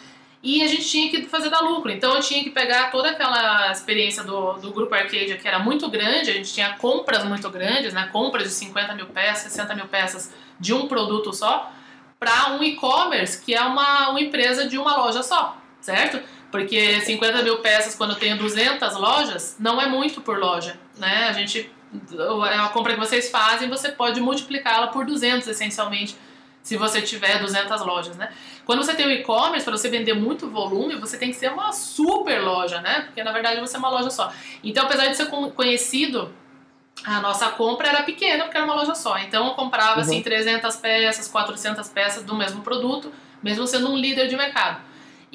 e 0.45 0.61
a 0.61 0.67
gente 0.67 0.87
tinha 0.87 1.09
que 1.09 1.23
fazer 1.23 1.49
dar 1.49 1.61
lucro. 1.61 1.91
Então 1.91 2.13
eu 2.13 2.21
tinha 2.21 2.43
que 2.43 2.51
pegar 2.51 2.91
toda 2.91 3.09
aquela 3.09 3.71
experiência 3.71 4.23
do, 4.23 4.53
do 4.53 4.71
grupo 4.71 4.93
Arcadia, 4.93 5.35
que 5.37 5.47
era 5.47 5.57
muito 5.57 5.89
grande, 5.89 6.29
a 6.29 6.33
gente 6.33 6.53
tinha 6.53 6.73
compras 6.73 7.25
muito 7.25 7.49
grandes, 7.49 7.91
né? 7.93 8.07
compras 8.13 8.43
de 8.43 8.51
50 8.51 8.93
mil 8.93 9.07
peças, 9.07 9.51
60 9.51 9.73
mil 9.73 9.87
peças 9.87 10.31
de 10.59 10.71
um 10.71 10.87
produto 10.87 11.33
só, 11.33 11.71
para 12.19 12.51
um 12.51 12.63
e-commerce, 12.63 13.41
que 13.41 13.55
é 13.55 13.61
uma, 13.61 14.09
uma 14.09 14.21
empresa 14.21 14.67
de 14.67 14.77
uma 14.77 14.95
loja 14.95 15.23
só, 15.23 15.57
certo? 15.81 16.21
Porque 16.51 17.01
50 17.01 17.41
mil 17.41 17.57
peças, 17.57 17.95
quando 17.95 18.11
eu 18.11 18.19
tenho 18.19 18.37
200 18.37 18.95
lojas, 18.97 19.57
não 19.59 19.81
é 19.81 19.87
muito 19.87 20.21
por 20.21 20.37
loja, 20.37 20.79
né? 20.95 21.27
A 21.27 21.33
gente, 21.33 21.71
a 22.63 22.69
compra 22.69 22.93
que 22.93 22.99
vocês 22.99 23.29
fazem, 23.29 23.69
você 23.69 23.91
pode 23.91 24.19
multiplicá-la 24.19 24.87
por 24.87 25.05
200, 25.05 25.47
essencialmente, 25.47 26.15
se 26.61 26.77
você 26.77 27.01
tiver 27.01 27.39
200 27.39 27.81
lojas, 27.85 28.17
né? 28.17 28.31
Quando 28.65 28.83
você 28.83 28.95
tem 28.95 29.05
o 29.05 29.11
e-commerce, 29.11 29.63
para 29.63 29.77
você 29.77 29.87
vender 29.87 30.15
muito 30.15 30.49
volume, 30.49 30.95
você 30.95 31.17
tem 31.17 31.29
que 31.29 31.35
ser 31.35 31.51
uma 31.51 31.71
super 31.71 32.41
loja, 32.41 32.81
né? 32.81 33.01
Porque 33.01 33.23
na 33.23 33.31
verdade 33.31 33.59
você 33.59 33.75
é 33.75 33.79
uma 33.79 33.89
loja 33.89 34.09
só. 34.09 34.33
Então, 34.63 34.85
apesar 34.85 35.07
de 35.07 35.15
ser 35.15 35.27
conhecido, 35.27 36.33
a 37.03 37.21
nossa 37.21 37.49
compra 37.49 37.89
era 37.89 38.03
pequena 38.03 38.45
porque 38.45 38.57
era 38.57 38.65
uma 38.65 38.75
loja 38.75 38.95
só. 38.95 39.17
Então, 39.19 39.47
eu 39.47 39.53
comprava 39.53 40.01
assim, 40.01 40.15
uhum. 40.15 40.21
assim 40.21 40.23
300 40.23 40.75
peças, 40.77 41.27
400 41.27 41.87
peças 41.89 42.23
do 42.23 42.33
mesmo 42.35 42.61
produto, 42.61 43.11
mesmo 43.43 43.67
sendo 43.67 43.91
um 43.91 43.97
líder 43.97 44.27
de 44.27 44.35
mercado. 44.35 44.81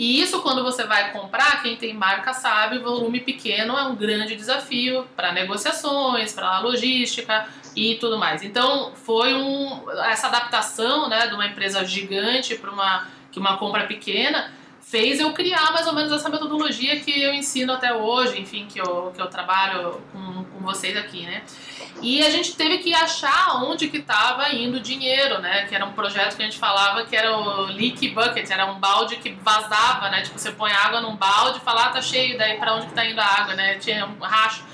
E 0.00 0.18
isso, 0.18 0.40
quando 0.40 0.62
você 0.62 0.84
vai 0.84 1.12
comprar, 1.12 1.60
quem 1.62 1.76
tem 1.76 1.92
marca 1.92 2.32
sabe, 2.32 2.78
volume 2.78 3.20
pequeno 3.20 3.76
é 3.76 3.82
um 3.82 3.94
grande 3.94 4.34
desafio 4.34 5.06
para 5.14 5.30
negociações, 5.30 6.32
para 6.32 6.58
logística 6.60 7.46
e 7.76 7.96
tudo 7.96 8.16
mais. 8.16 8.42
Então, 8.42 8.92
foi 8.94 9.34
um, 9.34 9.90
essa 10.06 10.28
adaptação 10.28 11.06
né, 11.06 11.26
de 11.26 11.34
uma 11.34 11.44
empresa 11.46 11.84
gigante 11.84 12.54
para 12.54 12.70
uma 12.70 13.08
que 13.30 13.38
uma 13.38 13.58
compra 13.58 13.86
pequena 13.86 14.50
fez 14.80 15.20
eu 15.20 15.34
criar 15.34 15.70
mais 15.70 15.86
ou 15.86 15.92
menos 15.92 16.10
essa 16.10 16.30
metodologia 16.30 16.98
que 16.98 17.22
eu 17.22 17.34
ensino 17.34 17.74
até 17.74 17.92
hoje, 17.92 18.40
enfim, 18.40 18.66
que 18.66 18.80
eu, 18.80 19.12
que 19.14 19.20
eu 19.20 19.26
trabalho 19.26 20.00
com, 20.12 20.44
com 20.44 20.60
vocês 20.60 20.96
aqui, 20.96 21.26
né? 21.26 21.42
E 22.03 22.24
a 22.24 22.31
gente 22.31 22.55
teve 22.55 22.79
que 22.79 22.94
achar 22.94 23.62
onde 23.62 23.88
que 23.88 23.98
estava 23.98 24.48
indo 24.55 24.79
o 24.79 24.81
dinheiro, 24.81 25.38
né? 25.38 25.66
Que 25.66 25.74
era 25.74 25.85
um 25.85 25.92
projeto 25.92 26.37
que 26.37 26.42
a 26.42 26.46
gente 26.46 26.59
falava 26.59 27.05
que 27.05 27.14
era 27.14 27.37
o 27.37 27.64
leak 27.64 28.09
bucket, 28.09 28.50
era 28.50 28.64
um 28.66 28.79
balde 28.79 29.16
que 29.16 29.31
vazava, 29.33 30.09
né? 30.09 30.22
Tipo, 30.22 30.38
você 30.38 30.50
põe 30.53 30.72
água 30.72 31.00
num 31.00 31.14
balde 31.16 31.59
e 31.59 31.61
fala, 31.61 31.87
ah, 31.87 31.88
tá 31.90 32.00
cheio, 32.00 32.38
daí 32.38 32.57
para 32.57 32.74
onde 32.74 32.87
que 32.87 32.94
tá 32.94 33.05
indo 33.05 33.20
a 33.20 33.24
água, 33.24 33.55
né? 33.55 33.74
Tinha 33.79 34.07
um 34.07 34.18
racho. 34.18 34.64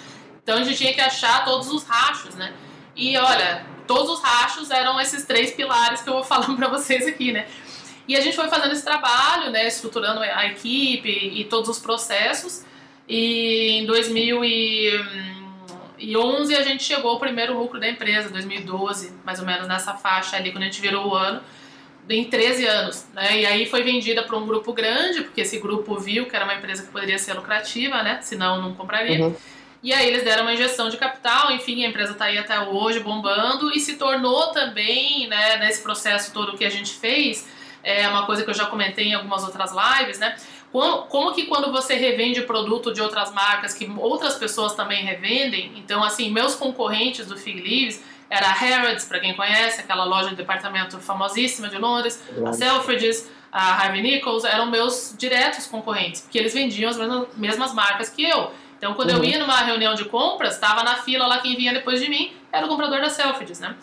Então 0.43 0.57
a 0.57 0.63
gente 0.63 0.77
tinha 0.77 0.95
que 0.95 1.01
achar 1.01 1.45
todos 1.45 1.69
os 1.73 1.83
rachos, 1.85 2.37
né? 2.37 2.53
E 2.95 3.17
olha, 3.19 3.67
todos 3.87 4.11
os 4.11 4.23
rachos 4.23 4.71
eram 4.71 5.01
esses 5.01 5.25
três 5.25 5.53
pilares 5.53 6.03
que 6.03 6.09
eu 6.09 6.15
vou 6.15 6.23
falando 6.25 6.57
para 6.57 6.69
vocês 6.69 7.07
aqui, 7.07 7.33
né? 7.33 7.47
E 8.07 8.17
a 8.17 8.21
gente 8.21 8.37
foi 8.37 8.49
fazendo 8.49 8.73
esse 8.73 8.85
trabalho, 8.85 9.51
né, 9.51 9.67
estruturando 9.67 10.21
a 10.21 10.47
equipe 10.47 11.11
e 11.11 11.45
todos 11.45 11.69
os 11.69 11.81
processos. 11.81 12.65
E 13.09 13.81
em 13.81 13.87
2000 13.87 14.45
e, 14.45 14.91
2011 15.97 16.55
a 16.55 16.63
gente 16.63 16.85
chegou 16.85 17.11
ao 17.13 17.19
primeiro 17.19 17.59
lucro 17.59 17.81
da 17.81 17.89
empresa, 17.89 18.29
2012, 18.29 19.13
mais 19.25 19.41
ou 19.41 19.47
menos 19.47 19.67
nessa 19.67 19.95
faixa 19.95 20.37
ali, 20.37 20.53
quando 20.53 20.63
a 20.63 20.67
gente 20.67 20.81
virou 20.81 21.09
o 21.09 21.15
ano, 21.15 21.41
em 22.09 22.25
13 22.25 22.67
anos. 22.67 23.07
Né? 23.13 23.41
E 23.41 23.47
aí 23.47 23.67
foi 23.67 23.83
vendida 23.83 24.23
para 24.23 24.37
um 24.37 24.47
grupo 24.47 24.73
grande, 24.73 25.23
porque 25.23 25.41
esse 25.41 25.59
grupo 25.59 25.99
viu 25.99 26.27
que 26.27 26.37
era 26.37 26.45
uma 26.45 26.55
empresa 26.55 26.83
que 26.83 26.91
poderia 26.91 27.19
ser 27.19 27.35
lucrativa, 27.35 28.03
né? 28.03 28.21
senão 28.23 28.61
não 28.61 28.75
compraria. 28.75 29.25
Uhum. 29.25 29.35
E 29.83 29.93
aí 29.93 30.09
eles 30.09 30.25
deram 30.25 30.43
uma 30.43 30.53
injeção 30.53 30.89
de 30.89 30.97
capital, 30.97 31.53
enfim, 31.53 31.85
a 31.85 31.89
empresa 31.89 32.13
está 32.13 32.25
aí 32.25 32.39
até 32.39 32.59
hoje 32.61 33.01
bombando 33.01 33.73
e 33.73 33.79
se 33.79 33.97
tornou 33.97 34.49
também, 34.49 35.29
né, 35.29 35.59
nesse 35.59 35.83
processo 35.83 36.33
todo 36.33 36.57
que 36.57 36.65
a 36.65 36.71
gente 36.71 36.95
fez, 36.95 37.47
é 37.85 38.09
uma 38.09 38.27
coisa 38.27 38.43
que 38.43 38.51
eu 38.51 38.55
já 38.55 38.67
comentei 38.67 39.07
em 39.07 39.15
algumas 39.15 39.45
outras 39.45 39.71
lives, 39.71 40.19
né? 40.19 40.35
Como, 40.73 41.03
como 41.05 41.33
que 41.33 41.47
quando 41.47 41.73
você 41.73 41.95
revende 41.95 42.43
produto 42.43 42.93
de 42.93 43.01
outras 43.01 43.33
marcas 43.33 43.73
que 43.73 43.91
outras 43.99 44.35
pessoas 44.35 44.75
também 44.75 45.05
revendem, 45.05 45.73
então 45.77 46.03
assim, 46.03 46.31
meus 46.31 46.55
concorrentes 46.55 47.27
do 47.27 47.37
Fig 47.37 47.61
Leaves 47.61 48.03
era 48.29 48.47
a 48.47 48.53
Harrods, 48.53 49.05
para 49.05 49.21
quem 49.21 49.35
conhece, 49.35 49.81
aquela 49.81 50.05
loja 50.05 50.31
de 50.31 50.37
departamento 50.37 50.99
famosíssima 50.99 51.69
de 51.69 51.79
Londres, 51.79 52.23
a 52.45 52.53
Selfridges, 52.53 53.31
a 53.53 53.73
Harvey 53.73 54.03
Nichols, 54.03 54.45
eram 54.45 54.67
meus 54.67 55.15
diretos 55.17 55.67
concorrentes, 55.67 56.23
porque 56.23 56.39
eles 56.39 56.53
vendiam 56.53 56.91
as 56.91 56.97
mesmas, 56.97 57.29
mesmas 57.37 57.75
marcas 57.75 58.09
que 58.09 58.25
eu. 58.25 58.51
Então, 58.77 58.95
quando 58.95 59.11
uhum. 59.11 59.19
eu 59.19 59.25
ia 59.25 59.39
numa 59.39 59.59
reunião 59.63 59.95
de 59.95 60.05
compras, 60.05 60.55
estava 60.55 60.83
na 60.83 60.97
fila 60.97 61.27
lá 61.27 61.39
quem 61.39 61.57
vinha 61.57 61.73
depois 61.73 62.01
de 62.01 62.11
mim 62.11 62.33
era 62.53 62.67
o 62.67 62.69
comprador 62.69 63.01
da 63.01 63.09
Selfridges, 63.09 63.61
né? 63.61 63.75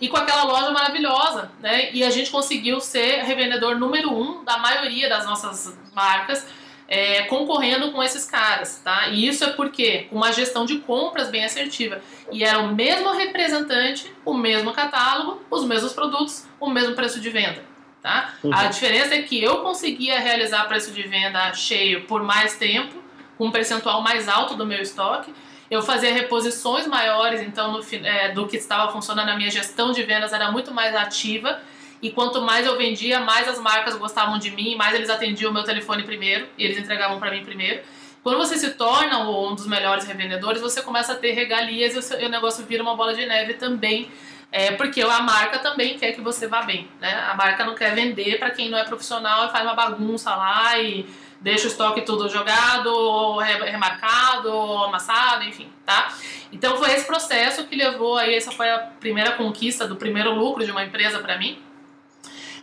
E 0.00 0.08
com 0.08 0.16
aquela 0.16 0.44
loja 0.44 0.70
maravilhosa, 0.70 1.50
né? 1.60 1.90
E 1.92 2.04
a 2.04 2.10
gente 2.10 2.30
conseguiu 2.30 2.80
ser 2.80 3.22
revendedor 3.22 3.78
número 3.78 4.12
um 4.12 4.44
da 4.44 4.58
maioria 4.58 5.08
das 5.08 5.24
nossas 5.24 5.76
marcas, 5.94 6.46
é, 6.88 7.22
concorrendo 7.22 7.90
com 7.92 8.02
esses 8.02 8.24
caras, 8.24 8.80
tá? 8.84 9.08
E 9.08 9.26
isso 9.26 9.42
é 9.44 9.48
porque 9.52 10.06
com 10.10 10.16
uma 10.16 10.32
gestão 10.32 10.64
de 10.64 10.78
compras 10.78 11.30
bem 11.30 11.44
assertiva. 11.44 12.00
E 12.30 12.44
era 12.44 12.58
o 12.58 12.74
mesmo 12.74 13.12
representante, 13.12 14.12
o 14.24 14.34
mesmo 14.34 14.72
catálogo, 14.72 15.42
os 15.50 15.64
mesmos 15.64 15.92
produtos, 15.92 16.46
o 16.60 16.70
mesmo 16.70 16.94
preço 16.94 17.20
de 17.20 17.30
venda. 17.30 17.64
Tá? 18.02 18.34
Uhum. 18.44 18.54
A 18.54 18.66
diferença 18.66 19.16
é 19.16 19.22
que 19.22 19.42
eu 19.42 19.62
conseguia 19.62 20.20
realizar 20.20 20.64
preço 20.68 20.92
de 20.92 21.02
venda 21.02 21.52
cheio 21.54 22.04
por 22.04 22.22
mais 22.22 22.56
tempo 22.56 23.02
com 23.36 23.46
um 23.46 23.50
percentual 23.50 24.00
mais 24.00 24.28
alto 24.28 24.54
do 24.54 24.64
meu 24.64 24.80
estoque. 24.80 25.34
Eu 25.70 25.82
fazia 25.82 26.12
reposições 26.12 26.86
maiores, 26.86 27.40
então, 27.40 27.72
no, 27.72 27.80
é, 28.04 28.32
do 28.32 28.46
que 28.46 28.56
estava 28.56 28.92
funcionando, 28.92 29.28
a 29.28 29.36
minha 29.36 29.50
gestão 29.50 29.92
de 29.92 30.02
vendas 30.02 30.32
era 30.32 30.50
muito 30.50 30.72
mais 30.72 30.94
ativa. 30.94 31.60
E 32.00 32.10
quanto 32.10 32.40
mais 32.42 32.66
eu 32.66 32.76
vendia, 32.76 33.20
mais 33.20 33.48
as 33.48 33.58
marcas 33.58 33.96
gostavam 33.96 34.38
de 34.38 34.50
mim, 34.50 34.76
mais 34.76 34.94
eles 34.94 35.08
atendiam 35.08 35.50
o 35.50 35.54
meu 35.54 35.64
telefone 35.64 36.02
primeiro 36.02 36.46
e 36.56 36.64
eles 36.64 36.78
entregavam 36.78 37.18
para 37.18 37.30
mim 37.30 37.44
primeiro. 37.44 37.80
Quando 38.22 38.38
você 38.38 38.58
se 38.58 38.70
torna 38.74 39.20
um 39.20 39.54
dos 39.54 39.66
melhores 39.66 40.04
revendedores, 40.04 40.60
você 40.60 40.82
começa 40.82 41.12
a 41.12 41.16
ter 41.16 41.32
regalias 41.32 41.94
e 41.94 41.98
o, 41.98 42.02
seu, 42.02 42.18
o 42.18 42.28
negócio 42.28 42.64
vira 42.66 42.82
uma 42.82 42.94
bola 42.94 43.14
de 43.14 43.24
neve 43.24 43.54
também. 43.54 44.10
É, 44.52 44.72
porque 44.72 45.00
a 45.02 45.20
marca 45.20 45.58
também 45.58 45.98
quer 45.98 46.12
que 46.12 46.20
você 46.20 46.46
vá 46.46 46.62
bem. 46.62 46.88
Né? 47.00 47.12
A 47.28 47.34
marca 47.34 47.64
não 47.64 47.74
quer 47.74 47.94
vender 47.94 48.38
para 48.38 48.50
quem 48.50 48.68
não 48.70 48.78
é 48.78 48.84
profissional 48.84 49.46
e 49.46 49.50
faz 49.50 49.64
uma 49.64 49.74
bagunça 49.74 50.34
lá 50.34 50.78
e 50.78 51.06
deixa 51.46 51.68
o 51.68 51.70
estoque 51.70 52.00
tudo 52.00 52.28
jogado, 52.28 53.38
remarcado, 53.38 54.50
amassado, 54.82 55.44
enfim, 55.44 55.70
tá? 55.84 56.12
Então 56.50 56.76
foi 56.76 56.90
esse 56.90 57.06
processo 57.06 57.64
que 57.68 57.76
levou 57.76 58.16
aí, 58.18 58.34
essa 58.34 58.50
foi 58.50 58.68
a 58.68 58.78
primeira 58.78 59.30
conquista 59.30 59.86
do 59.86 59.94
primeiro 59.94 60.34
lucro 60.34 60.64
de 60.64 60.72
uma 60.72 60.82
empresa 60.82 61.20
para 61.20 61.38
mim. 61.38 61.56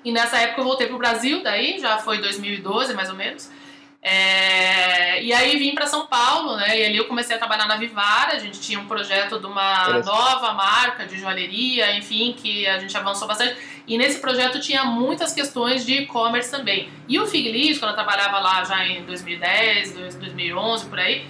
E 0.04 0.12
nessa 0.12 0.36
época 0.36 0.60
eu 0.60 0.66
voltei 0.66 0.88
pro 0.88 0.98
Brasil, 0.98 1.42
daí 1.42 1.80
já 1.80 1.98
foi 1.98 2.18
2012 2.18 2.94
mais 2.94 3.10
ou 3.10 3.16
menos. 3.16 3.50
É, 4.06 5.24
e 5.24 5.32
aí 5.32 5.58
vim 5.58 5.74
para 5.74 5.88
São 5.88 6.06
Paulo, 6.08 6.58
né? 6.58 6.78
E 6.78 6.86
ali 6.86 6.98
eu 6.98 7.06
comecei 7.06 7.38
a 7.38 7.40
trabalhar 7.40 7.66
na 7.68 7.78
Vivara. 7.78 8.34
A 8.34 8.40
gente 8.40 8.60
tinha 8.60 8.78
um 8.78 8.86
projeto 8.86 9.40
de 9.40 9.46
uma 9.46 10.00
nova 10.04 10.54
marca 10.54 11.06
de 11.06 11.18
joalheria, 11.18 11.96
enfim, 11.96 12.36
que 12.38 12.68
a 12.68 12.78
gente 12.80 12.96
avançou 12.98 13.28
bastante. 13.28 13.56
E 13.88 13.98
nesse 13.98 14.20
projeto 14.20 14.60
tinha 14.60 14.84
muitas 14.84 15.32
questões 15.34 15.86
de 15.86 16.00
e-commerce 16.00 16.52
também. 16.52 16.90
E 17.08 17.18
o 17.18 17.26
Fig 17.26 17.50
Leaves, 17.50 17.80
quando 17.80 17.92
eu 17.92 17.96
trabalhava 17.96 18.40
lá 18.40 18.66
já 18.66 18.86
em 18.86 19.04
2010, 19.06 19.94
2011, 19.94 20.86
por 20.88 21.00
aí, 21.00 21.26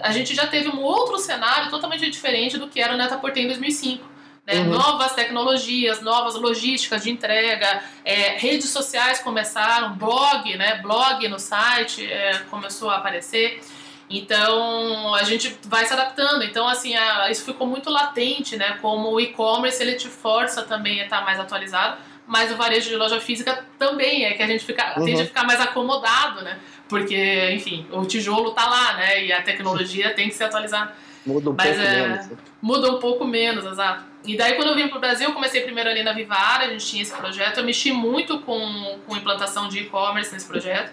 a 0.00 0.10
gente 0.10 0.34
já 0.34 0.48
teve 0.48 0.68
um 0.68 0.80
outro 0.82 1.18
cenário 1.18 1.70
totalmente 1.70 2.10
diferente 2.10 2.58
do 2.58 2.66
que 2.66 2.80
era 2.80 2.92
o 2.92 2.96
Netaporte 2.96 3.38
em 3.38 3.46
2005 3.46 4.15
né? 4.46 4.60
Uhum. 4.60 4.66
Novas 4.66 5.12
tecnologias, 5.14 6.00
novas 6.00 6.36
logísticas 6.36 7.02
de 7.02 7.10
entrega, 7.10 7.82
é, 8.04 8.36
redes 8.38 8.70
sociais 8.70 9.18
começaram, 9.18 9.94
blog, 9.94 10.56
né? 10.56 10.78
Blog 10.82 11.26
no 11.28 11.38
site 11.38 12.10
é, 12.10 12.38
começou 12.50 12.88
a 12.88 12.96
aparecer. 12.96 13.60
Então 14.08 15.14
a 15.16 15.24
gente 15.24 15.58
vai 15.64 15.84
se 15.84 15.92
adaptando. 15.92 16.44
Então 16.44 16.68
assim, 16.68 16.94
a, 16.94 17.28
isso 17.30 17.44
ficou 17.44 17.66
muito 17.66 17.90
latente, 17.90 18.56
né? 18.56 18.78
Como 18.80 19.10
o 19.10 19.20
e-commerce 19.20 19.82
ele 19.82 19.96
te 19.96 20.08
força 20.08 20.62
também 20.62 21.00
a 21.00 21.04
estar 21.04 21.22
mais 21.24 21.40
atualizado, 21.40 21.98
mas 22.26 22.52
o 22.52 22.56
varejo 22.56 22.88
de 22.88 22.96
loja 22.96 23.20
física 23.20 23.64
também 23.78 24.24
é 24.24 24.34
que 24.34 24.42
a 24.42 24.46
gente 24.46 24.64
fica, 24.64 24.94
uhum. 24.96 25.04
tende 25.04 25.22
a 25.22 25.26
ficar 25.26 25.44
mais 25.44 25.60
acomodado, 25.60 26.42
né? 26.42 26.58
Porque, 26.88 27.50
enfim, 27.52 27.84
o 27.90 28.04
tijolo 28.04 28.52
tá 28.52 28.64
lá, 28.68 28.92
né? 28.94 29.24
E 29.24 29.32
a 29.32 29.42
tecnologia 29.42 30.14
tem 30.14 30.28
que 30.28 30.34
ser 30.36 30.44
atualizada. 30.44 30.92
Muda 31.26 31.50
um 31.50 31.54
Mas, 31.54 31.76
pouco 31.76 31.82
é, 31.82 32.08
menos. 32.08 32.28
Muda 32.62 32.90
um 32.92 32.98
pouco 33.00 33.24
menos, 33.24 33.64
exato. 33.64 34.04
E 34.24 34.36
daí 34.36 34.54
quando 34.54 34.68
eu 34.68 34.74
vim 34.74 34.88
para 34.88 34.98
o 34.98 35.00
Brasil, 35.00 35.28
eu 35.28 35.34
comecei 35.34 35.60
primeiro 35.62 35.90
ali 35.90 36.02
na 36.02 36.12
Vivara, 36.12 36.64
a 36.64 36.70
gente 36.70 36.86
tinha 36.86 37.02
esse 37.02 37.14
projeto, 37.14 37.58
eu 37.58 37.64
mexi 37.64 37.92
muito 37.92 38.40
com, 38.40 39.00
com 39.06 39.16
implantação 39.16 39.68
de 39.68 39.80
e-commerce 39.80 40.32
nesse 40.32 40.46
projeto. 40.46 40.92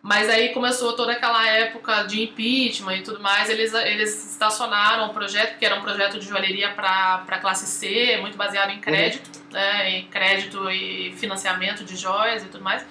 Mas 0.00 0.28
aí 0.28 0.50
começou 0.50 0.94
toda 0.94 1.12
aquela 1.12 1.46
época 1.48 2.04
de 2.04 2.22
impeachment 2.22 2.98
e 2.98 3.02
tudo 3.02 3.20
mais, 3.20 3.50
eles, 3.50 3.74
eles 3.74 4.30
estacionaram 4.32 5.06
o 5.06 5.12
projeto, 5.12 5.58
que 5.58 5.66
era 5.66 5.74
um 5.74 5.82
projeto 5.82 6.18
de 6.18 6.26
joalheria 6.26 6.70
para 6.70 7.38
classe 7.40 7.66
C, 7.66 8.16
muito 8.20 8.38
baseado 8.38 8.70
em 8.70 8.78
crédito, 8.78 9.28
uhum. 9.36 9.52
né, 9.52 9.90
em 9.90 10.04
crédito 10.06 10.70
e 10.70 11.12
financiamento 11.16 11.84
de 11.84 11.96
joias 11.96 12.44
e 12.44 12.46
tudo 12.46 12.62
mais. 12.62 12.86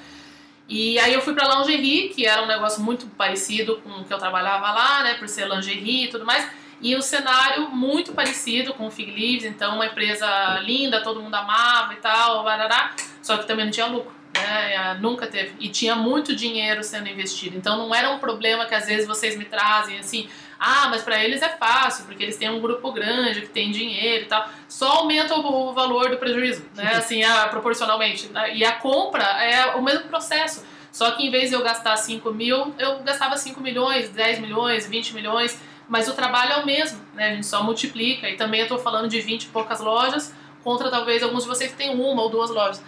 E 0.67 0.99
aí 0.99 1.13
eu 1.13 1.21
fui 1.21 1.33
para 1.33 1.47
lingerie, 1.55 2.09
que 2.09 2.25
era 2.25 2.43
um 2.43 2.45
negócio 2.45 2.83
muito 2.83 3.07
parecido 3.07 3.77
com 3.77 3.89
o 4.01 4.03
que 4.03 4.13
eu 4.13 4.17
trabalhava 4.17 4.69
lá, 4.69 5.03
né, 5.03 5.13
por 5.13 5.29
ser 5.29 5.47
lingerie 5.47 6.05
e 6.05 6.07
tudo 6.09 6.25
mais. 6.25 6.45
E 6.79 6.95
o 6.95 7.01
cenário 7.01 7.69
muito 7.69 8.13
parecido 8.13 8.73
com 8.73 8.87
o 8.87 8.91
Fig 8.91 9.11
Leaves, 9.11 9.45
então 9.45 9.75
uma 9.75 9.87
empresa 9.87 10.27
linda, 10.59 11.01
todo 11.01 11.21
mundo 11.21 11.33
amava 11.33 11.93
e 11.93 11.97
tal, 11.97 12.43
barará, 12.43 12.93
só 13.21 13.37
que 13.37 13.47
também 13.47 13.65
não 13.65 13.71
tinha 13.71 13.87
lucro. 13.87 14.15
Né? 14.35 14.73
É, 14.73 14.93
nunca 14.95 15.25
teve. 15.25 15.55
E 15.59 15.69
tinha 15.69 15.95
muito 15.95 16.35
dinheiro 16.35 16.83
sendo 16.83 17.09
investido. 17.09 17.57
Então 17.57 17.77
não 17.77 17.95
era 17.95 18.09
um 18.11 18.19
problema 18.19 18.65
que 18.65 18.75
às 18.75 18.85
vezes 18.85 19.07
vocês 19.07 19.35
me 19.35 19.45
trazem 19.45 19.97
assim, 19.97 20.29
ah, 20.59 20.87
mas 20.89 21.01
para 21.03 21.23
eles 21.23 21.41
é 21.41 21.49
fácil, 21.49 22.05
porque 22.05 22.23
eles 22.23 22.35
têm 22.35 22.49
um 22.49 22.59
grupo 22.59 22.91
grande 22.91 23.41
que 23.41 23.49
tem 23.49 23.71
dinheiro 23.71 24.25
e 24.25 24.27
tal. 24.27 24.47
Só 24.67 24.99
aumenta 24.99 25.35
o, 25.35 25.73
valor 25.73 26.09
do 26.09 26.17
prejuízo, 26.17 26.65
né? 26.75 26.93
Assim, 26.95 27.23
a, 27.23 27.47
proporcionalmente. 27.47 28.27
Né? 28.27 28.55
E 28.55 28.65
a 28.65 28.73
compra 28.73 29.23
é 29.23 29.75
o 29.75 29.81
mesmo 29.81 30.05
processo. 30.07 30.65
Só 30.91 31.11
que 31.11 31.25
em 31.25 31.29
vez 31.29 31.49
de 31.49 31.55
eu 31.55 31.61
gastar 31.61 31.95
5 31.95 32.31
mil, 32.31 32.73
eu 32.79 32.99
gastava 32.99 33.37
5 33.37 33.61
milhões, 33.61 34.09
10 34.09 34.39
milhões, 34.39 34.87
20 34.87 35.13
milhões 35.13 35.59
mas 35.88 36.08
o 36.08 36.13
trabalho 36.13 36.54
é 36.54 36.58
o 36.58 36.65
mesmo, 36.65 37.00
né? 37.13 37.32
A 37.32 37.36
gente 37.36 37.45
só 37.45 37.63
multiplica. 37.63 38.30
E 38.30 38.36
também 38.36 38.60
eu 38.60 38.65
estou 38.65 38.78
falando 38.78 39.08
de 39.08 39.21
20 39.21 39.43
e 39.43 39.47
poucas 39.47 39.80
lojas, 39.80 40.34
contra 40.63 40.89
talvez 40.89 41.23
alguns 41.23 41.43
de 41.43 41.50
vocês 41.50 41.71
que 41.71 41.78
têm 41.78 41.91
uma 41.91 42.21
ou 42.21 42.30
duas 42.30 42.50
lojas. 42.50 42.84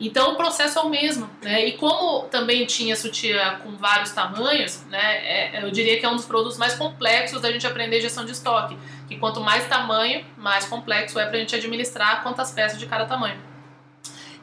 Então 0.00 0.32
o 0.32 0.36
processo 0.36 0.78
é 0.78 0.82
o 0.82 0.88
mesmo, 0.88 1.30
né? 1.40 1.64
E 1.64 1.72
como 1.72 2.24
também 2.24 2.66
tinha 2.66 2.96
sutiã 2.96 3.58
com 3.62 3.76
vários 3.76 4.10
tamanhos, 4.10 4.84
né? 4.86 4.98
É, 4.98 5.62
eu 5.62 5.70
diria 5.70 5.98
que 5.98 6.04
é 6.04 6.08
um 6.08 6.16
dos 6.16 6.24
produtos 6.24 6.58
mais 6.58 6.74
complexos 6.74 7.40
da 7.40 7.52
gente 7.52 7.66
aprender 7.66 8.00
gestão 8.00 8.24
de 8.24 8.32
estoque. 8.32 8.76
Que 9.08 9.16
quanto 9.16 9.40
mais 9.40 9.66
tamanho, 9.68 10.24
mais 10.36 10.64
complexo 10.64 11.18
é 11.18 11.26
para 11.26 11.36
a 11.36 11.40
gente 11.40 11.54
administrar 11.54 12.22
quantas 12.22 12.50
peças 12.50 12.78
de 12.78 12.86
cada 12.86 13.04
tamanho. 13.04 13.38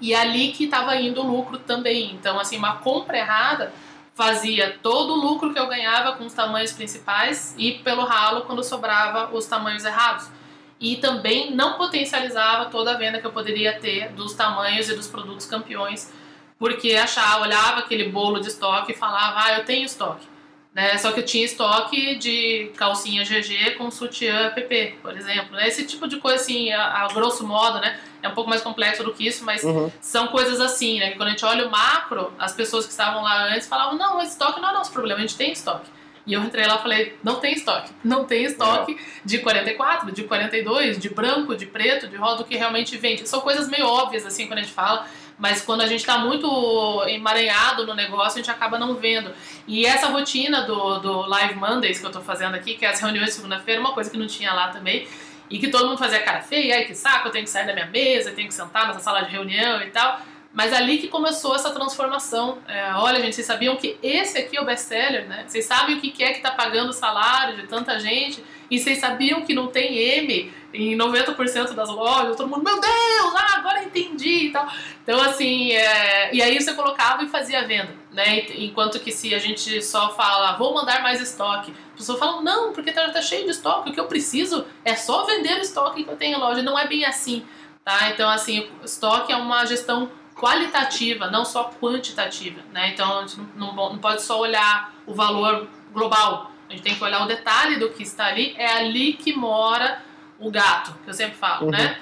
E 0.02 0.14
é 0.14 0.22
ali 0.22 0.54
que 0.54 0.64
estava 0.64 0.96
indo 0.96 1.22
o 1.22 1.28
lucro 1.28 1.58
também. 1.58 2.14
Então, 2.14 2.40
assim, 2.40 2.58
uma 2.58 2.78
compra 2.78 3.18
errada 3.18 3.74
fazia 4.20 4.78
todo 4.84 5.14
o 5.14 5.16
lucro 5.16 5.54
que 5.54 5.58
eu 5.58 5.66
ganhava 5.66 6.18
com 6.18 6.26
os 6.26 6.34
tamanhos 6.34 6.74
principais 6.74 7.56
e 7.58 7.76
pelo 7.76 8.04
ralo 8.04 8.42
quando 8.42 8.62
sobrava 8.62 9.34
os 9.34 9.46
tamanhos 9.46 9.86
errados. 9.86 10.30
E 10.78 10.98
também 10.98 11.56
não 11.56 11.78
potencializava 11.78 12.66
toda 12.66 12.92
a 12.92 12.98
venda 12.98 13.22
que 13.22 13.26
eu 13.26 13.32
poderia 13.32 13.80
ter 13.80 14.10
dos 14.10 14.34
tamanhos 14.34 14.90
e 14.90 14.94
dos 14.94 15.08
produtos 15.08 15.46
campeões, 15.46 16.14
porque 16.58 16.96
achava, 16.96 17.44
olhava 17.44 17.80
aquele 17.80 18.10
bolo 18.10 18.42
de 18.42 18.50
estoque 18.50 18.92
e 18.92 18.96
falava, 18.96 19.40
ah, 19.40 19.58
eu 19.58 19.64
tenho 19.64 19.86
estoque. 19.86 20.28
Né? 20.74 20.98
Só 20.98 21.12
que 21.12 21.20
eu 21.20 21.26
tinha 21.26 21.44
estoque 21.44 22.16
de 22.16 22.72
calcinha 22.78 23.24
GG 23.24 23.76
com 23.78 23.90
sutiã 23.90 24.52
PP, 24.52 24.98
por 25.02 25.18
exemplo. 25.18 25.56
Né? 25.56 25.68
Esse 25.68 25.86
tipo 25.86 26.08
de 26.08 26.18
coisa, 26.18 26.40
assim, 26.42 26.72
a, 26.72 27.06
a, 27.06 27.08
grosso 27.08 27.46
modo, 27.46 27.80
né? 27.80 28.00
É 28.22 28.28
um 28.28 28.34
pouco 28.34 28.50
mais 28.50 28.62
complexo 28.62 29.04
do 29.04 29.14
que 29.14 29.26
isso, 29.26 29.44
mas 29.44 29.64
uhum. 29.64 29.92
são 30.00 30.28
coisas 30.28 30.60
assim, 30.62 31.00
né? 31.00 31.12
Que 31.12 31.18
quando 31.18 31.30
a 31.30 31.32
gente 31.32 31.46
olha 31.46 31.68
o 31.68 31.72
macro, 31.72 32.32
as 32.38 32.54
pessoas 32.54 32.86
que 32.86 32.92
estavam 32.92 33.24
lá 33.24 33.54
antes 33.54 33.68
falavam, 33.68 33.98
não, 33.98 34.22
esse 34.22 34.34
estoque 34.34 34.62
não 34.62 34.70
é 34.70 34.74
nosso 34.74 34.92
problema, 34.92 35.18
a 35.18 35.22
gente 35.22 35.36
tem 35.36 35.52
estoque. 35.52 35.90
E 36.30 36.34
eu 36.34 36.44
entrei 36.44 36.68
lá 36.68 36.76
e 36.76 36.82
falei, 36.84 37.18
não 37.24 37.40
tem 37.40 37.56
estoque. 37.56 37.92
Não 38.04 38.24
tem 38.24 38.44
estoque 38.44 38.98
de 39.26 39.40
44, 39.40 40.12
de 40.12 40.24
42, 40.26 41.00
de 41.00 41.10
branco, 41.10 41.56
de 41.56 41.66
preto, 41.66 42.08
de 42.08 42.16
rosa, 42.18 42.38
do 42.38 42.44
que 42.46 42.56
realmente 42.56 42.96
vende. 42.98 43.28
São 43.28 43.42
coisas 43.42 43.68
meio 43.68 43.88
óbvias, 43.88 44.28
assim, 44.28 44.46
quando 44.46 44.60
a 44.60 44.62
gente 44.62 44.74
fala, 44.74 45.08
Mas 45.40 45.62
quando 45.62 45.82
a 45.82 45.88
gente 45.88 46.02
está 46.02 46.18
muito 46.18 47.04
emaranhado 47.08 47.86
no 47.88 47.96
negócio, 47.96 48.40
a 48.40 48.44
gente 48.44 48.52
acaba 48.52 48.78
não 48.78 48.96
vendo. 48.96 49.32
E 49.66 49.86
essa 49.86 50.10
rotina 50.10 50.64
do, 50.64 51.00
do 51.00 51.22
Live 51.22 51.56
Mondays 51.56 51.98
que 51.98 52.06
eu 52.06 52.10
estou 52.10 52.22
fazendo 52.22 52.56
aqui, 52.56 52.76
que 52.76 52.86
é 52.86 52.90
as 52.90 53.00
reuniões 53.00 53.30
de 53.30 53.36
segunda-feira, 53.36 53.80
uma 53.80 53.94
coisa 53.94 54.10
que 54.10 54.18
não 54.18 54.28
tinha 54.28 54.54
lá 54.54 54.68
também, 54.68 55.08
e 55.50 55.58
que 55.58 55.70
todo 55.70 55.88
mundo 55.88 55.98
fazia 55.98 56.20
cara 56.20 56.42
feia, 56.42 56.76
ai 56.76 56.84
que 56.84 56.94
saco, 56.94 57.30
eu 57.30 57.32
tenho 57.32 57.46
que 57.46 57.50
sair 57.50 57.66
da 57.66 57.74
minha 57.74 57.88
mesa, 57.88 58.32
tenho 58.32 58.50
que 58.50 58.54
sentar 58.54 58.88
nessa 58.88 59.00
sala 59.00 59.22
de 59.22 59.32
reunião 59.32 59.82
e 59.82 59.90
tal. 59.90 60.20
Mas 60.52 60.74
ali 60.74 60.98
que 60.98 61.08
começou 61.08 61.56
essa 61.56 61.70
transformação. 61.70 62.58
É, 62.68 62.92
olha, 62.96 63.22
gente, 63.22 63.36
vocês 63.36 63.46
sabiam 63.46 63.76
que 63.76 63.98
esse 64.02 64.38
aqui 64.38 64.58
é 64.58 64.62
o 64.62 64.66
best-seller, 64.66 65.28
né? 65.28 65.46
Vocês 65.48 65.66
sabem 65.66 65.98
o 65.98 66.02
que 66.02 66.24
é 66.24 66.32
que 66.32 66.38
está 66.38 66.52
pagando 66.52 66.90
o 66.90 66.94
salário 66.94 67.56
de 67.58 67.68
tanta 67.68 68.00
gente? 68.00 68.44
E 68.70 68.80
vocês 68.80 69.00
sabiam 69.00 69.42
que 69.42 69.54
não 69.54 69.68
tem 69.68 69.96
M 69.96 70.52
em 70.74 70.98
90% 70.98 71.74
das 71.74 71.90
lojas? 71.90 72.36
Todo 72.36 72.50
mundo, 72.50 72.64
meu 72.64 72.80
Deus, 72.80 73.36
ah, 73.36 73.58
agora 73.58 73.84
entendi 73.84 74.48
e 74.48 74.52
tal. 74.52 74.68
Então, 75.04 75.22
assim, 75.22 75.72
é... 75.72 76.34
e 76.34 76.42
aí 76.42 76.60
você 76.60 76.74
colocava 76.74 77.24
e 77.24 77.28
fazia 77.28 77.60
a 77.60 77.64
venda, 77.64 77.96
né? 78.12 78.46
Enquanto 78.58 79.00
que 79.00 79.12
se 79.12 79.34
a 79.36 79.40
gente 79.40 79.82
só 79.84 80.16
fala, 80.16 80.58
vou 80.58 80.74
mandar 80.74 81.04
mais 81.04 81.22
estoque, 81.22 81.74
a 81.94 81.98
pessoa 81.98 82.18
fala, 82.18 82.42
não, 82.42 82.74
porque 82.74 82.92
tá, 82.92 83.08
tá 83.10 83.22
cheio 83.22 83.46
de 83.46 83.52
estoque, 83.52 83.92
o 83.92 83.94
que 83.94 84.00
eu 84.00 84.08
preciso 84.08 84.66
é 84.84 84.96
só 84.96 85.26
vender 85.26 85.60
o 85.60 85.62
estoque 85.62 86.04
que 86.04 86.10
eu 86.10 86.18
tenho 86.18 86.38
em 86.38 86.40
loja. 86.40 86.64
Não 86.64 86.78
é 86.78 86.88
bem 86.88 87.06
assim, 87.06 87.46
tá? 87.86 88.10
Então, 88.10 88.28
assim, 88.30 88.68
estoque 88.84 89.32
é 89.32 89.36
uma 89.36 89.64
gestão 89.66 90.12
qualitativa, 90.40 91.30
não 91.30 91.44
só 91.44 91.70
quantitativa, 91.82 92.62
né? 92.72 92.92
Então 92.94 93.20
a 93.20 93.22
gente 93.22 93.38
não, 93.56 93.74
não, 93.74 93.90
não, 93.92 93.98
pode 93.98 94.22
só 94.22 94.40
olhar 94.40 94.94
o 95.06 95.14
valor 95.14 95.68
global, 95.92 96.52
a 96.70 96.72
gente 96.72 96.82
tem 96.82 96.96
que 96.96 97.04
olhar 97.04 97.24
o 97.24 97.28
detalhe 97.28 97.78
do 97.78 97.90
que 97.90 98.04
está 98.04 98.28
ali, 98.28 98.54
é 98.58 98.72
ali 98.72 99.14
que 99.14 99.36
mora 99.36 100.02
o 100.40 100.50
gato, 100.50 100.96
que 101.04 101.10
eu 101.10 101.14
sempre 101.14 101.36
falo, 101.36 101.66
uhum. 101.66 101.72
né? 101.72 102.00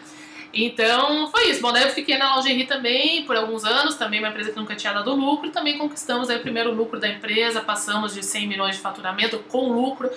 Então 0.54 1.28
foi 1.28 1.50
isso. 1.50 1.62
Bom, 1.62 1.72
daí 1.72 1.84
eu 1.84 1.90
fiquei 1.90 2.18
na 2.18 2.36
lingerie 2.36 2.66
também 2.66 3.24
por 3.26 3.36
alguns 3.36 3.66
anos, 3.66 3.96
também 3.96 4.20
uma 4.20 4.30
empresa 4.30 4.52
que 4.52 4.58
nunca 4.58 4.76
tinha 4.76 4.94
dado 4.94 5.14
lucro, 5.14 5.48
e 5.48 5.52
também 5.52 5.78
conquistamos 5.78 6.30
aí 6.30 6.38
o 6.38 6.42
primeiro 6.42 6.72
lucro 6.74 7.00
da 7.00 7.08
empresa, 7.08 7.62
passamos 7.62 8.14
de 8.14 8.24
100 8.24 8.48
milhões 8.48 8.76
de 8.76 8.82
faturamento 8.82 9.40
com 9.50 9.72
lucro, 9.72 10.10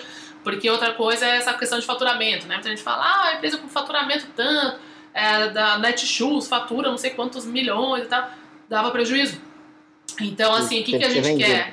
porque 0.43 0.69
outra 0.69 0.93
coisa 0.93 1.25
é 1.25 1.37
essa 1.37 1.53
questão 1.53 1.79
de 1.79 1.85
faturamento, 1.85 2.47
né? 2.47 2.55
Muita 2.55 2.69
gente 2.69 2.81
fala, 2.81 3.03
ah, 3.03 3.27
a 3.29 3.35
empresa 3.35 3.57
com 3.57 3.67
faturamento 3.67 4.27
tanto, 4.35 4.79
é, 5.13 5.49
da 5.49 5.77
Netshoes 5.77 6.47
fatura 6.47 6.89
não 6.89 6.97
sei 6.97 7.11
quantos 7.11 7.45
milhões 7.45 8.05
e 8.05 8.07
tal, 8.07 8.29
dava 8.69 8.91
prejuízo. 8.91 9.39
Então, 10.19 10.53
assim, 10.53 10.81
o 10.81 10.83
que, 10.83 10.97
que 10.97 11.05
a 11.05 11.09
gente 11.09 11.37
quer? 11.37 11.71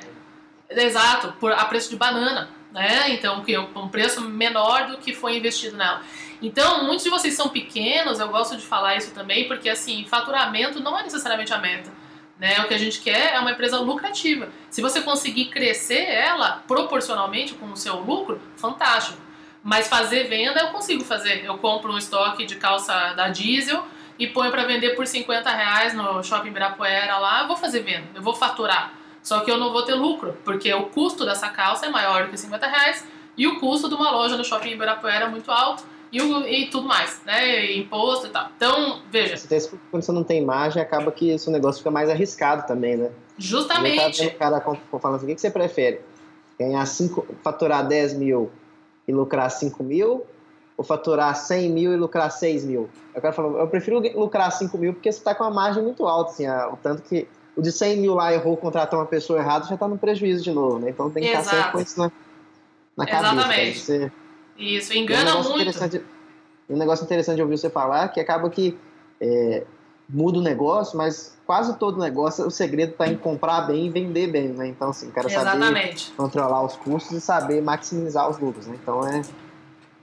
Exato, 0.69 1.33
por, 1.39 1.51
a 1.51 1.65
preço 1.65 1.89
de 1.89 1.95
banana, 1.95 2.49
né? 2.71 3.11
Então, 3.11 3.43
que 3.43 3.57
um 3.57 3.87
preço 3.89 4.21
menor 4.21 4.87
do 4.87 4.97
que 4.97 5.13
foi 5.13 5.37
investido 5.37 5.75
nela. 5.75 6.01
Então, 6.41 6.85
muitos 6.85 7.03
de 7.03 7.09
vocês 7.09 7.33
são 7.33 7.49
pequenos, 7.49 8.19
eu 8.19 8.29
gosto 8.29 8.55
de 8.55 8.65
falar 8.65 8.95
isso 8.95 9.11
também, 9.11 9.47
porque 9.47 9.69
assim, 9.69 10.05
faturamento 10.05 10.79
não 10.79 10.97
é 10.97 11.03
necessariamente 11.03 11.53
a 11.53 11.57
meta. 11.57 11.91
Né? 12.39 12.57
O 12.61 12.67
que 12.69 12.73
a 12.73 12.77
gente 12.77 13.01
quer 13.01 13.33
é 13.33 13.39
uma 13.39 13.51
empresa 13.51 13.79
lucrativa. 13.79 14.47
Se 14.69 14.81
você 14.81 15.01
conseguir 15.01 15.45
crescer 15.45 16.05
ela 16.05 16.63
proporcionalmente 16.65 17.53
com 17.53 17.65
o 17.65 17.75
seu 17.75 17.99
lucro, 17.99 18.41
fantástico. 18.55 19.17
Mas 19.63 19.87
fazer 19.87 20.25
venda 20.25 20.59
eu 20.59 20.67
consigo 20.69 21.03
fazer. 21.03 21.43
Eu 21.43 21.57
compro 21.57 21.91
um 21.91 21.97
estoque 21.97 22.45
de 22.45 22.55
calça 22.55 23.13
da 23.13 23.27
diesel 23.29 23.83
e 24.17 24.27
ponho 24.27 24.51
para 24.51 24.65
vender 24.65 24.95
por 24.95 25.07
50 25.07 25.49
reais 25.49 25.93
no 25.93 26.21
shopping 26.23 26.49
Ibirapuera 26.49 27.17
lá, 27.17 27.41
eu 27.41 27.47
vou 27.47 27.55
fazer 27.55 27.81
venda, 27.81 28.07
eu 28.13 28.21
vou 28.21 28.35
faturar. 28.35 28.93
Só 29.23 29.41
que 29.41 29.51
eu 29.51 29.57
não 29.57 29.71
vou 29.71 29.83
ter 29.83 29.95
lucro, 29.95 30.37
porque 30.43 30.73
o 30.73 30.83
custo 30.87 31.25
dessa 31.25 31.49
calça 31.49 31.85
é 31.85 31.89
maior 31.89 32.25
do 32.25 32.29
que 32.29 32.37
50 32.37 32.67
reais 32.67 33.07
e 33.37 33.47
o 33.47 33.59
custo 33.59 33.87
de 33.87 33.95
uma 33.95 34.11
loja 34.11 34.35
no 34.35 34.43
shopping 34.43 34.71
Ibirapuera 34.71 35.25
é 35.25 35.29
muito 35.29 35.49
alto 35.49 35.83
e, 36.11 36.21
o, 36.21 36.47
e 36.47 36.67
tudo 36.67 36.87
mais, 36.87 37.21
né? 37.25 37.65
E 37.65 37.79
imposto 37.79 38.27
e 38.27 38.29
tal. 38.29 38.49
Então, 38.55 39.01
veja. 39.11 39.35
Quando 39.91 40.03
você 40.03 40.11
não 40.11 40.23
tem 40.23 40.43
margem, 40.43 40.81
acaba 40.81 41.11
que 41.11 41.29
esse 41.29 41.49
negócio 41.49 41.79
fica 41.79 41.91
mais 41.91 42.09
arriscado 42.09 42.67
também, 42.67 42.97
né? 42.97 43.11
Justamente. 43.37 44.25
O 44.25 44.35
cara 44.35 44.59
falando 44.61 45.15
assim, 45.15 45.31
o 45.31 45.35
que 45.35 45.39
você 45.39 45.51
prefere? 45.51 46.01
Ganhar 46.59 46.85
cinco, 46.85 47.25
faturar 47.41 47.87
10 47.87 48.15
mil 48.15 48.51
e 49.09 49.11
lucrar 49.11 49.49
5 49.49 49.83
mil, 49.83 50.23
ou 50.77 50.83
faturar 50.83 51.35
100 51.35 51.71
mil 51.71 51.91
e 51.91 51.97
lucrar 51.97 52.31
6 52.31 52.63
mil. 52.63 52.87
Eu, 53.15 53.19
quero 53.19 53.33
falar, 53.33 53.59
eu 53.59 53.67
prefiro 53.67 53.99
lucrar 54.15 54.51
5 54.51 54.77
mil 54.77 54.93
porque 54.93 55.11
você 55.11 55.17
está 55.17 55.33
com 55.33 55.43
uma 55.43 55.49
margem 55.49 55.81
muito 55.81 56.05
alta, 56.05 56.31
assim, 56.31 56.47
o 56.47 56.77
tanto 56.77 57.01
que 57.01 57.27
o 57.55 57.61
de 57.61 57.71
100 57.71 57.97
mil 57.97 58.13
lá 58.13 58.31
errou 58.31 58.55
contratar 58.55 58.99
uma 58.99 59.07
pessoa 59.07 59.39
errada 59.39 59.65
já 59.65 59.73
está 59.73 59.87
no 59.87 59.97
prejuízo 59.97 60.43
de 60.43 60.51
novo, 60.51 60.77
né? 60.77 60.91
Então 60.91 61.09
tem 61.09 61.23
que 61.23 61.29
Exato. 61.29 61.45
estar 61.45 61.57
sempre 61.57 61.71
com 61.71 61.79
isso 61.79 61.99
na, 61.99 62.11
na 62.95 63.05
cabeça. 63.07 63.33
Exatamente. 63.33 63.79
Você... 63.79 64.11
Isso, 64.57 64.93
engana 64.93 65.37
um 65.37 65.49
muito. 65.49 66.05
Um 66.69 66.77
negócio 66.77 67.03
interessante 67.03 67.37
de 67.37 67.41
ouvir 67.41 67.57
você 67.57 67.69
falar 67.69 68.09
que 68.09 68.19
acaba 68.19 68.47
que 68.47 68.77
é, 69.19 69.63
muda 70.09 70.39
o 70.39 70.41
negócio, 70.41 70.97
mas 70.97 71.37
quase 71.45 71.77
todo 71.77 71.99
negócio, 71.99 72.45
o 72.45 72.51
segredo 72.51 72.91
está 72.91 73.07
em 73.07 73.15
comprar 73.15 73.61
bem 73.61 73.85
e 73.85 73.89
vender 73.89 74.27
bem, 74.27 74.49
né? 74.49 74.67
Então, 74.67 74.89
assim, 74.89 75.09
o 75.09 75.11
cara 75.11 75.27
Exatamente. 75.27 76.05
saber 76.05 76.15
controlar 76.17 76.63
os 76.63 76.75
custos 76.75 77.11
e 77.11 77.21
saber 77.21 77.61
maximizar 77.61 78.27
os 78.29 78.39
lucros, 78.39 78.67
né? 78.67 78.77
Então, 78.81 79.07
é... 79.07 79.21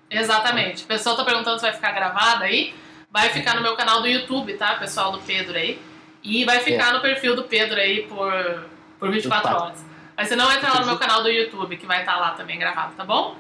Exatamente. 0.09 0.85
O 0.85 0.87
pessoal 0.87 1.15
está 1.17 1.25
perguntando 1.25 1.59
se 1.59 1.67
vai 1.67 1.75
ficar 1.75 1.91
gravada 1.91 2.45
aí. 2.45 2.73
Vai 3.11 3.31
ficar 3.31 3.57
no 3.57 3.63
meu 3.63 3.77
canal 3.77 4.01
do 4.01 4.07
YouTube, 4.07 4.55
tá? 4.55 4.75
Pessoal 4.75 5.11
do 5.11 5.19
Pedro 5.19 5.57
aí. 5.57 5.81
E 6.23 6.45
vai 6.45 6.61
ficar 6.61 6.91
é. 6.91 6.93
no 6.93 7.01
perfil 7.01 7.35
do 7.35 7.45
Pedro 7.45 7.77
aí 7.77 8.03
por, 8.03 8.33
por 8.99 9.11
24 9.11 9.57
horas. 9.57 9.85
Mas 10.17 10.29
você 10.29 10.37
não 10.37 10.51
entra 10.53 10.73
lá 10.73 10.81
no 10.81 10.87
meu 10.87 10.99
canal 10.99 11.23
do 11.23 11.29
YouTube, 11.29 11.77
que 11.77 11.87
vai 11.87 12.01
estar 12.01 12.15
tá 12.15 12.21
lá 12.21 12.31
também 12.33 12.59
gravado, 12.59 12.95
tá 12.97 13.05
bom? 13.05 13.37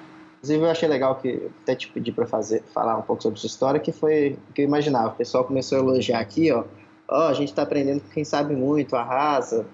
Inclusive, 0.47 0.65
eu 0.65 0.71
achei 0.71 0.89
legal 0.89 1.17
que 1.17 1.51
até 1.63 1.75
te 1.75 1.89
pedi 1.89 2.13
para 2.13 2.27
fazer, 2.27 2.63
falar 2.73 2.97
um 2.97 3.03
pouco 3.03 3.23
sobre 3.23 3.39
sua 3.39 3.49
história, 3.49 3.81
que 3.81 3.93
foi 3.93 4.39
o 4.49 4.53
que 4.53 4.63
eu 4.63 4.65
imaginava. 4.67 5.09
O 5.09 5.17
pessoal 5.17 5.45
começou 5.45 5.79
a 5.79 5.81
elogiar 5.81 6.21
aqui, 6.21 6.53
ó 6.53 6.65
ó, 7.09 7.27
oh, 7.27 7.29
a 7.29 7.35
gente 7.35 7.49
está 7.49 7.63
aprendendo 7.63 8.01
com 8.01 8.09
quem 8.09 8.25
sabe 8.25 8.55
muito, 8.55 8.97
arrasa. 8.97 9.67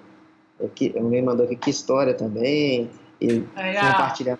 Aqui, 0.63 0.93
alguém 0.97 1.23
mandou 1.23 1.47
aqui 1.47 1.57
que 1.57 1.71
história 1.71 2.15
também. 2.15 2.91
E 3.21 3.41
compartilhando. 3.41 4.39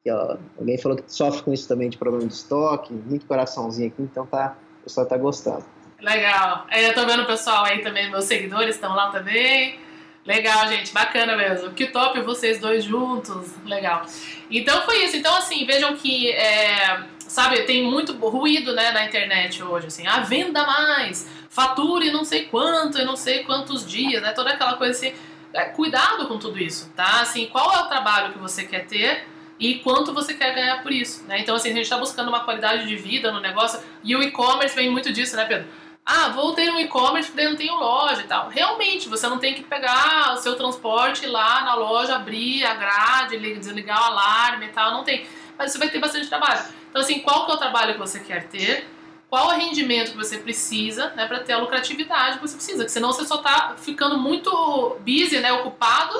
Aqui, 0.00 0.10
ó, 0.10 0.36
alguém 0.58 0.78
falou 0.78 0.96
que 0.96 1.12
sofre 1.12 1.42
com 1.42 1.52
isso 1.52 1.66
também 1.66 1.90
de 1.90 1.98
problema 1.98 2.26
de 2.26 2.32
estoque, 2.32 2.92
muito 2.92 3.26
coraçãozinho 3.26 3.88
aqui, 3.88 4.02
então 4.02 4.26
tá, 4.26 4.56
o 4.80 4.84
pessoal 4.84 5.06
tá 5.06 5.16
gostando. 5.16 5.64
Legal. 6.00 6.66
Eu 6.70 6.94
tô 6.94 7.04
vendo 7.06 7.22
o 7.22 7.26
pessoal 7.26 7.64
aí 7.64 7.80
também, 7.80 8.10
meus 8.10 8.24
seguidores 8.24 8.76
estão 8.76 8.94
lá 8.94 9.10
também. 9.10 9.80
Legal, 10.28 10.68
gente, 10.68 10.92
bacana 10.92 11.34
mesmo. 11.34 11.70
Que 11.70 11.86
top 11.86 12.20
vocês 12.20 12.60
dois 12.60 12.84
juntos. 12.84 13.54
Legal. 13.64 14.04
Então 14.50 14.82
foi 14.82 15.02
isso. 15.02 15.16
Então, 15.16 15.34
assim, 15.34 15.64
vejam 15.64 15.96
que, 15.96 16.30
é, 16.32 17.00
sabe, 17.20 17.62
tem 17.62 17.82
muito 17.82 18.12
ruído 18.12 18.74
né, 18.74 18.90
na 18.90 19.06
internet 19.06 19.62
hoje, 19.62 19.86
assim, 19.86 20.06
ah, 20.06 20.20
venda 20.20 20.66
mais 20.66 21.26
fature 21.48 22.10
não 22.10 22.24
sei 22.24 22.44
quanto, 22.44 22.98
e 22.98 23.04
não 23.06 23.16
sei 23.16 23.42
quantos 23.42 23.86
dias, 23.86 24.20
né? 24.20 24.32
Toda 24.32 24.50
aquela 24.50 24.74
coisa 24.74 24.92
assim. 24.92 25.14
É, 25.54 25.64
cuidado 25.64 26.28
com 26.28 26.38
tudo 26.38 26.58
isso, 26.58 26.92
tá? 26.94 27.22
Assim, 27.22 27.46
qual 27.46 27.74
é 27.74 27.78
o 27.80 27.88
trabalho 27.88 28.34
que 28.34 28.38
você 28.38 28.64
quer 28.64 28.84
ter 28.84 29.26
e 29.58 29.76
quanto 29.76 30.12
você 30.12 30.34
quer 30.34 30.54
ganhar 30.54 30.82
por 30.82 30.92
isso, 30.92 31.24
né? 31.26 31.40
Então, 31.40 31.56
assim, 31.56 31.70
a 31.70 31.72
gente 31.72 31.84
está 31.84 31.96
buscando 31.96 32.28
uma 32.28 32.40
qualidade 32.40 32.86
de 32.86 32.96
vida 32.96 33.32
no 33.32 33.40
negócio 33.40 33.80
e 34.04 34.14
o 34.14 34.22
e-commerce 34.22 34.76
vem 34.76 34.90
muito 34.90 35.10
disso, 35.10 35.34
né, 35.36 35.46
Pedro? 35.46 35.66
Ah, 36.10 36.30
vou 36.30 36.54
ter 36.54 36.72
um 36.72 36.80
e-commerce 36.80 37.30
porque 37.30 37.46
não 37.46 37.54
tenho 37.54 37.74
loja 37.74 38.22
e 38.22 38.24
tal. 38.24 38.48
Realmente, 38.48 39.10
você 39.10 39.28
não 39.28 39.38
tem 39.38 39.52
que 39.52 39.62
pegar 39.62 40.32
o 40.32 40.38
seu 40.38 40.56
transporte 40.56 41.26
lá 41.26 41.62
na 41.64 41.74
loja, 41.74 42.16
abrir 42.16 42.64
a 42.64 42.72
grade, 42.72 43.36
desligar 43.36 44.00
o 44.00 44.04
alarme 44.04 44.64
e 44.64 44.68
tal, 44.70 44.90
não 44.92 45.04
tem. 45.04 45.26
Mas 45.58 45.70
você 45.70 45.76
vai 45.76 45.90
ter 45.90 45.98
bastante 45.98 46.26
trabalho. 46.26 46.64
Então, 46.88 47.02
assim, 47.02 47.18
qual 47.18 47.44
que 47.44 47.52
é 47.52 47.54
o 47.56 47.58
trabalho 47.58 47.92
que 47.92 47.98
você 47.98 48.20
quer 48.20 48.48
ter? 48.48 48.88
qual 49.28 49.52
é 49.52 49.56
o 49.56 49.58
rendimento 49.58 50.12
que 50.12 50.16
você 50.16 50.38
precisa 50.38 51.12
né, 51.14 51.26
para 51.26 51.40
ter 51.40 51.52
a 51.52 51.58
lucratividade 51.58 52.36
que 52.38 52.48
você 52.48 52.56
precisa, 52.56 52.82
que 52.82 52.90
senão 52.90 53.12
você 53.12 53.26
só 53.26 53.34
está 53.34 53.74
ficando 53.76 54.16
muito 54.16 54.96
busy, 55.00 55.38
né, 55.40 55.52
ocupado, 55.52 56.18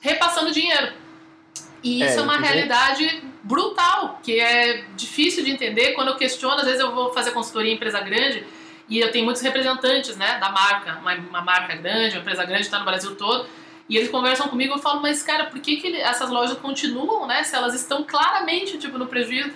repassando 0.00 0.50
dinheiro. 0.50 0.94
E 1.82 2.02
isso 2.02 2.18
é, 2.18 2.20
é 2.20 2.22
uma 2.22 2.38
realidade 2.38 3.22
brutal, 3.42 4.18
que 4.22 4.40
é 4.40 4.86
difícil 4.96 5.44
de 5.44 5.50
entender. 5.50 5.92
Quando 5.92 6.08
eu 6.08 6.16
questiono, 6.16 6.56
às 6.56 6.64
vezes 6.64 6.80
eu 6.80 6.94
vou 6.94 7.12
fazer 7.12 7.32
consultoria 7.32 7.70
em 7.70 7.74
empresa 7.74 8.00
grande 8.00 8.46
e 8.88 8.98
eu 8.98 9.12
tenho 9.12 9.24
muitos 9.24 9.42
representantes 9.42 10.16
né, 10.16 10.38
da 10.38 10.50
marca, 10.50 10.98
uma, 11.00 11.14
uma 11.14 11.40
marca 11.42 11.76
grande, 11.76 12.16
uma 12.16 12.20
empresa 12.20 12.44
grande 12.44 12.62
está 12.62 12.78
no 12.78 12.84
Brasil 12.84 13.14
todo, 13.16 13.48
e 13.88 13.96
eles 13.96 14.10
conversam 14.10 14.48
comigo 14.48 14.74
e 14.74 14.76
eu 14.76 14.82
falo, 14.82 15.00
mas 15.00 15.22
cara, 15.22 15.46
por 15.46 15.60
que, 15.60 15.76
que 15.76 15.96
essas 15.96 16.30
lojas 16.30 16.58
continuam, 16.58 17.26
né, 17.26 17.42
se 17.42 17.54
elas 17.54 17.74
estão 17.74 18.02
claramente 18.04 18.78
tipo, 18.78 18.98
no 18.98 19.06
prejuízo? 19.06 19.50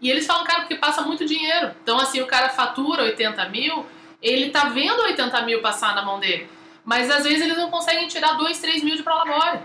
E 0.00 0.10
eles 0.10 0.26
falam, 0.26 0.44
cara, 0.44 0.60
porque 0.60 0.74
passa 0.74 1.02
muito 1.02 1.24
dinheiro. 1.24 1.70
Então, 1.80 1.96
assim, 1.96 2.20
o 2.20 2.26
cara 2.26 2.48
fatura 2.48 3.04
80 3.04 3.48
mil, 3.50 3.86
ele 4.20 4.50
tá 4.50 4.64
vendo 4.64 5.00
80 5.00 5.42
mil 5.42 5.62
passar 5.62 5.94
na 5.94 6.02
mão 6.02 6.18
dele. 6.18 6.48
Mas 6.84 7.08
às 7.08 7.22
vezes 7.22 7.42
eles 7.42 7.56
não 7.56 7.70
conseguem 7.70 8.08
tirar 8.08 8.32
2, 8.32 8.58
3 8.58 8.82
mil 8.82 8.96
de 8.96 9.02
Prolabore. 9.04 9.60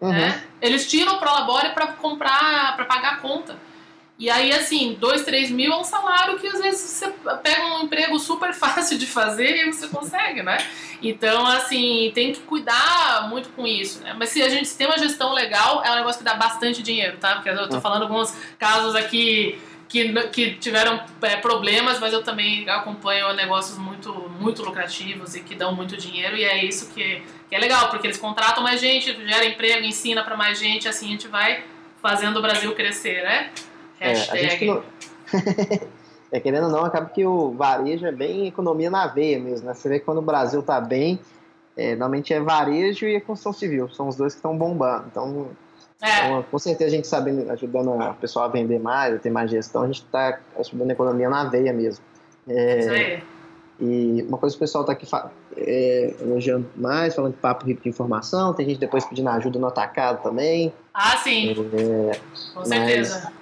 Uhum. 0.00 0.12
Né? 0.12 0.42
Eles 0.60 0.88
tiram 0.88 1.14
o 1.14 1.18
Prolabore 1.18 1.70
para 1.70 1.86
comprar, 1.88 2.74
para 2.74 2.84
pagar 2.86 3.12
a 3.14 3.16
conta. 3.18 3.56
E 4.18 4.28
aí, 4.28 4.52
assim, 4.52 4.96
2, 4.98 5.22
3 5.22 5.50
mil 5.50 5.72
é 5.72 5.76
um 5.76 5.84
salário 5.84 6.38
que 6.40 6.46
às 6.48 6.60
vezes 6.60 6.80
você 6.80 7.08
pega 7.40 7.64
um 7.76 7.84
emprego 7.84 8.18
super 8.18 8.52
fácil 8.54 8.98
de 8.98 9.06
fazer 9.06 9.56
e 9.56 9.72
você 9.72 9.86
consegue, 9.86 10.42
né? 10.42 10.58
Então, 11.00 11.46
assim, 11.46 12.10
tem 12.12 12.32
que 12.32 12.40
cuidar 12.40 13.28
muito 13.28 13.50
com 13.50 13.64
isso, 13.64 14.02
né? 14.02 14.16
Mas 14.18 14.30
se 14.30 14.42
a 14.42 14.48
gente 14.48 14.74
tem 14.74 14.88
uma 14.88 14.98
gestão 14.98 15.32
legal, 15.32 15.84
é 15.84 15.92
um 15.92 15.96
negócio 15.96 16.18
que 16.18 16.24
dá 16.24 16.34
bastante 16.34 16.82
dinheiro, 16.82 17.16
tá? 17.18 17.36
Porque 17.36 17.48
eu 17.48 17.68
tô 17.68 17.76
uhum. 17.76 17.80
falando 17.80 18.02
alguns 18.02 18.34
casos 18.58 18.96
aqui 18.96 19.56
que, 19.88 20.12
que 20.30 20.54
tiveram 20.56 21.00
é, 21.22 21.36
problemas, 21.36 22.00
mas 22.00 22.12
eu 22.12 22.22
também 22.22 22.68
acompanho 22.68 23.32
negócios 23.34 23.78
muito, 23.78 24.12
muito 24.40 24.62
lucrativos 24.62 25.36
e 25.36 25.40
que 25.40 25.54
dão 25.54 25.72
muito 25.74 25.96
dinheiro, 25.96 26.36
e 26.36 26.44
é 26.44 26.64
isso 26.64 26.92
que, 26.92 27.22
que 27.48 27.54
é 27.54 27.58
legal, 27.58 27.88
porque 27.88 28.08
eles 28.08 28.18
contratam 28.18 28.64
mais 28.64 28.80
gente, 28.80 29.16
gera 29.26 29.44
emprego, 29.46 29.86
ensina 29.86 30.24
para 30.24 30.36
mais 30.36 30.58
gente, 30.58 30.88
assim 30.88 31.06
a 31.06 31.10
gente 31.10 31.28
vai 31.28 31.64
fazendo 32.02 32.38
o 32.38 32.42
Brasil 32.42 32.74
crescer, 32.74 33.22
né? 33.22 33.50
Hashtag. 34.00 34.70
É, 34.70 35.80
é, 36.36 36.40
querendo 36.40 36.64
ou 36.64 36.70
não, 36.70 36.84
acaba 36.84 37.06
que 37.06 37.24
o 37.24 37.52
varejo 37.52 38.06
é 38.06 38.12
bem 38.12 38.46
economia 38.46 38.90
na 38.90 39.06
veia 39.06 39.38
mesmo, 39.38 39.66
né? 39.66 39.74
Você 39.74 39.88
vê 39.88 39.98
que 39.98 40.04
quando 40.04 40.18
o 40.18 40.22
Brasil 40.22 40.62
tá 40.62 40.80
bem, 40.80 41.18
é, 41.76 41.90
normalmente 41.90 42.32
é 42.32 42.40
varejo 42.40 43.06
e 43.06 43.16
a 43.16 43.20
construção 43.20 43.52
civil, 43.52 43.88
são 43.90 44.08
os 44.08 44.16
dois 44.16 44.34
que 44.34 44.38
estão 44.38 44.56
bombando. 44.56 45.04
Então, 45.10 45.48
é. 46.00 46.26
então, 46.26 46.44
com 46.50 46.58
certeza 46.58 46.90
a 46.90 46.94
gente 46.94 47.06
sabe 47.06 47.30
ajudando 47.50 47.90
o 47.90 48.14
pessoal 48.14 48.46
a 48.46 48.48
vender 48.48 48.78
mais, 48.78 49.14
a 49.14 49.18
ter 49.18 49.30
mais 49.30 49.50
gestão, 49.50 49.82
a 49.82 49.86
gente 49.86 50.02
está 50.04 50.38
ajudando 50.58 50.90
a 50.90 50.92
economia 50.92 51.28
na 51.28 51.44
veia 51.44 51.72
mesmo. 51.72 52.04
É, 52.48 52.78
Isso 52.78 52.90
aí. 52.90 53.22
E 53.80 54.24
uma 54.28 54.38
coisa 54.38 54.56
que 54.56 54.58
o 54.58 54.60
pessoal 54.60 54.82
está 54.82 54.92
aqui 54.92 55.06
é, 55.56 56.14
elogiando 56.20 56.66
mais, 56.74 57.14
falando 57.14 57.34
de 57.34 57.38
papo 57.38 57.64
rico 57.64 57.80
de 57.80 57.88
informação, 57.88 58.52
tem 58.52 58.66
gente 58.66 58.80
depois 58.80 59.04
pedindo 59.04 59.28
ajuda 59.28 59.58
no 59.58 59.68
atacado 59.68 60.20
também. 60.20 60.72
Ah, 60.92 61.16
sim. 61.18 61.52
É, 61.52 62.18
Com 62.54 62.64
certeza. 62.64 63.32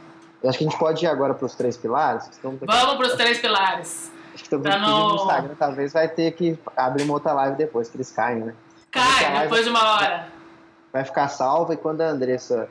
Eu 0.46 0.50
acho 0.50 0.58
que 0.58 0.64
a 0.64 0.68
gente 0.68 0.78
pode 0.78 1.04
ir 1.04 1.08
agora 1.08 1.34
para 1.34 1.44
os 1.44 1.56
três 1.56 1.76
pilares. 1.76 2.30
Vamos 2.40 2.60
para 2.60 3.06
os 3.08 3.14
três 3.14 3.40
pilares. 3.40 4.12
Acho 4.32 4.44
que 4.44 4.54
estamos 4.54 4.80
no... 4.80 5.08
no 5.08 5.14
Instagram, 5.16 5.54
talvez 5.58 5.92
vai 5.92 6.06
ter 6.06 6.30
que 6.34 6.56
abrir 6.76 7.02
uma 7.02 7.14
outra 7.14 7.32
live 7.32 7.56
depois, 7.56 7.88
que 7.88 7.96
eles 7.96 8.12
caem, 8.12 8.44
né? 8.44 8.54
Cai, 8.92 9.40
depois 9.42 9.64
de 9.64 9.70
uma 9.70 9.94
hora. 9.94 10.28
Vai 10.92 11.04
ficar 11.04 11.26
salva 11.26 11.74
e 11.74 11.76
quando 11.76 12.02
a 12.02 12.10
Andressa 12.10 12.68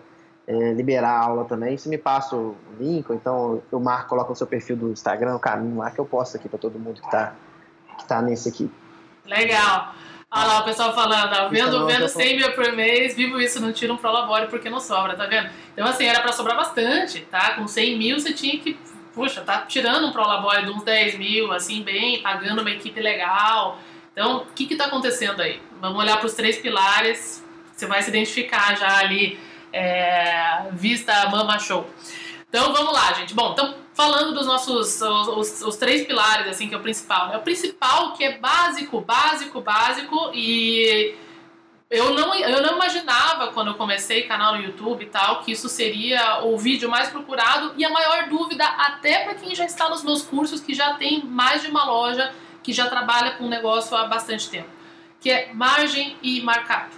é, 0.47 0.71
liberar 0.71 1.09
a 1.09 1.25
aula 1.25 1.43
também, 1.43 1.77
você 1.77 1.89
me 1.89 1.97
passa 1.97 2.33
o 2.33 2.55
link, 2.79 3.09
ou 3.09 3.15
então 3.15 3.61
eu 3.69 3.79
marco, 3.81 4.07
coloco 4.07 4.29
no 4.29 4.35
seu 4.37 4.47
perfil 4.47 4.77
do 4.77 4.91
Instagram, 4.91 5.35
o 5.35 5.39
caminho 5.39 5.77
lá, 5.77 5.91
que 5.91 5.99
eu 5.99 6.05
posto 6.05 6.37
aqui 6.37 6.47
para 6.47 6.57
todo 6.57 6.79
mundo 6.79 7.01
que 7.01 7.05
está 7.07 7.33
que 7.97 8.05
tá 8.05 8.21
nesse 8.21 8.47
aqui. 8.47 8.71
Legal. 9.25 9.93
Olha 10.37 10.47
lá 10.47 10.59
o 10.59 10.63
pessoal 10.65 10.93
falando, 10.93 11.33
ó, 11.33 11.47
vendo, 11.47 11.85
vendo 11.85 12.09
100 12.09 12.35
mil 12.35 12.51
por 12.51 12.69
mês, 12.73 13.15
vivo 13.15 13.39
isso, 13.39 13.61
não 13.61 13.71
tiro 13.71 13.93
um 13.93 13.97
prolabore 13.97 14.47
porque 14.47 14.69
não 14.69 14.81
sobra, 14.81 15.15
tá 15.15 15.25
vendo? 15.27 15.49
Então 15.71 15.87
assim, 15.87 16.05
era 16.05 16.19
para 16.19 16.33
sobrar 16.33 16.57
bastante, 16.57 17.21
tá? 17.21 17.51
Com 17.51 17.65
100 17.65 17.97
mil 17.97 18.19
você 18.19 18.33
tinha 18.33 18.59
que, 18.59 18.77
puxa, 19.13 19.39
tá 19.39 19.59
tirando 19.61 20.05
um 20.07 20.11
prolabore 20.11 20.65
de 20.65 20.71
uns 20.71 20.83
10 20.83 21.17
mil, 21.17 21.53
assim, 21.53 21.83
bem, 21.83 22.21
pagando 22.21 22.59
uma 22.59 22.69
equipe 22.69 22.99
legal. 22.99 23.79
Então, 24.11 24.39
o 24.39 24.45
que 24.47 24.65
que 24.65 24.75
tá 24.75 24.87
acontecendo 24.87 25.41
aí? 25.41 25.61
Vamos 25.79 25.97
olhar 25.97 26.17
para 26.17 26.25
os 26.25 26.33
três 26.33 26.57
pilares, 26.57 27.41
você 27.73 27.85
vai 27.85 28.01
se 28.01 28.09
identificar 28.09 28.77
já 28.77 28.97
ali, 28.97 29.39
é, 29.71 30.65
vista 30.73 31.29
Mama 31.29 31.59
Show. 31.59 31.89
Então, 32.49 32.73
vamos 32.73 32.91
lá, 32.91 33.13
gente. 33.13 33.33
Bom, 33.33 33.53
então 33.53 33.84
falando 33.95 34.33
dos 34.33 34.45
nossos 34.45 35.01
os, 35.01 35.27
os, 35.27 35.61
os, 35.61 35.75
três 35.77 36.05
pilares, 36.05 36.47
assim, 36.47 36.67
que 36.67 36.75
é 36.75 36.77
o 36.77 36.81
principal. 36.81 37.29
Né? 37.29 37.37
O 37.37 37.41
principal 37.41 38.13
que 38.13 38.23
é 38.23 38.37
básico, 38.37 38.99
básico, 39.01 39.61
básico 39.61 40.31
e 40.33 41.15
eu 41.89 42.13
não, 42.13 42.35
eu 42.35 42.61
não 42.61 42.75
imaginava 42.75 43.53
quando 43.53 43.69
eu 43.69 43.75
comecei 43.75 44.23
canal 44.23 44.55
no 44.55 44.61
YouTube 44.61 45.03
e 45.03 45.07
tal 45.07 45.41
que 45.41 45.51
isso 45.51 45.69
seria 45.69 46.43
o 46.43 46.57
vídeo 46.57 46.89
mais 46.89 47.09
procurado 47.09 47.73
e 47.77 47.85
a 47.85 47.89
maior 47.89 48.27
dúvida 48.27 48.65
até 48.65 49.23
para 49.23 49.35
quem 49.35 49.55
já 49.55 49.65
está 49.65 49.89
nos 49.89 50.03
meus 50.03 50.21
cursos 50.23 50.59
que 50.59 50.73
já 50.73 50.95
tem 50.95 51.23
mais 51.23 51.61
de 51.61 51.69
uma 51.69 51.85
loja 51.85 52.33
que 52.61 52.73
já 52.73 52.89
trabalha 52.89 53.31
com 53.31 53.45
o 53.45 53.49
negócio 53.49 53.95
há 53.95 54.05
bastante 54.05 54.49
tempo, 54.49 54.69
que 55.21 55.29
é 55.29 55.53
margem 55.53 56.17
e 56.21 56.41
markup. 56.41 56.89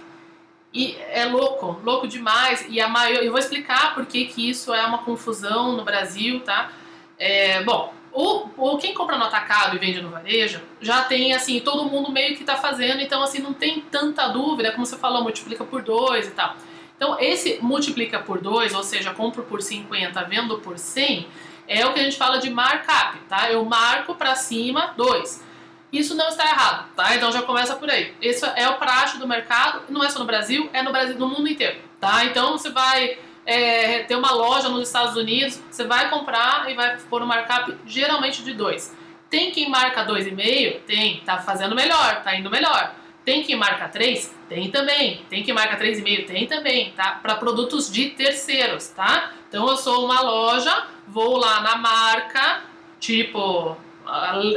E 0.72 0.96
é 1.10 1.24
louco, 1.26 1.80
louco 1.84 2.08
demais. 2.08 2.66
E 2.68 2.80
a 2.80 2.88
maior, 2.88 3.22
eu 3.22 3.30
vou 3.30 3.38
explicar 3.38 3.94
por 3.94 4.06
que, 4.06 4.26
que 4.26 4.48
isso 4.48 4.72
é 4.72 4.84
uma 4.84 4.98
confusão 4.98 5.72
no 5.72 5.84
Brasil, 5.84 6.40
tá? 6.40 6.70
É, 7.18 7.62
bom, 7.62 7.92
o, 8.12 8.48
o, 8.56 8.78
quem 8.78 8.94
compra 8.94 9.16
no 9.18 9.24
atacado 9.24 9.76
e 9.76 9.78
vende 9.78 10.00
no 10.00 10.10
varejo 10.10 10.60
já 10.80 11.02
tem 11.04 11.34
assim, 11.34 11.60
todo 11.60 11.84
mundo 11.84 12.10
meio 12.10 12.34
que 12.34 12.42
está 12.42 12.56
fazendo, 12.56 13.00
então 13.00 13.22
assim, 13.22 13.40
não 13.40 13.52
tem 13.52 13.80
tanta 13.80 14.28
dúvida, 14.28 14.72
como 14.72 14.86
você 14.86 14.96
falou, 14.96 15.22
multiplica 15.22 15.64
por 15.64 15.82
2 15.82 16.28
e 16.28 16.30
tal. 16.30 16.56
Então, 16.96 17.16
esse 17.20 17.60
multiplica 17.62 18.18
por 18.18 18.40
2, 18.40 18.74
ou 18.74 18.82
seja, 18.82 19.14
compro 19.14 19.44
por 19.44 19.62
50, 19.62 20.20
vendo 20.24 20.58
por 20.58 20.78
100, 20.78 21.28
é 21.68 21.86
o 21.86 21.92
que 21.92 22.00
a 22.00 22.02
gente 22.02 22.16
fala 22.16 22.38
de 22.38 22.50
markup, 22.50 23.18
tá? 23.28 23.48
Eu 23.52 23.64
marco 23.64 24.16
para 24.16 24.34
cima 24.34 24.94
2. 24.96 25.44
Isso 25.92 26.16
não 26.16 26.28
está 26.28 26.44
errado, 26.44 26.88
tá? 26.96 27.14
Então 27.14 27.30
já 27.30 27.42
começa 27.42 27.76
por 27.76 27.88
aí. 27.88 28.14
Isso 28.20 28.44
é 28.44 28.68
o 28.68 28.78
praxe 28.78 29.16
do 29.18 29.28
mercado, 29.28 29.82
não 29.88 30.02
é 30.02 30.10
só 30.10 30.18
no 30.18 30.24
Brasil, 30.24 30.68
é 30.72 30.82
no 30.82 30.90
Brasil, 30.90 31.16
no 31.16 31.28
mundo 31.28 31.48
inteiro, 31.48 31.78
tá? 32.00 32.24
Então 32.24 32.58
você 32.58 32.70
vai 32.70 33.18
é, 33.48 34.00
ter 34.00 34.14
uma 34.14 34.30
loja 34.30 34.68
nos 34.68 34.88
Estados 34.88 35.16
Unidos, 35.16 35.58
você 35.70 35.84
vai 35.84 36.10
comprar 36.10 36.70
e 36.70 36.74
vai 36.74 36.98
pôr 37.08 37.22
um 37.22 37.26
markup 37.26 37.74
geralmente 37.86 38.44
de 38.44 38.52
2. 38.52 38.94
Tem 39.30 39.50
quem 39.50 39.70
marca 39.70 40.04
2,5? 40.04 40.80
Tem, 40.86 41.20
tá 41.24 41.38
fazendo 41.38 41.74
melhor, 41.74 42.22
tá 42.22 42.36
indo 42.36 42.50
melhor. 42.50 42.94
Tem 43.24 43.42
quem 43.42 43.56
marca 43.56 43.88
3? 43.88 44.34
Tem 44.50 44.70
também. 44.70 45.24
Tem 45.30 45.42
quem 45.42 45.54
marca 45.54 45.78
3,5? 45.78 46.26
Tem 46.26 46.46
também, 46.46 46.92
tá? 46.92 47.20
Para 47.22 47.36
produtos 47.36 47.90
de 47.90 48.10
terceiros, 48.10 48.88
tá? 48.88 49.32
Então 49.48 49.66
eu 49.66 49.78
sou 49.78 50.04
uma 50.04 50.20
loja, 50.20 50.86
vou 51.06 51.38
lá 51.38 51.60
na 51.60 51.76
marca, 51.76 52.60
tipo, 53.00 53.78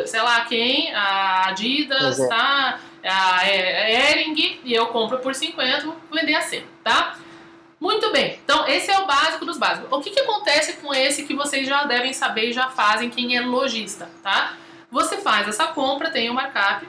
sei 0.05 0.21
lá 0.21 0.41
quem, 0.41 0.93
a 0.93 1.47
Adidas, 1.47 2.19
é. 2.19 2.27
tá? 2.27 2.79
A 3.05 3.49
Ering, 3.49 4.59
e 4.65 4.73
eu 4.73 4.87
compro 4.87 5.17
por 5.19 5.33
50, 5.33 5.85
vou 5.85 5.95
vender 6.11 6.35
a 6.35 6.41
100, 6.41 6.65
tá? 6.83 7.15
Muito 7.81 8.11
bem, 8.11 8.39
então 8.45 8.67
esse 8.67 8.91
é 8.91 8.99
o 8.99 9.07
básico 9.07 9.43
dos 9.43 9.57
básicos. 9.57 9.91
O 9.91 9.99
que, 9.99 10.11
que 10.11 10.19
acontece 10.19 10.73
com 10.73 10.93
esse 10.93 11.23
que 11.23 11.33
vocês 11.33 11.67
já 11.67 11.83
devem 11.85 12.13
saber 12.13 12.49
e 12.49 12.53
já 12.53 12.69
fazem, 12.69 13.09
quem 13.09 13.35
é 13.35 13.41
lojista, 13.41 14.07
tá? 14.21 14.55
Você 14.91 15.17
faz 15.17 15.47
essa 15.47 15.65
compra, 15.65 16.11
tem 16.11 16.29
o 16.29 16.33
markup, 16.35 16.87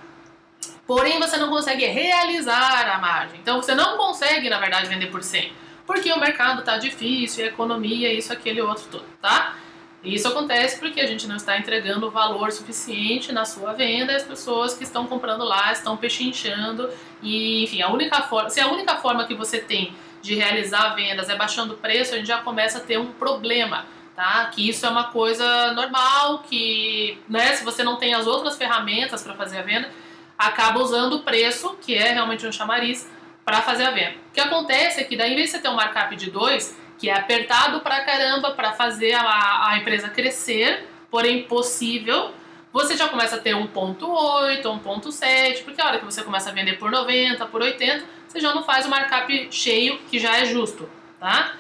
porém 0.86 1.18
você 1.18 1.38
não 1.38 1.49
consegue 1.49 1.86
realizar 1.86 2.95
a 2.95 2.99
margem. 2.99 3.40
Então 3.40 3.62
você 3.62 3.74
não 3.74 3.97
consegue, 3.97 4.51
na 4.51 4.59
verdade, 4.59 4.86
vender 4.86 5.07
por 5.07 5.22
100, 5.22 5.51
porque 5.86 6.12
o 6.12 6.20
mercado 6.20 6.62
tá 6.62 6.76
difícil, 6.76 7.47
a 7.47 7.49
economia, 7.49 8.12
isso, 8.12 8.30
aquele 8.30 8.61
outro 8.61 8.84
todo, 8.90 9.07
tá? 9.22 9.57
Isso 10.05 10.28
acontece 10.28 10.78
porque 10.78 11.01
a 11.01 11.07
gente 11.07 11.26
não 11.26 11.36
está 11.36 11.57
entregando 11.57 12.11
valor 12.11 12.53
suficiente 12.53 13.32
na 13.32 13.47
sua 13.47 13.72
venda 13.72 14.14
as 14.14 14.24
pessoas 14.24 14.74
que 14.74 14.84
estão 14.84 15.07
comprando 15.07 15.45
lá 15.45 15.72
estão 15.72 15.97
pechinchando 15.97 16.90
e, 17.22 17.64
enfim, 17.64 17.80
a 17.80 17.88
única 17.88 18.20
forma, 18.22 18.51
se 18.51 18.61
a 18.61 18.66
única 18.66 18.97
forma 18.97 19.24
que 19.24 19.34
você 19.34 19.59
tem 19.59 19.95
de 20.22 20.34
realizar 20.34 20.94
vendas 20.94 21.28
é 21.28 21.36
baixando 21.36 21.74
o 21.74 21.76
preço, 21.76 22.14
a 22.14 22.16
gente 22.16 22.28
já 22.28 22.38
começa 22.38 22.78
a 22.78 22.80
ter 22.80 22.98
um 22.98 23.12
problema, 23.12 23.84
tá? 24.14 24.46
Que 24.46 24.68
isso 24.68 24.86
é 24.86 24.88
uma 24.88 25.04
coisa 25.10 25.72
normal, 25.72 26.38
que, 26.48 27.18
né, 27.28 27.54
se 27.54 27.64
você 27.64 27.82
não 27.82 27.96
tem 27.96 28.14
as 28.14 28.26
outras 28.26 28.56
ferramentas 28.56 29.22
para 29.22 29.34
fazer 29.34 29.58
a 29.58 29.62
venda, 29.62 29.90
acaba 30.38 30.80
usando 30.80 31.16
o 31.16 31.22
preço, 31.22 31.76
que 31.80 31.94
é 31.94 32.12
realmente 32.12 32.46
um 32.46 32.52
chamariz, 32.52 33.10
para 33.44 33.60
fazer 33.60 33.84
a 33.84 33.90
venda. 33.90 34.14
O 34.30 34.32
que 34.32 34.40
acontece 34.40 35.00
é 35.00 35.04
que 35.04 35.16
daí, 35.16 35.34
em 35.34 35.46
você 35.46 35.58
ter 35.58 35.68
um 35.68 35.74
markup 35.74 36.14
de 36.14 36.30
2, 36.30 36.78
que 36.98 37.10
é 37.10 37.18
apertado 37.18 37.80
pra 37.80 38.04
caramba 38.04 38.52
para 38.52 38.72
fazer 38.72 39.12
a, 39.14 39.70
a 39.70 39.78
empresa 39.78 40.08
crescer, 40.08 40.88
porém 41.10 41.42
possível, 41.42 42.32
você 42.72 42.96
já 42.96 43.08
começa 43.08 43.36
a 43.36 43.38
ter 43.38 43.54
1.8, 43.54 44.62
1.7, 44.62 45.64
porque 45.64 45.80
a 45.80 45.86
hora 45.86 45.98
que 45.98 46.04
você 46.04 46.22
começa 46.22 46.50
a 46.50 46.52
vender 46.52 46.78
por 46.78 46.90
90, 46.90 47.44
por 47.46 47.60
80, 47.60 48.04
você 48.26 48.40
já 48.40 48.54
não 48.54 48.62
faz 48.62 48.86
o 48.86 48.88
markup 48.88 49.48
cheio, 49.50 49.98
que 50.10 50.18
já 50.18 50.38
é 50.38 50.46
justo, 50.46 50.88
tá? 51.20 51.54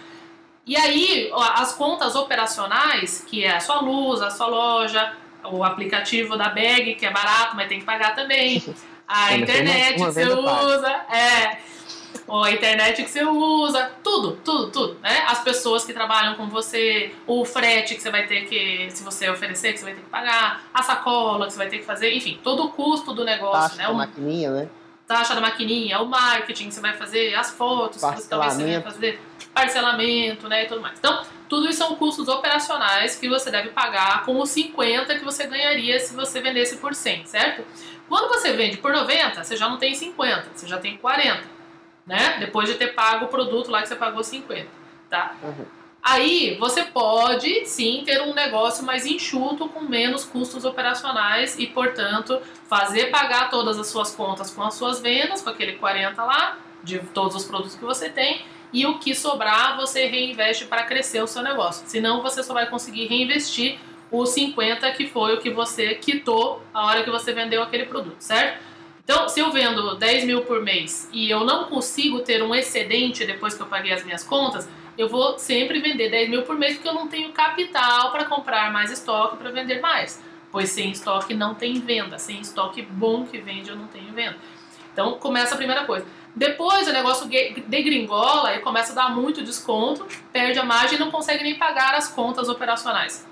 E 0.64 0.76
aí, 0.76 1.30
as 1.54 1.74
contas 1.74 2.14
operacionais, 2.14 3.24
que 3.28 3.44
é 3.44 3.56
a 3.56 3.60
sua 3.60 3.80
luz, 3.80 4.22
a 4.22 4.30
sua 4.30 4.46
loja, 4.46 5.12
o 5.44 5.62
aplicativo 5.64 6.36
da 6.36 6.48
bag, 6.48 6.94
que 6.94 7.04
é 7.04 7.10
barato, 7.10 7.56
mas 7.56 7.68
tem 7.68 7.80
que 7.80 7.84
pagar 7.84 8.14
também, 8.14 8.62
a 9.06 9.34
internet 9.36 9.94
que 9.94 10.00
você 10.00 10.24
usa, 10.24 10.90
é, 11.10 11.58
a 12.28 12.50
internet 12.50 13.02
que 13.02 13.10
você 13.10 13.24
usa, 13.24 13.90
tudo, 14.02 14.38
tudo, 14.44 14.70
tudo, 14.70 14.98
né? 15.02 15.24
As 15.26 15.42
pessoas 15.42 15.84
que 15.84 15.92
trabalham 15.92 16.34
com 16.34 16.48
você, 16.48 17.14
o 17.26 17.44
frete 17.44 17.94
que 17.94 18.02
você 18.02 18.10
vai 18.10 18.26
ter 18.26 18.46
que, 18.46 18.90
se 18.90 19.02
você 19.02 19.28
oferecer, 19.28 19.72
que 19.72 19.78
você 19.78 19.84
vai 19.84 19.94
ter 19.94 20.00
que 20.00 20.08
pagar, 20.08 20.64
a 20.72 20.82
sacola 20.82 21.46
que 21.46 21.52
você 21.52 21.58
vai 21.58 21.68
ter 21.68 21.78
que 21.78 21.84
fazer, 21.84 22.12
enfim, 22.12 22.38
todo 22.42 22.64
o 22.64 22.68
custo 22.70 23.12
do 23.12 23.24
negócio, 23.24 23.76
Taxa 23.76 23.88
né? 23.88 23.94
maquininha, 23.94 24.50
né? 24.50 24.68
taxa 25.06 25.34
da 25.34 25.40
maquininha, 25.40 26.00
o 26.00 26.06
marketing 26.06 26.68
que 26.68 26.74
você 26.74 26.80
vai 26.80 26.94
fazer, 26.94 27.34
as 27.34 27.50
fotos 27.50 28.02
que 28.02 28.16
você 28.16 28.28
talvez 28.28 28.54
você 28.54 28.64
vai 28.64 28.82
fazer, 28.82 29.20
parcelamento, 29.52 30.48
né, 30.48 30.64
e 30.64 30.66
tudo 30.66 30.80
mais. 30.80 30.98
Então, 30.98 31.22
tudo 31.48 31.68
isso 31.68 31.78
são 31.78 31.94
custos 31.96 32.28
operacionais 32.28 33.16
que 33.16 33.28
você 33.28 33.50
deve 33.50 33.68
pagar 33.70 34.24
com 34.24 34.40
os 34.40 34.48
50 34.50 35.18
que 35.18 35.24
você 35.24 35.46
ganharia 35.46 35.98
se 36.00 36.14
você 36.14 36.40
vendesse 36.40 36.76
por 36.76 36.94
100, 36.94 37.26
certo? 37.26 37.62
Quando 38.08 38.28
você 38.28 38.52
vende 38.52 38.78
por 38.78 38.92
90, 38.92 39.42
você 39.42 39.56
já 39.56 39.68
não 39.68 39.76
tem 39.76 39.94
50, 39.94 40.50
você 40.54 40.66
já 40.66 40.78
tem 40.78 40.96
40, 40.96 41.42
né? 42.06 42.38
Depois 42.38 42.68
de 42.68 42.74
ter 42.74 42.94
pago 42.94 43.26
o 43.26 43.28
produto 43.28 43.70
lá 43.70 43.82
que 43.82 43.88
você 43.88 43.96
pagou 43.96 44.22
50, 44.22 44.66
tá? 45.08 45.34
Uhum. 45.42 45.66
Aí 46.02 46.56
você 46.58 46.82
pode 46.82 47.64
sim 47.64 48.02
ter 48.04 48.20
um 48.22 48.34
negócio 48.34 48.84
mais 48.84 49.06
enxuto 49.06 49.68
com 49.68 49.82
menos 49.82 50.24
custos 50.24 50.64
operacionais 50.64 51.56
e, 51.56 51.66
portanto, 51.68 52.40
fazer 52.68 53.06
pagar 53.06 53.48
todas 53.50 53.78
as 53.78 53.86
suas 53.86 54.12
contas 54.12 54.50
com 54.50 54.62
as 54.64 54.74
suas 54.74 55.00
vendas, 55.00 55.42
com 55.42 55.50
aquele 55.50 55.74
40 55.74 56.24
lá, 56.24 56.58
de 56.82 56.98
todos 56.98 57.36
os 57.36 57.44
produtos 57.44 57.76
que 57.76 57.84
você 57.84 58.08
tem, 58.08 58.44
e 58.72 58.84
o 58.84 58.98
que 58.98 59.14
sobrar 59.14 59.76
você 59.76 60.06
reinveste 60.06 60.64
para 60.64 60.82
crescer 60.82 61.22
o 61.22 61.26
seu 61.28 61.42
negócio. 61.42 61.86
Senão 61.86 62.20
você 62.20 62.42
só 62.42 62.52
vai 62.52 62.66
conseguir 62.66 63.06
reinvestir 63.06 63.78
os 64.10 64.30
50 64.30 64.90
que 64.92 65.06
foi 65.06 65.34
o 65.34 65.40
que 65.40 65.50
você 65.50 65.94
quitou 65.94 66.62
a 66.74 66.86
hora 66.86 67.04
que 67.04 67.10
você 67.10 67.32
vendeu 67.32 67.62
aquele 67.62 67.86
produto, 67.86 68.16
certo? 68.18 68.60
Então, 69.04 69.28
se 69.28 69.40
eu 69.40 69.50
vendo 69.50 69.96
10 69.96 70.24
mil 70.24 70.42
por 70.42 70.62
mês 70.62 71.08
e 71.12 71.28
eu 71.30 71.44
não 71.44 71.64
consigo 71.64 72.20
ter 72.20 72.42
um 72.42 72.54
excedente 72.54 73.26
depois 73.26 73.54
que 73.54 73.60
eu 73.60 73.66
paguei 73.66 73.92
as 73.92 74.04
minhas 74.04 74.22
contas, 74.22 74.68
eu 74.96 75.08
vou 75.08 75.38
sempre 75.38 75.80
vender 75.80 76.10
10 76.10 76.30
mil 76.30 76.42
por 76.42 76.56
mês 76.56 76.74
porque 76.74 76.88
eu 76.88 76.94
não 76.94 77.08
tenho 77.08 77.32
capital 77.32 78.12
para 78.12 78.24
comprar 78.24 78.72
mais 78.72 78.90
estoque 78.90 79.36
para 79.36 79.50
vender 79.50 79.80
mais. 79.80 80.22
Pois 80.50 80.68
sem 80.70 80.90
estoque 80.90 81.34
não 81.34 81.54
tem 81.54 81.80
venda, 81.80 82.18
sem 82.18 82.40
estoque 82.40 82.82
bom 82.82 83.26
que 83.26 83.38
vende 83.38 83.70
eu 83.70 83.76
não 83.76 83.86
tenho 83.86 84.12
venda. 84.12 84.36
Então 84.92 85.14
começa 85.18 85.54
a 85.54 85.56
primeira 85.56 85.84
coisa. 85.84 86.06
Depois 86.34 86.86
o 86.86 86.92
negócio 86.92 87.26
degringola 87.66 88.54
e 88.54 88.60
começa 88.60 88.92
a 88.92 88.94
dar 88.94 89.14
muito 89.14 89.42
desconto, 89.42 90.06
perde 90.32 90.58
a 90.58 90.64
margem 90.64 90.96
e 90.96 91.00
não 91.00 91.10
consegue 91.10 91.42
nem 91.42 91.56
pagar 91.56 91.94
as 91.94 92.08
contas 92.08 92.48
operacionais. 92.48 93.26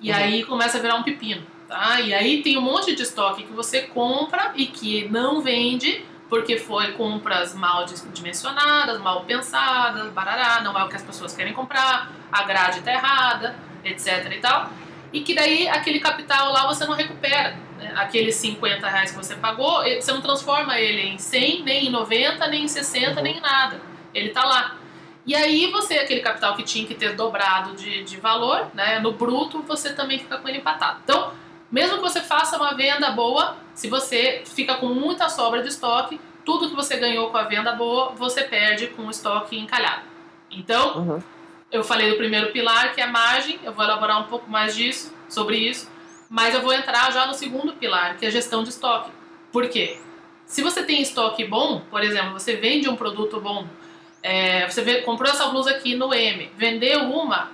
E 0.00 0.10
uhum. 0.10 0.16
aí 0.16 0.44
começa 0.44 0.78
a 0.78 0.80
virar 0.80 0.96
um 0.96 1.02
pepino, 1.02 1.46
tá? 1.68 2.00
E 2.00 2.12
aí 2.12 2.42
tem 2.42 2.56
um 2.56 2.62
monte 2.62 2.94
de 2.94 3.02
estoque 3.02 3.44
que 3.44 3.52
você 3.52 3.82
compra 3.82 4.52
e 4.54 4.66
que 4.66 5.08
não 5.08 5.40
vende 5.40 6.04
porque 6.28 6.58
foi 6.58 6.92
compras 6.92 7.54
mal 7.54 7.84
dimensionadas, 8.12 9.00
mal 9.00 9.24
pensadas, 9.24 10.10
barará, 10.12 10.62
não 10.62 10.76
é 10.76 10.84
o 10.84 10.88
que 10.88 10.96
as 10.96 11.02
pessoas 11.02 11.34
querem 11.34 11.52
comprar, 11.52 12.10
a 12.32 12.42
grade 12.42 12.80
está 12.80 12.92
errada, 12.92 13.54
etc 13.84 14.32
e 14.32 14.38
tal. 14.40 14.70
E 15.12 15.20
que 15.20 15.34
daí 15.34 15.68
aquele 15.68 16.00
capital 16.00 16.52
lá 16.52 16.66
você 16.66 16.84
não 16.86 16.94
recupera. 16.94 17.56
Né? 17.78 17.92
Aqueles 17.94 18.34
50 18.36 18.88
reais 18.88 19.12
que 19.12 19.16
você 19.16 19.36
pagou, 19.36 19.84
você 19.84 20.12
não 20.12 20.20
transforma 20.20 20.78
ele 20.80 21.02
em 21.02 21.18
100, 21.18 21.62
nem 21.62 21.86
em 21.86 21.90
90, 21.90 22.46
nem 22.48 22.64
em 22.64 22.68
60, 22.68 23.22
nem 23.22 23.36
em 23.36 23.40
nada. 23.40 23.80
Ele 24.12 24.28
está 24.28 24.44
lá. 24.44 24.76
E 25.26 25.34
aí 25.34 25.70
você, 25.70 25.94
aquele 25.98 26.20
capital 26.20 26.54
que 26.56 26.62
tinha 26.62 26.86
que 26.86 26.94
ter 26.94 27.14
dobrado 27.14 27.74
de, 27.76 28.02
de 28.02 28.16
valor, 28.18 28.68
né, 28.74 28.98
no 28.98 29.12
bruto, 29.12 29.62
você 29.62 29.92
também 29.92 30.18
fica 30.18 30.36
com 30.36 30.48
ele 30.48 30.58
empatado. 30.58 30.98
Então, 31.04 31.32
mesmo 31.74 31.96
que 31.96 32.02
você 32.02 32.20
faça 32.20 32.56
uma 32.56 32.72
venda 32.74 33.10
boa, 33.10 33.56
se 33.74 33.88
você 33.88 34.44
fica 34.46 34.76
com 34.76 34.86
muita 34.86 35.28
sobra 35.28 35.60
de 35.60 35.70
estoque, 35.70 36.20
tudo 36.44 36.68
que 36.68 36.76
você 36.76 36.96
ganhou 36.96 37.30
com 37.30 37.36
a 37.36 37.42
venda 37.42 37.72
boa, 37.72 38.10
você 38.10 38.44
perde 38.44 38.86
com 38.86 39.02
o 39.06 39.10
estoque 39.10 39.58
encalhado. 39.58 40.02
Então, 40.48 40.98
uhum. 40.98 41.22
eu 41.72 41.82
falei 41.82 42.08
do 42.12 42.16
primeiro 42.16 42.52
pilar, 42.52 42.94
que 42.94 43.00
é 43.00 43.04
a 43.04 43.08
margem, 43.08 43.58
eu 43.64 43.72
vou 43.72 43.84
elaborar 43.84 44.20
um 44.20 44.28
pouco 44.28 44.48
mais 44.48 44.76
disso, 44.76 45.12
sobre 45.28 45.56
isso, 45.56 45.90
mas 46.30 46.54
eu 46.54 46.62
vou 46.62 46.72
entrar 46.72 47.12
já 47.12 47.26
no 47.26 47.34
segundo 47.34 47.72
pilar, 47.72 48.18
que 48.18 48.24
é 48.24 48.28
a 48.28 48.30
gestão 48.30 48.62
de 48.62 48.68
estoque. 48.68 49.10
Por 49.50 49.68
quê? 49.68 49.98
Se 50.46 50.62
você 50.62 50.84
tem 50.84 51.02
estoque 51.02 51.44
bom, 51.44 51.80
por 51.90 52.04
exemplo, 52.04 52.34
você 52.34 52.54
vende 52.54 52.88
um 52.88 52.94
produto 52.94 53.40
bom, 53.40 53.66
é, 54.22 54.70
você 54.70 54.80
vê, 54.80 55.02
comprou 55.02 55.28
essa 55.28 55.48
blusa 55.48 55.72
aqui 55.72 55.96
no 55.96 56.14
M, 56.14 56.52
vendeu 56.56 57.00
uma, 57.00 57.50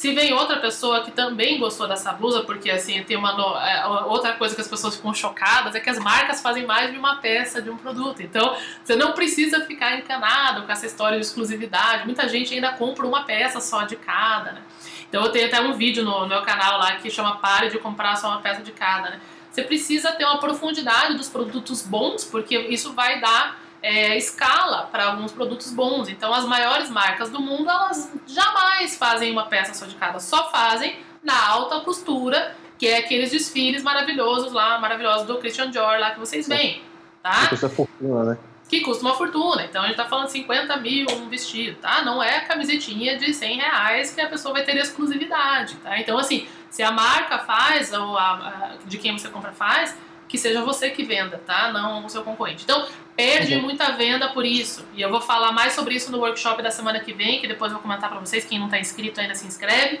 se 0.00 0.14
vem 0.14 0.32
outra 0.32 0.56
pessoa 0.56 1.02
que 1.02 1.10
também 1.10 1.58
gostou 1.58 1.86
dessa 1.86 2.10
blusa, 2.10 2.42
porque 2.44 2.70
assim, 2.70 3.02
tem 3.02 3.18
uma 3.18 3.34
no... 3.34 3.54
É, 3.54 3.86
outra 4.06 4.32
coisa 4.32 4.54
que 4.54 4.60
as 4.62 4.66
pessoas 4.66 4.96
ficam 4.96 5.12
chocadas 5.12 5.74
é 5.74 5.80
que 5.80 5.90
as 5.90 5.98
marcas 5.98 6.40
fazem 6.40 6.64
mais 6.64 6.90
de 6.90 6.96
uma 6.96 7.16
peça 7.16 7.60
de 7.60 7.68
um 7.68 7.76
produto. 7.76 8.22
Então, 8.22 8.56
você 8.82 8.96
não 8.96 9.12
precisa 9.12 9.60
ficar 9.66 9.98
encanado 9.98 10.62
com 10.62 10.72
essa 10.72 10.86
história 10.86 11.18
de 11.18 11.26
exclusividade. 11.26 12.06
Muita 12.06 12.26
gente 12.26 12.54
ainda 12.54 12.72
compra 12.72 13.06
uma 13.06 13.24
peça 13.24 13.60
só 13.60 13.82
de 13.82 13.94
cada, 13.94 14.52
né? 14.52 14.62
Então, 15.06 15.22
eu 15.22 15.30
tenho 15.30 15.48
até 15.48 15.60
um 15.60 15.74
vídeo 15.74 16.02
no, 16.02 16.20
no 16.20 16.28
meu 16.28 16.40
canal 16.40 16.78
lá 16.78 16.92
que 16.92 17.10
chama 17.10 17.36
Pare 17.36 17.68
de 17.68 17.78
comprar 17.78 18.16
só 18.16 18.28
uma 18.28 18.40
peça 18.40 18.62
de 18.62 18.72
cada, 18.72 19.10
né? 19.10 19.20
Você 19.50 19.60
precisa 19.64 20.12
ter 20.12 20.24
uma 20.24 20.38
profundidade 20.38 21.14
dos 21.14 21.28
produtos 21.28 21.82
bons, 21.82 22.24
porque 22.24 22.56
isso 22.56 22.94
vai 22.94 23.20
dar 23.20 23.60
é, 23.82 24.16
escala 24.16 24.88
para 24.90 25.06
alguns 25.06 25.32
produtos 25.32 25.72
bons. 25.72 26.08
Então, 26.08 26.32
as 26.32 26.44
maiores 26.44 26.90
marcas 26.90 27.30
do 27.30 27.40
mundo, 27.40 27.68
elas 27.68 28.12
jamais 28.26 28.96
fazem 28.96 29.32
uma 29.32 29.46
peça 29.46 29.74
só 29.74 29.86
de 29.86 29.94
cada, 29.94 30.20
só 30.20 30.50
fazem 30.50 30.98
na 31.22 31.48
alta 31.48 31.80
costura, 31.80 32.54
que 32.78 32.86
é 32.86 32.98
aqueles 32.98 33.30
desfiles 33.30 33.82
maravilhosos 33.82 34.52
lá, 34.52 34.78
maravilhosos 34.78 35.26
do 35.26 35.38
Christian 35.38 35.70
Dior 35.70 35.98
lá 35.98 36.12
que 36.12 36.18
vocês 36.18 36.48
veem, 36.48 36.82
tá? 37.22 37.42
Que 37.42 37.48
custa 37.50 37.68
fortuna, 37.68 38.24
né? 38.24 38.38
Que 38.68 38.80
custa 38.82 39.04
uma 39.04 39.14
fortuna. 39.14 39.64
Então, 39.64 39.82
a 39.82 39.86
gente 39.88 39.96
tá 39.96 40.06
falando 40.06 40.28
50 40.28 40.76
mil 40.76 41.06
um 41.10 41.28
vestido, 41.28 41.76
tá? 41.80 42.02
Não 42.02 42.22
é 42.22 42.36
a 42.36 42.40
camisetinha 42.42 43.18
de 43.18 43.34
100 43.34 43.58
reais 43.58 44.14
que 44.14 44.20
a 44.20 44.28
pessoa 44.28 44.54
vai 44.54 44.62
ter 44.62 44.76
exclusividade, 44.76 45.74
tá? 45.76 45.98
Então, 45.98 46.16
assim, 46.16 46.46
se 46.70 46.82
a 46.82 46.92
marca 46.92 47.40
faz, 47.40 47.92
ou 47.92 48.16
a, 48.16 48.30
a 48.30 48.70
de 48.86 48.96
quem 48.96 49.18
você 49.18 49.28
compra 49.28 49.52
faz, 49.52 49.98
que 50.30 50.38
seja 50.38 50.62
você 50.62 50.90
que 50.90 51.02
venda, 51.02 51.42
tá? 51.44 51.72
Não 51.72 52.06
o 52.06 52.08
seu 52.08 52.22
concorrente. 52.22 52.62
Então, 52.62 52.86
perde 53.16 53.56
uhum. 53.56 53.62
muita 53.62 53.90
venda 53.90 54.28
por 54.28 54.46
isso. 54.46 54.86
E 54.94 55.02
eu 55.02 55.10
vou 55.10 55.20
falar 55.20 55.50
mais 55.50 55.72
sobre 55.72 55.96
isso 55.96 56.12
no 56.12 56.18
workshop 56.18 56.62
da 56.62 56.70
semana 56.70 57.00
que 57.00 57.12
vem, 57.12 57.40
que 57.40 57.48
depois 57.48 57.72
eu 57.72 57.78
vou 57.78 57.82
comentar 57.82 58.08
para 58.08 58.20
vocês. 58.20 58.44
Quem 58.44 58.56
não 58.56 58.66
está 58.66 58.78
inscrito 58.78 59.20
ainda 59.20 59.34
se 59.34 59.44
inscreve. 59.44 60.00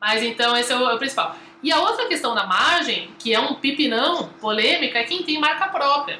Mas 0.00 0.24
então 0.24 0.56
esse 0.56 0.72
é 0.72 0.76
o, 0.76 0.90
é 0.90 0.94
o, 0.94 0.98
principal. 0.98 1.36
E 1.62 1.70
a 1.70 1.78
outra 1.78 2.08
questão 2.08 2.34
da 2.34 2.48
margem, 2.48 3.14
que 3.16 3.32
é 3.32 3.38
um 3.38 3.54
pipinão 3.54 4.28
polêmica, 4.40 4.98
é 4.98 5.04
quem 5.04 5.22
tem 5.22 5.38
marca 5.38 5.68
própria. 5.68 6.18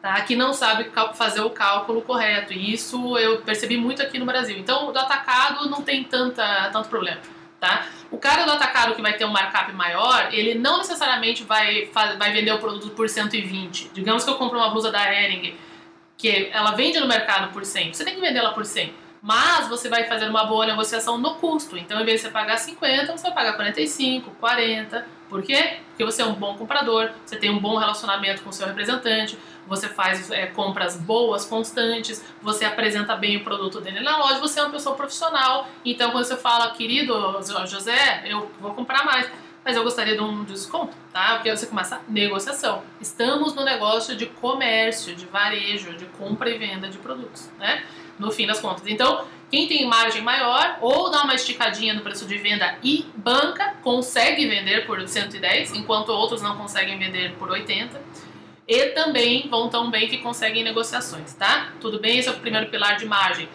Tá? 0.00 0.20
Que 0.20 0.36
não 0.36 0.52
sabe 0.52 0.92
fazer 1.14 1.40
o 1.40 1.50
cálculo 1.50 2.02
correto. 2.02 2.52
E 2.52 2.72
isso 2.72 3.18
eu 3.18 3.40
percebi 3.40 3.76
muito 3.76 4.00
aqui 4.00 4.20
no 4.20 4.24
Brasil. 4.24 4.56
Então, 4.56 4.92
do 4.92 4.98
atacado 5.00 5.68
não 5.68 5.82
tem 5.82 6.04
tanta, 6.04 6.70
tanto 6.70 6.88
problema 6.88 7.20
tá? 7.60 7.86
O 8.10 8.18
cara 8.18 8.44
do 8.44 8.52
atacado 8.52 8.94
que 8.94 9.02
vai 9.02 9.14
ter 9.14 9.24
um 9.24 9.30
markup 9.30 9.72
maior, 9.72 10.28
ele 10.32 10.54
não 10.54 10.78
necessariamente 10.78 11.44
vai, 11.44 11.90
vai 12.18 12.32
vender 12.32 12.52
o 12.52 12.58
produto 12.58 12.90
por 12.90 13.08
120. 13.08 13.90
Digamos 13.92 14.24
que 14.24 14.30
eu 14.30 14.36
compro 14.36 14.58
uma 14.58 14.70
blusa 14.70 14.90
da 14.90 15.12
Hering, 15.12 15.56
que 16.16 16.50
ela 16.52 16.72
vende 16.72 16.98
no 16.98 17.06
mercado 17.06 17.52
por 17.52 17.64
100. 17.64 17.92
Você 17.92 18.04
tem 18.04 18.14
que 18.14 18.20
vender 18.20 18.38
ela 18.38 18.52
por 18.52 18.64
100. 18.64 18.92
Mas 19.20 19.68
você 19.68 19.88
vai 19.88 20.04
fazer 20.04 20.28
uma 20.28 20.44
boa 20.44 20.64
negociação 20.64 21.18
no 21.18 21.34
custo. 21.34 21.76
Então, 21.76 22.00
em 22.00 22.04
vez 22.04 22.20
de 22.20 22.26
você 22.26 22.32
pagar 22.32 22.56
50, 22.56 23.16
você 23.16 23.22
vai 23.24 23.32
pagar 23.32 23.52
45, 23.54 24.30
40. 24.38 25.06
Por 25.28 25.42
quê? 25.42 25.78
Porque 25.98 26.12
você 26.12 26.22
é 26.22 26.24
um 26.24 26.34
bom 26.34 26.56
comprador, 26.56 27.10
você 27.26 27.36
tem 27.36 27.50
um 27.50 27.58
bom 27.58 27.76
relacionamento 27.76 28.40
com 28.42 28.50
o 28.50 28.52
seu 28.52 28.68
representante, 28.68 29.36
você 29.66 29.88
faz 29.88 30.30
é, 30.30 30.46
compras 30.46 30.96
boas, 30.96 31.44
constantes, 31.44 32.24
você 32.40 32.64
apresenta 32.64 33.16
bem 33.16 33.38
o 33.38 33.42
produto 33.42 33.80
dele 33.80 33.98
na 33.98 34.16
loja, 34.16 34.38
você 34.38 34.60
é 34.60 34.62
uma 34.62 34.70
pessoa 34.70 34.94
profissional. 34.94 35.68
Então, 35.84 36.12
quando 36.12 36.22
você 36.22 36.36
fala, 36.36 36.70
querido 36.70 37.40
José, 37.66 38.22
eu 38.26 38.48
vou 38.60 38.74
comprar 38.74 39.04
mais, 39.04 39.28
mas 39.64 39.76
eu 39.76 39.82
gostaria 39.82 40.14
de 40.14 40.22
um 40.22 40.44
desconto, 40.44 40.96
tá? 41.12 41.34
Porque 41.34 41.50
você 41.50 41.66
começa 41.66 41.96
a 41.96 42.00
negociação. 42.06 42.84
Estamos 43.00 43.56
no 43.56 43.64
negócio 43.64 44.14
de 44.14 44.26
comércio, 44.26 45.16
de 45.16 45.26
varejo, 45.26 45.96
de 45.96 46.04
compra 46.06 46.48
e 46.48 46.58
venda 46.58 46.88
de 46.88 46.98
produtos, 46.98 47.50
né? 47.58 47.84
No 48.20 48.30
fim 48.30 48.46
das 48.46 48.60
contas. 48.60 48.86
Então, 48.86 49.26
quem 49.50 49.66
tem 49.66 49.86
margem 49.86 50.22
maior 50.22 50.78
ou 50.80 51.10
dá 51.10 51.22
uma 51.22 51.34
esticadinha 51.34 51.94
no 51.94 52.02
preço 52.02 52.26
de 52.26 52.36
venda 52.36 52.76
e 52.82 53.06
banca, 53.16 53.74
consegue 53.82 54.46
vender 54.46 54.86
por 54.86 55.06
110, 55.06 55.74
enquanto 55.74 56.10
outros 56.10 56.42
não 56.42 56.56
conseguem 56.56 56.98
vender 56.98 57.34
por 57.36 57.50
80 57.50 58.00
e 58.68 58.90
também 58.90 59.48
vão 59.48 59.70
tão 59.70 59.90
bem 59.90 60.08
que 60.08 60.18
conseguem 60.18 60.62
negociações, 60.62 61.32
tá? 61.32 61.72
Tudo 61.80 61.98
bem? 61.98 62.18
Esse 62.18 62.28
é 62.28 62.32
o 62.32 62.38
primeiro 62.38 62.68
pilar 62.68 62.96
de 62.96 63.06
margem. 63.06 63.48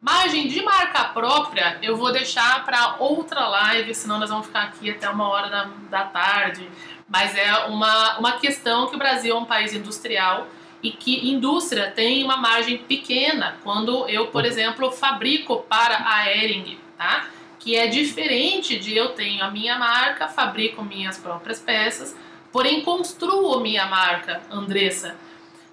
Margem 0.00 0.48
de 0.48 0.62
marca 0.62 1.04
própria 1.04 1.78
eu 1.82 1.96
vou 1.96 2.10
deixar 2.10 2.64
para 2.64 2.96
outra 2.98 3.46
live, 3.46 3.94
senão 3.94 4.18
nós 4.18 4.30
vamos 4.30 4.46
ficar 4.46 4.62
aqui 4.64 4.90
até 4.90 5.08
uma 5.08 5.28
hora 5.28 5.48
da, 5.50 5.70
da 5.90 6.04
tarde. 6.04 6.66
Mas 7.06 7.36
é 7.36 7.54
uma, 7.66 8.18
uma 8.18 8.32
questão 8.32 8.86
que 8.86 8.96
o 8.96 8.98
Brasil 8.98 9.36
é 9.36 9.38
um 9.38 9.44
país 9.44 9.74
industrial 9.74 10.46
e 10.84 10.90
que 10.90 11.30
indústria 11.30 11.90
tem 11.90 12.22
uma 12.22 12.36
margem 12.36 12.76
pequena 12.76 13.56
quando 13.64 14.06
eu, 14.06 14.26
por 14.26 14.44
exemplo, 14.44 14.92
fabrico 14.92 15.64
para 15.66 16.06
a 16.06 16.30
Ering, 16.30 16.78
tá? 16.98 17.26
Que 17.58 17.74
é 17.74 17.86
diferente 17.86 18.78
de 18.78 18.94
eu 18.94 19.08
tenho 19.08 19.42
a 19.42 19.50
minha 19.50 19.78
marca, 19.78 20.28
fabrico 20.28 20.84
minhas 20.84 21.16
próprias 21.16 21.58
peças, 21.58 22.14
porém 22.52 22.82
construo 22.82 23.58
minha 23.60 23.86
marca, 23.86 24.42
Andressa. 24.50 25.16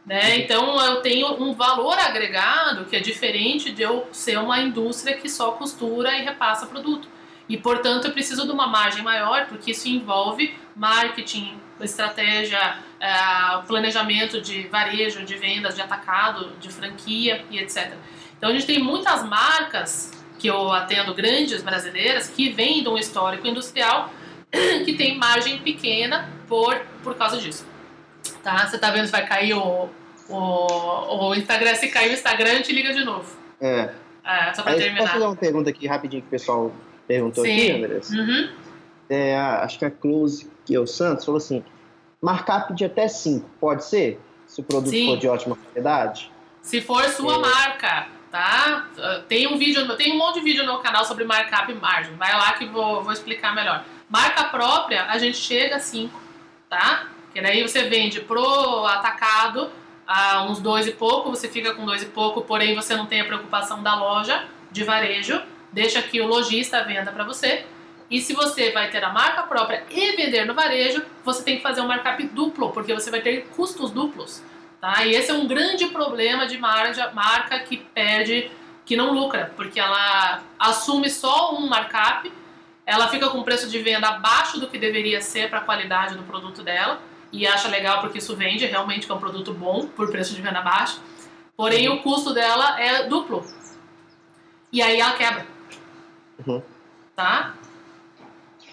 Né? 0.05 0.37
Então 0.37 0.81
eu 0.81 1.01
tenho 1.01 1.27
um 1.43 1.53
valor 1.53 1.99
agregado 1.99 2.85
que 2.85 2.95
é 2.95 3.01
diferente 3.01 3.69
de 3.69 3.81
eu 3.81 4.07
ser 4.13 4.39
uma 4.39 4.61
indústria 4.61 5.17
que 5.17 5.27
só 5.27 5.51
costura 5.51 6.17
e 6.17 6.23
repassa 6.23 6.65
produto. 6.67 7.09
E 7.49 7.57
portanto 7.57 8.05
eu 8.05 8.13
preciso 8.13 8.45
de 8.45 8.51
uma 8.53 8.65
margem 8.65 9.03
maior, 9.03 9.47
porque 9.47 9.71
isso 9.71 9.89
envolve 9.89 10.55
marketing, 10.73 11.59
estratégia, 11.81 12.79
é, 13.01 13.61
planejamento 13.65 14.39
de 14.39 14.67
varejo, 14.67 15.25
de 15.25 15.35
vendas, 15.35 15.73
de 15.73 15.81
atacado, 15.81 16.51
de 16.59 16.69
franquia 16.69 17.43
e 17.49 17.57
etc. 17.57 17.93
Então 18.37 18.49
a 18.49 18.53
gente 18.53 18.67
tem 18.67 18.79
muitas 18.79 19.27
marcas 19.27 20.11
que 20.37 20.47
eu 20.47 20.71
atendo 20.71 21.13
grandes 21.13 21.63
brasileiras 21.63 22.27
que 22.27 22.51
vêm 22.51 22.83
de 22.83 22.89
um 22.89 22.97
histórico 22.97 23.47
industrial 23.47 24.11
que 24.85 24.93
tem 24.93 25.17
margem 25.17 25.59
pequena 25.59 26.29
por, 26.47 26.79
por 27.03 27.15
causa 27.15 27.37
disso. 27.37 27.65
Tá? 28.43 28.67
Você 28.67 28.77
tá 28.77 28.91
vendo 28.91 29.07
se 29.07 29.11
vai 29.11 29.25
cair 29.25 29.53
o, 29.53 29.89
o, 30.29 31.29
o 31.29 31.35
Instagram. 31.35 31.75
Se 31.75 31.87
cair 31.89 32.11
o 32.11 32.13
Instagram, 32.13 32.61
te 32.61 32.71
liga 32.71 32.93
de 32.93 33.03
novo. 33.03 33.35
É. 33.59 33.89
é 34.23 34.53
só 34.53 34.61
pra 34.61 34.73
Aí, 34.73 34.79
terminar. 34.79 35.01
Posso 35.01 35.13
fazer 35.13 35.25
uma 35.25 35.35
pergunta 35.35 35.69
aqui 35.69 35.87
rapidinho 35.87 36.21
que 36.21 36.27
o 36.27 36.31
pessoal 36.31 36.71
perguntou 37.07 37.43
Sim. 37.43 37.51
aqui, 37.51 37.71
Andressa? 37.71 38.15
Uhum. 38.15 38.49
É, 39.09 39.35
acho 39.37 39.77
que 39.77 39.85
a 39.85 39.91
Close, 39.91 40.49
que 40.65 40.75
é 40.75 40.79
o 40.79 40.87
Santos, 40.87 41.25
falou 41.25 41.37
assim: 41.37 41.63
markup 42.21 42.73
de 42.73 42.85
até 42.85 43.07
5, 43.07 43.49
pode 43.59 43.83
ser? 43.83 44.19
Se 44.45 44.61
o 44.61 44.63
produto 44.63 44.91
Sim. 44.91 45.07
for 45.07 45.17
de 45.17 45.27
ótima 45.27 45.55
qualidade? 45.55 46.31
Se 46.61 46.79
for 46.81 47.03
sua 47.09 47.35
é. 47.35 47.39
marca, 47.39 48.07
tá? 48.29 48.87
Tem 49.27 49.47
um 49.47 49.57
vídeo, 49.57 49.95
tem 49.95 50.13
um 50.13 50.17
monte 50.17 50.35
de 50.35 50.41
vídeo 50.41 50.65
no 50.65 50.79
canal 50.79 51.03
sobre 51.03 51.23
markup 51.23 51.71
e 51.71 51.75
margem. 51.75 52.15
Vai 52.15 52.33
lá 52.33 52.53
que 52.53 52.65
vou, 52.65 53.03
vou 53.03 53.11
explicar 53.11 53.55
melhor. 53.55 53.83
Marca 54.07 54.43
própria, 54.45 55.05
a 55.05 55.17
gente 55.17 55.37
chega 55.37 55.77
a 55.77 55.79
5, 55.79 56.19
tá? 56.69 57.07
Que 57.33 57.41
daí 57.41 57.61
você 57.61 57.83
vende 57.83 58.19
pro 58.19 58.85
atacado 58.85 59.71
a 60.05 60.43
uns 60.43 60.59
dois 60.59 60.85
e 60.85 60.91
pouco, 60.91 61.29
você 61.29 61.47
fica 61.47 61.73
com 61.73 61.85
dois 61.85 62.03
e 62.03 62.07
pouco, 62.07 62.41
porém 62.41 62.75
você 62.75 62.95
não 62.95 63.05
tem 63.05 63.21
a 63.21 63.25
preocupação 63.25 63.81
da 63.81 63.95
loja 63.95 64.45
de 64.69 64.83
varejo, 64.83 65.41
deixa 65.71 66.01
que 66.01 66.19
o 66.19 66.27
lojista 66.27 66.83
venda 66.83 67.11
para 67.11 67.23
você. 67.23 67.65
E 68.11 68.21
se 68.21 68.33
você 68.33 68.71
vai 68.71 68.89
ter 68.91 69.01
a 69.05 69.09
marca 69.09 69.43
própria 69.43 69.85
e 69.89 70.17
vender 70.17 70.45
no 70.45 70.53
varejo, 70.53 71.01
você 71.23 71.43
tem 71.43 71.55
que 71.55 71.63
fazer 71.63 71.79
um 71.79 71.87
markup 71.87 72.21
duplo, 72.27 72.71
porque 72.71 72.93
você 72.93 73.09
vai 73.09 73.21
ter 73.21 73.47
custos 73.55 73.89
duplos. 73.89 74.43
Tá? 74.81 75.05
E 75.05 75.15
esse 75.15 75.31
é 75.31 75.33
um 75.33 75.47
grande 75.47 75.87
problema 75.87 76.45
de 76.45 76.57
marca, 76.57 77.09
marca 77.13 77.57
que 77.61 77.77
perde, 77.77 78.51
que 78.85 78.97
não 78.97 79.13
lucra, 79.13 79.53
porque 79.55 79.79
ela 79.79 80.41
assume 80.59 81.09
só 81.09 81.55
um 81.55 81.69
markup, 81.69 82.29
ela 82.85 83.07
fica 83.07 83.29
com 83.29 83.43
preço 83.43 83.69
de 83.69 83.79
venda 83.79 84.09
abaixo 84.09 84.59
do 84.59 84.67
que 84.67 84.77
deveria 84.77 85.21
ser 85.21 85.49
para 85.49 85.59
a 85.59 85.63
qualidade 85.63 86.15
do 86.15 86.23
produto 86.23 86.61
dela, 86.61 86.99
e 87.31 87.47
acha 87.47 87.69
legal 87.69 88.01
porque 88.01 88.17
isso 88.17 88.35
vende 88.35 88.65
realmente 88.65 89.05
que 89.05 89.11
é 89.11 89.15
um 89.15 89.19
produto 89.19 89.53
bom 89.53 89.87
por 89.87 90.11
preço 90.11 90.35
de 90.35 90.41
venda 90.41 90.59
baixo, 90.59 90.99
porém 91.55 91.87
o 91.87 92.01
custo 92.01 92.33
dela 92.33 92.77
é 92.77 93.07
duplo. 93.07 93.45
E 94.69 94.81
aí 94.81 94.99
ela 94.99 95.13
quebra. 95.13 95.47
Uhum. 96.45 96.61
Tá? 97.15 97.53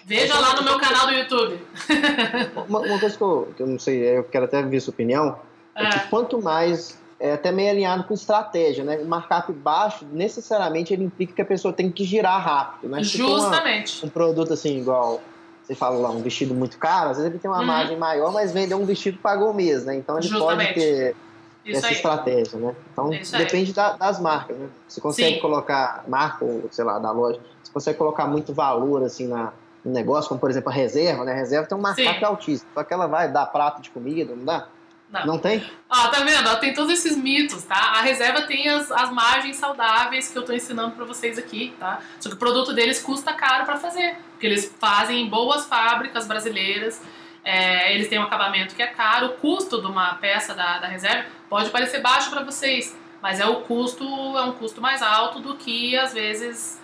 Veja 0.09 0.39
lá 0.39 0.55
no 0.55 0.63
meu 0.63 0.79
canal 0.79 1.05
do 1.05 1.13
YouTube. 1.13 1.61
uma, 2.67 2.79
uma, 2.79 2.99
coisa 2.99 3.15
que 3.15 3.21
eu, 3.21 3.53
que 3.55 3.61
eu 3.61 3.67
não 3.67 3.77
sei, 3.77 4.17
eu 4.17 4.23
quero 4.23 4.45
até 4.45 4.59
ver 4.63 4.79
sua 4.79 4.91
opinião. 4.91 5.37
É. 5.75 5.85
é 5.85 5.89
que 5.91 6.07
quanto 6.09 6.41
mais 6.41 6.97
é 7.19 7.33
até 7.33 7.51
meio 7.51 7.69
alinhado 7.69 8.05
com 8.05 8.15
estratégia, 8.15 8.83
né? 8.83 8.97
O 8.97 9.05
markup 9.05 9.53
baixo, 9.53 10.07
necessariamente, 10.11 10.91
ele 10.91 11.03
implica 11.03 11.33
que 11.33 11.41
a 11.43 11.45
pessoa 11.45 11.71
tem 11.71 11.91
que 11.91 12.03
girar 12.03 12.43
rápido, 12.43 12.89
né? 12.89 13.03
Justamente. 13.03 14.01
Uma, 14.01 14.07
um 14.07 14.09
produto 14.09 14.51
assim, 14.51 14.79
igual 14.79 15.21
você 15.61 15.75
fala 15.75 15.99
lá, 15.99 16.09
um 16.09 16.23
vestido 16.23 16.55
muito 16.55 16.79
caro, 16.79 17.11
às 17.11 17.17
vezes 17.17 17.29
ele 17.29 17.39
tem 17.39 17.51
uma 17.51 17.59
uhum. 17.59 17.67
margem 17.67 17.95
maior, 17.95 18.33
mas 18.33 18.51
vender 18.51 18.73
um 18.73 18.85
vestido 18.85 19.19
pagou 19.19 19.53
mesmo, 19.53 19.91
né? 19.91 19.95
Então 19.95 20.17
ele 20.17 20.27
Justamente. 20.27 20.73
pode 20.73 20.79
ter 20.79 21.15
Isso 21.63 21.77
essa 21.77 21.87
aí. 21.89 21.93
estratégia, 21.93 22.57
né? 22.57 22.75
Então 22.91 23.11
depende 23.37 23.73
da, 23.73 23.91
das 23.91 24.19
marcas, 24.19 24.57
né? 24.57 24.69
Você 24.87 24.99
consegue 24.99 25.35
Sim. 25.35 25.39
colocar, 25.41 26.03
marca, 26.07 26.43
ou 26.43 26.67
sei 26.71 26.83
lá, 26.83 26.97
da 26.97 27.11
loja, 27.11 27.39
você 27.61 27.71
consegue 27.71 27.99
colocar 27.99 28.25
muito 28.25 28.51
valor, 28.51 29.03
assim, 29.03 29.27
na, 29.27 29.53
no 29.83 29.91
negócio, 29.91 30.27
como 30.27 30.39
por 30.39 30.49
exemplo 30.49 30.69
a 30.69 30.73
reserva, 30.73 31.23
né? 31.23 31.31
A 31.31 31.35
reserva 31.35 31.67
tem 31.67 31.77
um 31.77 31.81
markup 31.81 32.23
altíssimo, 32.25 32.69
só 32.73 32.83
que 32.83 32.93
ela 32.93 33.07
vai 33.07 33.31
dar 33.31 33.45
prato 33.47 33.81
de 33.81 33.89
comida, 33.89 34.35
não 34.35 34.45
dá? 34.45 34.67
Não. 35.11 35.25
não 35.25 35.39
tem? 35.39 35.67
Ah, 35.89 36.07
tá 36.09 36.23
vendo? 36.23 36.59
tem 36.59 36.71
todos 36.71 36.93
esses 36.93 37.17
mitos, 37.17 37.63
tá? 37.63 37.93
A 37.97 38.01
reserva 38.01 38.43
tem 38.43 38.69
as, 38.69 38.91
as 38.91 39.09
margens 39.09 39.57
saudáveis 39.57 40.27
que 40.27 40.37
eu 40.37 40.43
tô 40.43 40.53
ensinando 40.53 40.91
para 40.91 41.03
vocês 41.03 41.37
aqui, 41.37 41.73
tá? 41.79 41.99
Só 42.19 42.29
que 42.29 42.35
o 42.35 42.37
produto 42.37 42.73
deles 42.73 43.01
custa 43.01 43.33
caro 43.33 43.65
para 43.65 43.77
fazer, 43.77 44.17
porque 44.31 44.45
eles 44.45 44.71
fazem 44.79 45.25
em 45.25 45.29
boas 45.29 45.65
fábricas 45.65 46.27
brasileiras, 46.27 47.01
é, 47.43 47.95
eles 47.95 48.07
têm 48.07 48.19
um 48.19 48.23
acabamento 48.23 48.75
que 48.75 48.83
é 48.83 48.87
caro, 48.87 49.27
o 49.27 49.33
custo 49.37 49.81
de 49.81 49.87
uma 49.87 50.13
peça 50.15 50.53
da, 50.53 50.77
da 50.77 50.87
reserva 50.87 51.25
pode 51.49 51.71
parecer 51.71 52.01
baixo 52.01 52.29
para 52.29 52.43
vocês, 52.43 52.95
mas 53.19 53.39
é 53.39 53.47
o 53.47 53.61
custo, 53.61 54.05
é 54.37 54.43
um 54.43 54.51
custo 54.51 54.79
mais 54.79 55.01
alto 55.01 55.39
do 55.39 55.55
que 55.55 55.97
às 55.97 56.13
vezes 56.13 56.79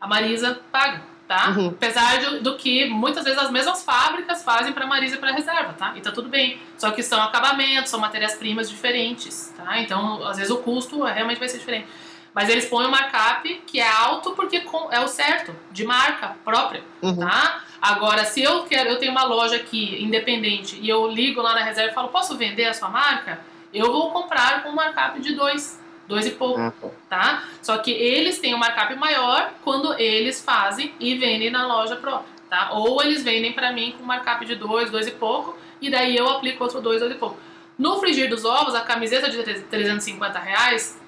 a 0.00 0.06
Marisa 0.06 0.60
paga 0.72 1.02
tá? 1.26 1.50
Uhum. 1.50 1.68
Apesar 1.68 2.18
de, 2.18 2.38
do 2.40 2.56
que 2.56 2.86
muitas 2.86 3.24
vezes 3.24 3.38
as 3.38 3.50
mesmas 3.50 3.82
fábricas 3.82 4.44
fazem 4.44 4.72
para 4.72 4.86
Marisa 4.86 5.16
e 5.16 5.18
para 5.18 5.32
reserva, 5.32 5.72
tá? 5.72 5.92
E 5.96 6.00
tá 6.00 6.12
tudo 6.12 6.28
bem. 6.28 6.58
Só 6.78 6.90
que 6.90 7.02
são 7.02 7.22
acabamentos, 7.22 7.90
são 7.90 8.00
matérias-primas 8.00 8.68
diferentes, 8.70 9.52
tá? 9.56 9.80
Então, 9.80 10.26
às 10.26 10.36
vezes 10.36 10.50
o 10.50 10.58
custo 10.58 11.02
realmente 11.02 11.38
vai 11.38 11.48
ser 11.48 11.58
diferente. 11.58 11.86
Mas 12.34 12.50
eles 12.50 12.66
põem 12.66 12.86
um 12.86 12.90
markup 12.90 13.62
que 13.66 13.80
é 13.80 13.88
alto 13.88 14.32
porque 14.32 14.62
é 14.90 15.00
o 15.00 15.08
certo, 15.08 15.56
de 15.72 15.84
marca 15.84 16.36
própria, 16.44 16.82
uhum. 17.00 17.16
tá? 17.16 17.64
Agora, 17.80 18.24
se 18.24 18.42
eu 18.42 18.64
quero, 18.64 18.90
eu 18.90 18.98
tenho 18.98 19.12
uma 19.12 19.24
loja 19.24 19.56
aqui 19.56 20.02
independente 20.02 20.78
e 20.80 20.88
eu 20.88 21.08
ligo 21.08 21.40
lá 21.40 21.54
na 21.54 21.64
reserva 21.64 21.92
e 21.92 21.94
falo, 21.94 22.08
posso 22.08 22.36
vender 22.36 22.66
a 22.66 22.74
sua 22.74 22.88
marca? 22.88 23.40
Eu 23.72 23.92
vou 23.92 24.10
comprar 24.10 24.62
com 24.62 24.70
um 24.70 24.74
markup 24.74 25.20
de 25.20 25.34
2 25.34 25.85
dois 26.06 26.26
e 26.26 26.30
pouco, 26.30 26.60
ah, 26.60 26.72
tá. 26.80 26.88
tá? 27.08 27.44
Só 27.62 27.78
que 27.78 27.90
eles 27.90 28.38
têm 28.38 28.54
um 28.54 28.58
markup 28.58 28.94
maior 28.96 29.52
quando 29.62 29.98
eles 29.98 30.42
fazem 30.42 30.92
e 31.00 31.14
vendem 31.16 31.50
na 31.50 31.66
loja 31.66 31.96
própria, 31.96 32.28
tá? 32.48 32.70
Ou 32.72 33.02
eles 33.02 33.22
vendem 33.22 33.52
para 33.52 33.72
mim 33.72 33.94
com 33.96 34.04
markup 34.04 34.44
de 34.44 34.54
dois, 34.54 34.90
dois 34.90 35.06
e 35.06 35.12
pouco, 35.12 35.56
e 35.80 35.90
daí 35.90 36.16
eu 36.16 36.28
aplico 36.28 36.62
outro 36.62 36.80
dois, 36.80 37.00
dois 37.00 37.12
e 37.12 37.16
pouco. 37.16 37.38
No 37.78 37.98
frigir 38.00 38.30
dos 38.30 38.44
ovos, 38.44 38.74
a 38.74 38.80
camiseta 38.80 39.28
de 39.28 39.42
350 39.42 40.38
reais, 40.38 40.98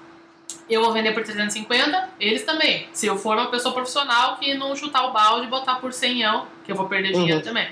eu 0.69 0.83
vou 0.83 0.93
vender 0.93 1.13
por 1.13 1.23
350, 1.23 2.09
eles 2.19 2.43
também. 2.43 2.87
Se 2.93 3.07
eu 3.07 3.17
for 3.17 3.35
uma 3.35 3.49
pessoa 3.49 3.73
profissional 3.73 4.37
que 4.37 4.53
não 4.53 4.75
chutar 4.75 5.05
o 5.05 5.11
balde 5.11 5.47
e 5.47 5.49
botar 5.49 5.75
por 5.75 5.91
100, 5.91 6.21
que 6.63 6.71
eu 6.71 6.75
vou 6.75 6.87
perder 6.87 7.13
dinheiro 7.13 7.37
uhum. 7.37 7.43
também. 7.43 7.67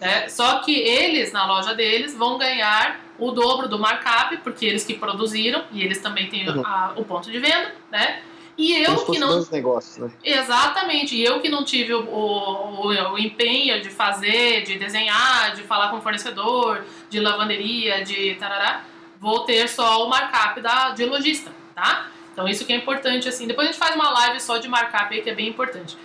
É, 0.00 0.28
só 0.28 0.58
que 0.58 0.74
eles, 0.76 1.32
na 1.32 1.46
loja 1.46 1.74
deles, 1.74 2.14
vão 2.14 2.36
ganhar 2.36 3.00
o 3.18 3.30
dobro 3.30 3.68
do 3.68 3.78
markup, 3.78 4.36
porque 4.38 4.66
eles 4.66 4.84
que 4.84 4.94
produziram 4.94 5.64
e 5.72 5.82
eles 5.82 6.00
também 6.00 6.28
têm 6.28 6.48
uhum. 6.48 6.62
a, 6.64 6.92
o 6.96 7.04
ponto 7.04 7.30
de 7.30 7.38
venda, 7.38 7.74
né? 7.90 8.22
E 8.56 8.72
eu 8.84 9.04
que 9.04 9.18
não. 9.18 9.44
negócios, 9.50 9.96
né? 9.96 10.10
Exatamente. 10.22 11.16
E 11.16 11.24
eu 11.24 11.40
que 11.40 11.48
não 11.48 11.64
tive 11.64 11.92
o, 11.92 12.04
o, 12.04 13.12
o, 13.12 13.18
empenho 13.18 13.82
de 13.82 13.90
fazer, 13.90 14.62
de 14.62 14.78
desenhar, 14.78 15.54
de 15.54 15.62
falar 15.62 15.90
com 15.90 15.96
o 15.96 16.00
fornecedor, 16.00 16.84
de 17.10 17.18
lavanderia, 17.18 18.04
de 18.04 18.36
tarará, 18.36 18.84
vou 19.20 19.40
ter 19.40 19.68
só 19.68 20.06
o 20.06 20.08
markup 20.08 20.60
da, 20.60 20.90
de 20.90 21.04
lojista, 21.04 21.50
tá? 21.74 22.08
Então 22.32 22.46
isso 22.46 22.64
que 22.64 22.72
é 22.72 22.76
importante, 22.76 23.28
assim. 23.28 23.46
Depois 23.46 23.68
a 23.68 23.72
gente 23.72 23.78
faz 23.78 23.94
uma 23.96 24.10
live 24.10 24.40
só 24.40 24.58
de 24.58 24.68
markup 24.68 25.12
aí, 25.12 25.20
que 25.20 25.30
é 25.30 25.34
bem 25.34 25.48
importante. 25.48 25.96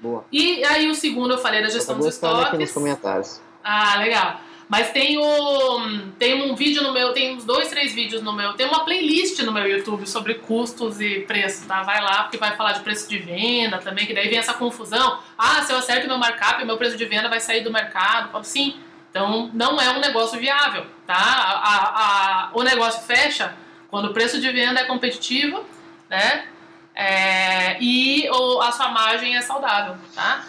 Boa. 0.00 0.24
E 0.32 0.64
aí 0.64 0.90
o 0.90 0.94
segundo 0.94 1.34
eu 1.34 1.38
falei 1.38 1.62
da 1.62 1.68
gestão 1.68 1.96
dos 1.96 2.06
estoques. 2.06 2.46
aqui 2.46 2.58
nos 2.58 2.72
comentários. 2.72 3.40
Ah, 3.62 3.96
legal. 3.96 4.40
Mas 4.72 4.90
tem 4.90 5.18
um, 5.18 6.12
tem 6.12 6.50
um 6.50 6.54
vídeo 6.54 6.82
no 6.82 6.94
meu, 6.94 7.12
tem 7.12 7.36
uns 7.36 7.44
dois, 7.44 7.68
três 7.68 7.92
vídeos 7.92 8.22
no 8.22 8.32
meu, 8.32 8.54
tem 8.54 8.66
uma 8.66 8.86
playlist 8.86 9.38
no 9.40 9.52
meu 9.52 9.66
YouTube 9.66 10.08
sobre 10.08 10.36
custos 10.36 10.98
e 10.98 11.20
preços, 11.26 11.66
tá? 11.66 11.82
Vai 11.82 12.00
lá, 12.00 12.22
porque 12.22 12.38
vai 12.38 12.56
falar 12.56 12.72
de 12.72 12.80
preço 12.80 13.06
de 13.06 13.18
venda 13.18 13.76
também, 13.76 14.06
que 14.06 14.14
daí 14.14 14.30
vem 14.30 14.38
essa 14.38 14.54
confusão. 14.54 15.18
Ah, 15.36 15.60
se 15.60 15.74
eu 15.74 15.76
acerto 15.76 16.08
meu 16.08 16.16
markup, 16.16 16.64
meu 16.64 16.78
preço 16.78 16.96
de 16.96 17.04
venda 17.04 17.28
vai 17.28 17.38
sair 17.38 17.62
do 17.62 17.70
mercado. 17.70 18.42
Sim, 18.44 18.80
então 19.10 19.50
não 19.52 19.78
é 19.78 19.90
um 19.90 20.00
negócio 20.00 20.40
viável, 20.40 20.86
tá? 21.06 21.16
A, 21.16 22.46
a, 22.46 22.50
o 22.54 22.62
negócio 22.62 23.02
fecha 23.02 23.54
quando 23.90 24.06
o 24.06 24.14
preço 24.14 24.40
de 24.40 24.50
venda 24.50 24.80
é 24.80 24.84
competitivo, 24.84 25.66
né? 26.08 26.46
É, 26.94 27.76
e 27.78 28.26
a 28.62 28.72
sua 28.72 28.88
margem 28.88 29.36
é 29.36 29.42
saudável, 29.42 29.96
tá? 30.14 30.46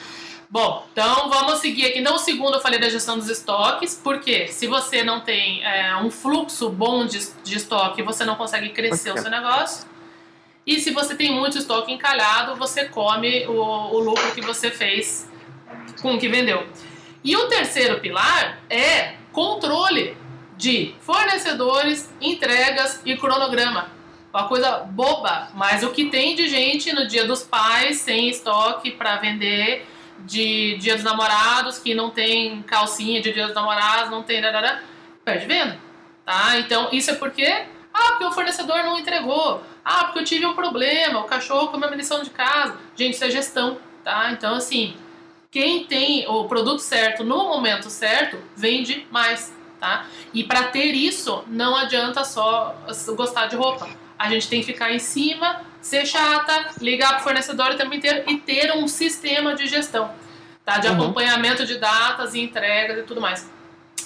Bom, 0.54 0.86
então 0.92 1.32
vamos 1.32 1.62
seguir 1.62 1.88
aqui. 1.88 1.98
Então, 1.98 2.14
o 2.14 2.20
segundo 2.20 2.54
eu 2.54 2.62
falei 2.62 2.80
da 2.80 2.88
gestão 2.88 3.18
dos 3.18 3.28
estoques, 3.28 4.00
porque 4.04 4.50
se 4.50 4.68
você 4.68 5.04
não 5.04 5.22
tem 5.22 5.66
é, 5.66 5.96
um 5.96 6.12
fluxo 6.12 6.70
bom 6.70 7.08
de, 7.08 7.28
de 7.44 7.58
estoque, 7.58 8.04
você 8.04 8.24
não 8.24 8.36
consegue 8.36 8.70
crescer 8.70 9.12
o 9.12 9.18
seu 9.18 9.32
negócio. 9.32 9.88
E 10.64 10.80
se 10.80 10.92
você 10.92 11.16
tem 11.16 11.32
muito 11.32 11.58
estoque 11.58 11.92
encalhado, 11.92 12.56
você 12.56 12.86
come 12.86 13.48
o, 13.48 13.96
o 13.96 14.00
lucro 14.00 14.32
que 14.36 14.42
você 14.42 14.70
fez 14.70 15.28
com 16.04 16.14
o 16.14 16.20
que 16.20 16.30
vendeu. 16.30 16.68
E 17.24 17.36
o 17.36 17.48
terceiro 17.48 18.00
pilar 18.00 18.60
é 18.70 19.16
controle 19.32 20.16
de 20.56 20.94
fornecedores, 21.00 22.14
entregas 22.22 23.02
e 23.04 23.18
cronograma. 23.18 23.90
Uma 24.32 24.48
coisa 24.48 24.82
boba, 24.82 25.50
mas 25.56 25.82
o 25.82 25.90
que 25.90 26.12
tem 26.12 26.36
de 26.36 26.48
gente 26.48 26.94
no 26.94 27.08
dia 27.08 27.26
dos 27.26 27.42
pais 27.42 27.98
sem 27.98 28.30
estoque 28.30 28.92
para 28.92 29.16
vender 29.16 29.88
de 30.20 30.78
Dia 30.78 30.96
dos 30.96 31.04
Namorados, 31.04 31.78
que 31.80 31.94
não 31.94 32.10
tem 32.10 32.62
calcinha 32.64 33.22
de 33.22 33.32
Dia 33.32 33.46
dos 33.46 33.56
Namorados, 33.56 34.10
não 34.10 34.24
tem. 34.24 34.42
Darará, 34.42 34.82
perde 35.24 35.46
venda. 35.46 35.78
Tá? 36.26 36.58
Então, 36.60 36.90
isso 36.92 37.12
é 37.12 37.16
porque. 37.16 37.46
Ah, 37.94 38.10
porque 38.12 38.26
o 38.26 38.32
fornecedor 38.32 38.84
não 38.84 38.98
entregou. 38.98 39.62
Ah, 39.86 40.06
porque 40.06 40.20
eu 40.20 40.24
tive 40.24 40.46
um 40.46 40.54
problema, 40.54 41.20
o 41.20 41.26
cachorro 41.26 41.68
comeu 41.68 41.90
a 41.90 41.96
lição 41.96 42.24
de 42.24 42.30
casa. 42.30 42.78
Gente, 42.96 43.14
isso 43.14 43.24
é 43.24 43.30
gestão, 43.30 43.78
tá? 44.04 44.32
Então, 44.32 44.56
assim, 44.56 44.96
quem 45.52 45.86
tem 45.86 46.28
o 46.28 46.46
produto 46.46 46.80
certo 46.80 47.24
no 47.24 47.38
momento 47.50 47.90
certo, 47.90 48.40
vende 48.56 49.06
mais, 49.12 49.54
tá? 49.80 50.08
E 50.34 50.44
para 50.44 50.64
ter 50.64 50.94
isso, 50.94 51.44
não 51.48 51.76
adianta 51.76 52.24
só 52.24 52.76
gostar 53.16 53.48
de 53.48 53.56
roupa. 53.56 53.88
A 54.18 54.30
gente 54.30 54.48
tem 54.48 54.62
que 54.62 54.66
ficar 54.66 54.92
em 54.92 55.00
cima 55.00 55.62
ser 55.84 56.06
chata, 56.06 56.70
ligar 56.82 57.10
para 57.10 57.20
o 57.20 57.24
fornecedor 57.24 57.72
o 57.72 57.78
tempo 57.78 57.94
inteiro 57.94 58.24
e 58.28 58.38
ter 58.38 58.72
um 58.72 58.88
sistema 58.88 59.54
de 59.54 59.68
gestão, 59.68 60.10
tá? 60.66 60.80
De 60.80 60.88
uhum. 60.88 60.96
acompanhamento 60.96 61.66
de 61.66 61.78
datas 61.78 62.34
e 62.34 62.42
entregas 62.42 62.98
e 62.98 63.04
tudo 63.04 63.20
mais. 63.20 63.48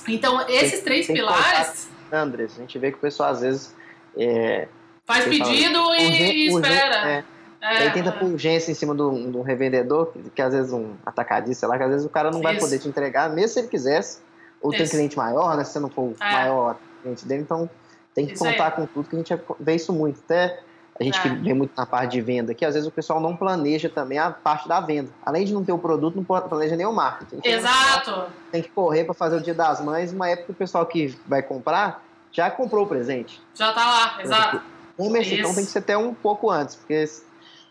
Então, 0.07 0.45
esses 0.49 0.81
três 0.81 1.05
tem 1.05 1.15
pilares. 1.15 1.87
Andrés, 2.11 2.53
a 2.57 2.61
gente 2.61 2.79
vê 2.79 2.91
que 2.91 2.97
o 2.97 3.01
pessoal 3.01 3.29
às 3.29 3.41
vezes. 3.41 3.75
É, 4.17 4.67
faz 5.05 5.25
pedido 5.25 5.75
fala, 5.75 5.99
e, 5.99 6.07
urgen, 6.07 6.47
espera. 6.47 7.09
É. 7.09 7.23
É, 7.59 7.77
aí 7.79 7.91
tenta 7.91 8.11
por 8.11 8.29
urgência 8.29 8.71
em 8.71 8.75
cima 8.75 8.93
do, 8.93 9.31
do 9.31 9.41
revendedor, 9.41 10.11
que, 10.11 10.29
que, 10.29 10.41
às 10.41 10.53
vezes 10.53 10.71
um 10.71 10.93
atacadista, 11.05 11.61
sei 11.61 11.69
lá, 11.69 11.77
que 11.77 11.83
às 11.83 11.89
vezes 11.89 12.05
o 12.05 12.09
cara 12.09 12.29
não 12.29 12.41
vai 12.41 12.53
Isso. 12.53 12.65
poder 12.65 12.79
te 12.79 12.87
entregar, 12.87 13.29
mesmo 13.29 13.49
se 13.49 13.59
ele 13.59 13.67
quisesse, 13.67 14.19
ou 14.61 14.71
Isso. 14.71 14.83
tem 14.83 14.89
cliente 14.89 15.17
maior, 15.17 15.57
né? 15.57 15.63
Se 15.63 15.73
você 15.73 15.79
não 15.79 15.89
for 15.89 16.03
o 16.03 16.15
é. 16.19 16.31
maior 16.31 16.77
cliente 17.01 17.25
dele, 17.25 17.41
então 17.41 17.69
tem 18.13 18.25
que 18.25 18.33
isso 18.33 18.43
contar 18.43 18.71
com 18.71 18.85
tudo, 18.85 19.09
que 19.09 19.15
a 19.15 19.19
gente 19.19 19.39
vê 19.59 19.75
isso 19.75 19.91
muito. 19.91 20.19
Até 20.23 20.59
a 20.99 21.03
gente 21.03 21.17
é. 21.19 21.21
que 21.21 21.29
vê 21.29 21.53
muito 21.53 21.71
na 21.77 21.85
parte 21.85 22.13
de 22.13 22.21
venda 22.21 22.51
aqui, 22.51 22.65
às 22.65 22.73
vezes 22.73 22.87
o 22.87 22.91
pessoal 22.91 23.19
não 23.19 23.35
planeja 23.35 23.87
também 23.89 24.17
a 24.17 24.31
parte 24.31 24.67
da 24.67 24.79
venda. 24.79 25.09
Além 25.25 25.45
de 25.45 25.53
não 25.53 25.63
ter 25.63 25.71
o 25.71 25.77
produto, 25.77 26.15
não 26.15 26.23
planeja 26.23 26.75
nem 26.75 26.85
o 26.85 26.93
marketing. 26.93 27.37
Então, 27.37 27.51
Exato. 27.51 28.25
Tem 28.51 28.61
que 28.61 28.69
correr 28.69 29.03
para 29.03 29.13
fazer 29.13 29.37
o 29.37 29.41
Dia 29.41 29.53
das 29.53 29.79
Mães, 29.79 30.11
uma 30.11 30.29
época 30.29 30.47
que 30.47 30.51
o 30.51 30.55
pessoal 30.55 30.85
que 30.85 31.17
vai 31.27 31.43
comprar 31.43 32.03
já 32.31 32.49
comprou 32.49 32.85
o 32.85 32.87
presente. 32.87 33.41
Já 33.53 33.71
tá 33.73 33.85
lá, 33.85 34.21
exato. 34.21 34.61
Um 34.97 35.09
mês, 35.09 35.31
então 35.31 35.53
tem 35.53 35.63
que 35.63 35.71
ser 35.71 35.79
até 35.79 35.97
um 35.97 36.13
pouco 36.13 36.49
antes, 36.49 36.75
porque 36.75 37.05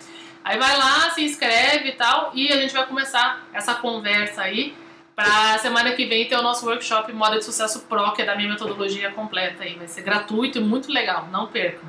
Aí 0.45 0.57
vai 0.57 0.77
lá, 0.77 1.09
se 1.11 1.23
inscreve 1.23 1.89
e 1.89 1.91
tal, 1.91 2.31
e 2.33 2.51
a 2.51 2.57
gente 2.57 2.73
vai 2.73 2.87
começar 2.87 3.47
essa 3.53 3.75
conversa 3.75 4.41
aí 4.41 4.75
para 5.15 5.57
semana 5.59 5.91
que 5.93 6.05
vem 6.05 6.27
ter 6.27 6.35
o 6.35 6.41
nosso 6.41 6.65
workshop 6.65 7.11
Moda 7.13 7.37
de 7.37 7.45
Sucesso 7.45 7.81
Pro, 7.81 8.13
que 8.13 8.21
é 8.21 8.25
da 8.25 8.35
minha 8.35 8.49
metodologia 8.49 9.11
completa 9.11 9.63
aí. 9.63 9.75
Vai 9.75 9.87
ser 9.87 10.01
gratuito 10.01 10.57
e 10.57 10.61
muito 10.61 10.91
legal, 10.91 11.27
não 11.31 11.47
percam. 11.47 11.83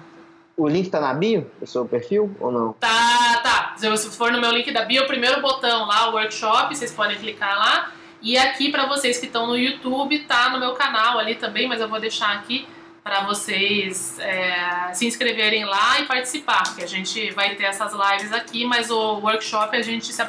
O 0.56 0.68
link 0.68 0.88
tá 0.88 1.00
na 1.00 1.12
bio 1.12 1.50
do 1.58 1.66
seu 1.66 1.84
perfil 1.84 2.34
ou 2.38 2.52
não? 2.52 2.72
Tá, 2.74 3.40
tá. 3.42 3.74
Se 3.76 4.16
for 4.16 4.30
no 4.30 4.40
meu 4.40 4.52
link 4.52 4.70
da 4.72 4.84
bio, 4.84 5.02
o 5.02 5.06
primeiro 5.06 5.40
botão 5.40 5.86
lá, 5.86 6.10
o 6.10 6.12
workshop, 6.12 6.76
vocês 6.76 6.92
podem 6.92 7.18
clicar 7.18 7.58
lá. 7.58 7.92
E 8.22 8.38
aqui 8.38 8.70
para 8.70 8.86
vocês 8.86 9.18
que 9.18 9.26
estão 9.26 9.46
no 9.46 9.56
YouTube, 9.56 10.20
tá 10.20 10.50
no 10.50 10.60
meu 10.60 10.72
canal 10.72 11.18
ali 11.18 11.34
também, 11.34 11.66
mas 11.66 11.80
eu 11.80 11.88
vou 11.88 12.00
deixar 12.00 12.32
aqui 12.32 12.66
para 13.02 13.22
vocês 13.24 14.18
é, 14.18 14.92
se 14.94 15.06
inscreverem 15.06 15.66
lá 15.66 16.00
e 16.00 16.06
participar, 16.06 16.62
porque 16.62 16.82
a 16.82 16.86
gente 16.86 17.30
vai 17.32 17.54
ter 17.54 17.64
essas 17.64 17.92
lives 17.92 18.32
aqui, 18.32 18.64
mas 18.64 18.90
o 18.90 19.18
workshop 19.18 19.76
a 19.76 19.82
gente 19.82 20.06
se, 20.06 20.22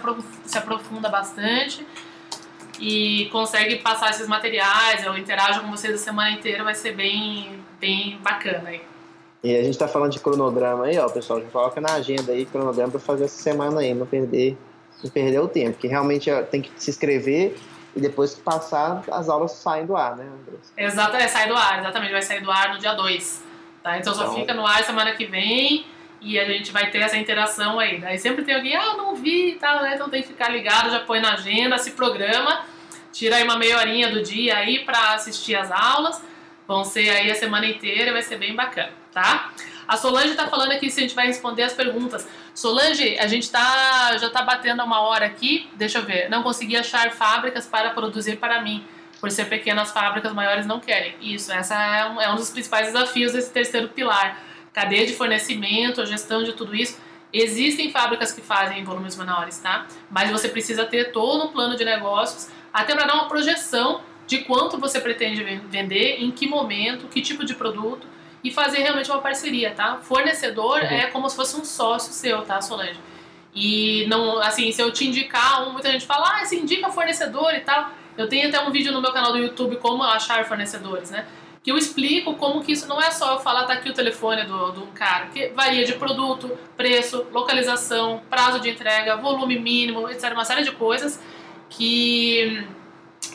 se 0.46 0.58
aprofunda 0.58 1.08
bastante 1.08 1.86
e 2.80 3.30
consegue 3.32 3.78
passar 3.78 4.10
esses 4.10 4.28
materiais, 4.28 5.04
eu 5.04 5.18
interajo 5.18 5.62
com 5.62 5.72
vocês 5.72 5.94
a 5.94 5.98
semana 5.98 6.32
inteira, 6.32 6.64
vai 6.64 6.76
ser 6.76 6.94
bem, 6.94 7.60
bem 7.80 8.18
bacana 8.22 8.70
aí. 8.70 8.82
E 9.44 9.56
a 9.56 9.64
gente 9.64 9.78
tá 9.78 9.88
falando 9.88 10.12
de 10.12 10.20
cronograma 10.20 10.86
aí, 10.86 10.98
ó, 10.98 11.08
pessoal, 11.08 11.40
já 11.40 11.48
coloca 11.48 11.80
na 11.80 11.94
agenda 11.94 12.32
aí 12.32 12.46
cronograma 12.46 12.92
para 12.92 13.00
fazer 13.00 13.26
essa 13.26 13.42
semana 13.42 13.82
aí, 13.82 13.94
não 13.94 14.06
perder, 14.06 14.58
não 15.04 15.10
perder 15.12 15.40
o 15.40 15.48
tempo, 15.48 15.78
que 15.78 15.88
realmente 15.88 16.30
tem 16.50 16.62
que 16.62 16.72
se 16.76 16.90
inscrever 16.90 17.56
e 17.96 18.02
depois 18.02 18.34
que 18.34 18.42
passar, 18.42 19.04
as 19.12 19.30
aulas 19.30 19.52
saem 19.52 19.86
do 19.86 19.96
ar, 19.96 20.18
né, 20.18 20.26
Andressa? 20.26 20.74
Exato, 20.76 21.16
é, 21.16 21.28
sai 21.28 21.48
do 21.48 21.56
ar, 21.56 21.80
exatamente, 21.80 22.12
vai 22.12 22.22
sair 22.22 22.42
do 22.42 22.52
ar 22.52 22.74
no 22.74 22.80
dia 22.80 22.94
2. 22.94 23.44
Tá? 23.82 23.98
Então, 24.00 24.14
então, 24.14 24.28
só 24.28 24.34
fica 24.34 24.54
no 24.54 24.66
ar 24.66 24.84
semana 24.84 25.14
que 25.14 25.26
vem 25.26 25.86
e 26.26 26.40
a 26.40 26.46
gente 26.46 26.72
vai 26.72 26.90
ter 26.90 26.98
essa 26.98 27.16
interação 27.16 27.80
aí. 27.80 28.00
Daí 28.00 28.18
sempre 28.18 28.44
tem 28.44 28.56
alguém, 28.56 28.76
ah, 28.76 28.96
não 28.98 29.16
vi 29.16 29.52
e 29.52 29.56
tal, 29.56 29.84
né? 29.84 29.94
Então 29.94 30.10
tem 30.10 30.24
que 30.24 30.28
ficar 30.28 30.50
ligado, 30.50 30.90
já 30.90 31.00
põe 31.02 31.20
na 31.20 31.34
agenda, 31.34 31.78
se 31.78 31.92
programa, 31.92 32.66
tira 33.14 33.36
aí 33.36 33.44
uma 33.44 33.58
meia 33.58 33.78
horinha 33.78 34.10
do 34.10 34.24
dia 34.24 34.58
aí 34.58 34.84
para 34.84 35.14
assistir 35.14 35.56
as 35.56 35.72
aulas. 35.72 36.20
Vão 36.68 36.84
ser 36.84 37.08
aí 37.12 37.30
a 37.30 37.36
semana 37.36 37.68
inteira, 37.68 38.12
vai 38.12 38.24
ser 38.24 38.38
bem 38.38 38.56
bacana, 38.56 38.92
tá? 39.14 39.52
A 39.88 39.96
Solange 39.98 40.30
está 40.30 40.48
falando 40.48 40.72
aqui 40.72 40.90
se 40.90 41.00
a 41.00 41.04
gente 41.04 41.14
vai 41.14 41.28
responder 41.28 41.62
as 41.62 41.74
perguntas. 41.74 42.28
Solange, 42.56 43.20
a 43.20 43.28
gente 43.28 43.52
tá, 43.52 44.18
já 44.18 44.28
está 44.28 44.42
batendo 44.42 44.84
uma 44.84 45.02
hora 45.02 45.28
aqui. 45.28 45.70
Deixa 45.76 46.00
eu 46.00 46.04
ver. 46.04 46.28
Não 46.28 46.42
consegui 46.42 46.76
achar 46.76 47.12
fábricas 47.12 47.68
para 47.68 47.92
produzir 47.92 48.38
para 48.38 48.64
mim. 48.64 48.84
Por 49.22 49.30
ser 49.30 49.46
pequenas 49.46 49.92
fábricas, 49.92 50.34
maiores 50.34 50.66
não 50.66 50.80
querem. 50.80 51.14
Isso, 51.22 51.52
essa 51.52 51.76
é 51.76 52.10
um, 52.10 52.20
é 52.20 52.32
um 52.32 52.36
dos 52.36 52.50
principais 52.50 52.88
desafios 52.88 53.34
desse 53.34 53.52
terceiro 53.52 53.90
pilar. 53.90 54.42
Cadeia 54.76 55.08
de 55.08 55.14
fornecimento, 55.14 56.06
gestão 56.06 56.44
de 56.44 56.52
tudo 56.52 56.76
isso. 56.76 57.00
Existem 57.32 57.92
fábricas 57.92 58.34
que 58.34 58.42
fazem 58.42 58.84
volumes 58.84 59.16
menores, 59.16 59.58
tá? 59.58 59.88
Mas 60.12 60.30
você 60.30 60.50
precisa 60.50 60.84
ter 60.84 61.14
todo 61.14 61.46
um 61.46 61.48
plano 61.48 61.78
de 61.78 61.86
negócios, 61.86 62.50
até 62.74 62.94
para 62.94 63.06
dar 63.06 63.14
uma 63.14 63.30
projeção 63.30 64.02
de 64.28 64.40
quanto 64.40 64.78
você 64.78 65.00
pretende 65.00 65.42
vender, 65.70 66.18
em 66.22 66.30
que 66.30 66.46
momento, 66.46 67.08
que 67.08 67.22
tipo 67.22 67.46
de 67.46 67.56
produto 67.56 68.06
e 68.44 68.52
fazer 68.52 68.80
realmente 68.80 69.10
uma 69.10 69.22
parceria, 69.22 69.72
tá? 69.72 70.00
Fornecedor 70.04 70.82
uhum. 70.82 70.88
é 70.88 71.08
como 71.08 71.30
se 71.30 71.38
fosse 71.38 71.56
um 71.56 71.64
sócio 71.64 72.12
seu, 72.12 72.42
tá, 72.42 72.62
Solange? 72.62 73.00
E 73.56 74.06
não, 74.10 74.40
assim, 74.40 74.74
se 74.74 74.82
eu 74.82 74.92
te 74.92 75.08
indicar 75.08 75.72
muita 75.72 75.90
gente 75.90 76.06
fala, 76.06 76.42
ah, 76.42 76.46
se 76.46 76.58
indica 76.58 76.92
fornecedor 76.92 77.54
e 77.54 77.62
tal. 77.62 77.92
Eu 78.18 78.28
tenho 78.28 78.50
até 78.50 78.60
um 78.60 78.72
vídeo 78.72 78.92
no 78.92 79.02
meu 79.02 79.14
canal 79.14 79.32
do 79.32 79.38
YouTube 79.38 79.78
como 79.78 80.04
achar 80.04 80.44
fornecedores, 80.44 81.12
né? 81.12 81.26
Que 81.66 81.72
eu 81.72 81.80
explico 81.80 82.36
como 82.36 82.64
que 82.64 82.74
isso 82.74 82.88
não 82.88 83.02
é 83.02 83.10
só 83.10 83.34
eu 83.34 83.40
falar, 83.40 83.64
tá 83.64 83.74
aqui 83.74 83.90
o 83.90 83.94
telefone 83.94 84.44
do, 84.44 84.72
do 84.72 84.82
cara, 84.94 85.26
que 85.34 85.48
varia 85.48 85.84
de 85.84 85.94
produto, 85.94 86.56
preço, 86.78 87.26
localização, 87.32 88.22
prazo 88.30 88.60
de 88.60 88.70
entrega, 88.70 89.16
volume 89.16 89.58
mínimo, 89.58 90.08
etc. 90.08 90.32
Uma 90.34 90.46
série 90.46 90.64
de 90.64 90.72
coisas 90.74 91.20
que, 91.68 92.64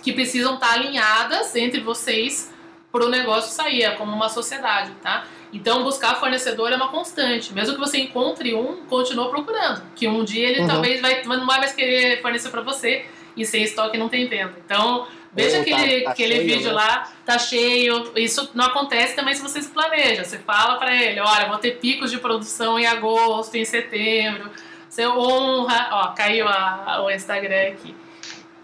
que 0.01 0.13
precisam 0.13 0.55
estar 0.55 0.75
alinhadas 0.75 1.57
entre 1.57 1.81
vocês 1.81 2.55
para 2.93 3.05
o 3.05 3.09
negócio 3.09 3.51
sair, 3.51 3.83
é 3.83 3.91
como 3.97 4.15
uma 4.15 4.29
sociedade, 4.29 4.93
tá? 5.03 5.27
Então, 5.53 5.83
buscar 5.83 6.15
fornecedor 6.21 6.71
é 6.71 6.77
uma 6.77 6.87
constante. 6.87 7.53
Mesmo 7.53 7.75
que 7.75 7.81
você 7.81 7.99
encontre 7.99 8.55
um, 8.55 8.85
continua 8.87 9.29
procurando. 9.29 9.83
Que 9.97 10.07
um 10.07 10.23
dia 10.23 10.49
ele 10.51 10.61
uhum. 10.61 10.69
talvez 10.69 11.01
vai, 11.01 11.25
não 11.25 11.47
vai 11.49 11.59
mais 11.59 11.73
querer 11.73 12.23
fornecer 12.23 12.51
para 12.51 12.61
você 12.61 13.07
e 13.37 13.45
sem 13.45 13.65
estoque 13.65 13.99
não 13.99 14.09
tem 14.09 14.29
venda. 14.29 14.55
Então, 14.65 15.09
veja 15.33 15.59
oh, 15.59 15.61
aquele, 15.61 15.99
tá, 15.99 16.05
tá 16.05 16.11
aquele 16.11 16.35
cheio, 16.37 16.49
vídeo 16.49 16.69
né? 16.69 16.73
lá, 16.73 17.13
tá 17.25 17.39
cheio. 17.39 18.13
Isso 18.17 18.51
não 18.55 18.67
acontece 18.67 19.15
também 19.15 19.35
se 19.35 19.43
você 19.43 19.63
se 19.63 19.71
planeja. 19.71 20.25
Você 20.25 20.39
fala 20.39 20.77
para 20.77 20.95
ele: 20.95 21.21
olha, 21.21 21.49
vou 21.49 21.59
ter 21.59 21.79
picos 21.79 22.11
de 22.11 22.19
produção 22.19 22.79
em 22.79 22.87
agosto, 22.87 23.55
em 23.57 23.65
setembro. 23.65 24.51
Você 24.89 25.07
honra. 25.07 25.89
Ó, 25.93 26.09
caiu 26.09 26.49
a, 26.49 27.03
o 27.05 27.11
Instagram 27.11 27.69
aqui. 27.69 27.95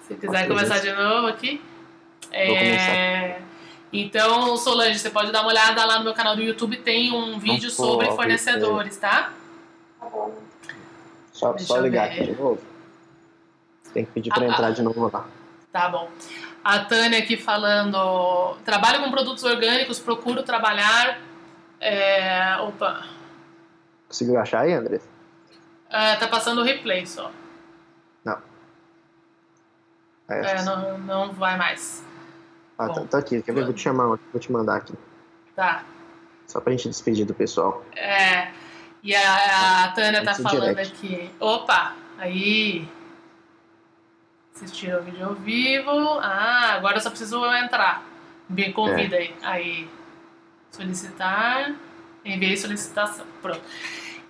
Se 0.02 0.14
quiser 0.14 0.46
começar 0.46 0.78
de 0.78 0.92
novo 0.92 1.26
aqui. 1.26 1.60
É. 2.32 3.38
Então, 3.92 4.56
Solange, 4.56 4.98
você 4.98 5.10
pode 5.10 5.32
dar 5.32 5.42
uma 5.42 5.50
olhada 5.50 5.84
lá 5.84 5.98
no 5.98 6.04
meu 6.04 6.14
canal 6.14 6.36
do 6.36 6.42
YouTube, 6.42 6.76
tem 6.78 7.12
um 7.12 7.38
vídeo 7.38 7.70
sobre 7.70 8.10
fornecedores, 8.12 8.96
tá? 8.96 9.32
Tá 9.98 10.06
bom. 10.06 10.34
Só, 11.32 11.56
só 11.58 11.78
ligar 11.78 12.06
aqui 12.06 12.24
de 12.24 12.32
novo. 12.32 12.60
Tem 13.94 14.04
que 14.04 14.10
pedir 14.12 14.30
para 14.30 14.44
ah, 14.44 14.48
entrar 14.48 14.70
de 14.72 14.82
novo 14.82 15.10
lá. 15.10 15.26
Tá 15.72 15.88
bom. 15.88 16.10
A 16.66 16.80
Tânia 16.80 17.20
aqui 17.20 17.36
falando: 17.36 18.56
trabalho 18.64 19.00
com 19.00 19.08
produtos 19.08 19.44
orgânicos, 19.44 20.00
procuro 20.00 20.42
trabalhar. 20.42 21.20
É, 21.80 22.56
opa. 22.56 23.06
Conseguiu 24.08 24.36
achar 24.36 24.62
aí, 24.62 24.72
André? 24.72 25.00
É, 25.88 26.16
tá 26.16 26.26
passando 26.26 26.60
o 26.60 26.64
replay 26.64 27.06
só. 27.06 27.30
Não. 28.24 28.38
É, 30.28 30.60
não, 30.62 30.98
não 30.98 31.32
vai 31.32 31.56
mais. 31.56 32.04
Ah, 32.76 32.88
tá, 32.88 33.04
tá, 33.04 33.18
aqui. 33.18 33.40
Quer 33.42 33.52
ver? 33.52 33.64
Vou 33.64 33.72
te 33.72 33.82
chamar, 33.82 34.06
vou 34.06 34.40
te 34.40 34.50
mandar 34.50 34.78
aqui. 34.78 34.94
Tá. 35.54 35.84
Só 36.48 36.60
pra 36.60 36.72
gente 36.72 36.88
despedir 36.88 37.24
do 37.24 37.32
pessoal. 37.32 37.84
É. 37.94 38.50
E 39.04 39.14
a, 39.14 39.84
a 39.84 39.92
Tânia 39.92 40.24
tá 40.24 40.34
falando 40.34 40.80
aqui. 40.80 41.30
Opa! 41.38 41.94
Aí. 42.18 42.88
Assistir 44.56 44.94
o 44.94 45.02
vídeo 45.02 45.26
ao 45.26 45.34
vivo. 45.34 45.90
Ah, 46.18 46.72
agora 46.76 46.96
eu 46.96 47.00
só 47.02 47.10
preciso 47.10 47.44
entrar. 47.56 48.02
Me 48.48 48.72
convida 48.72 49.16
é. 49.16 49.18
aí. 49.18 49.34
Aí. 49.42 49.88
Solicitar. 50.70 51.74
Enviei 52.24 52.56
solicitação. 52.56 53.26
Pronto. 53.42 53.60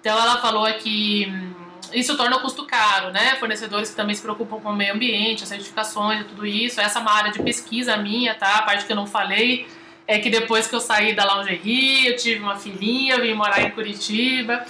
Então 0.01 0.19
ela 0.19 0.39
falou 0.39 0.67
aqui. 0.67 1.27
Hum, 1.29 1.55
isso 1.93 2.17
torna 2.17 2.39
o 2.39 2.41
custo 2.41 2.67
caro, 2.67 3.13
né? 3.13 3.37
Fornecedores 3.37 3.91
que 3.91 3.95
também 3.95 4.17
se 4.17 4.23
preocupam 4.23 4.59
com 4.59 4.71
o 4.71 4.75
meio 4.75 4.95
ambiente, 4.95 5.45
as 5.45 5.49
certificações 5.49 6.23
e 6.23 6.25
tudo 6.25 6.45
isso. 6.45 6.81
Essa 6.81 6.99
é 6.99 7.03
uma 7.03 7.13
área 7.13 7.31
de 7.31 7.41
pesquisa 7.41 7.97
minha, 7.97 8.35
tá? 8.35 8.57
A 8.57 8.63
parte 8.63 8.85
que 8.85 8.91
eu 8.91 8.97
não 8.97 9.07
falei 9.07 9.69
é 10.09 10.19
que 10.19 10.29
depois 10.29 10.67
que 10.67 10.75
eu 10.75 10.81
saí 10.81 11.15
da 11.15 11.37
lingerie, 11.37 12.09
eu 12.09 12.17
tive 12.17 12.41
uma 12.41 12.57
filhinha, 12.57 13.21
vim 13.21 13.33
morar 13.33 13.63
em 13.63 13.71
Curitiba. 13.71 14.67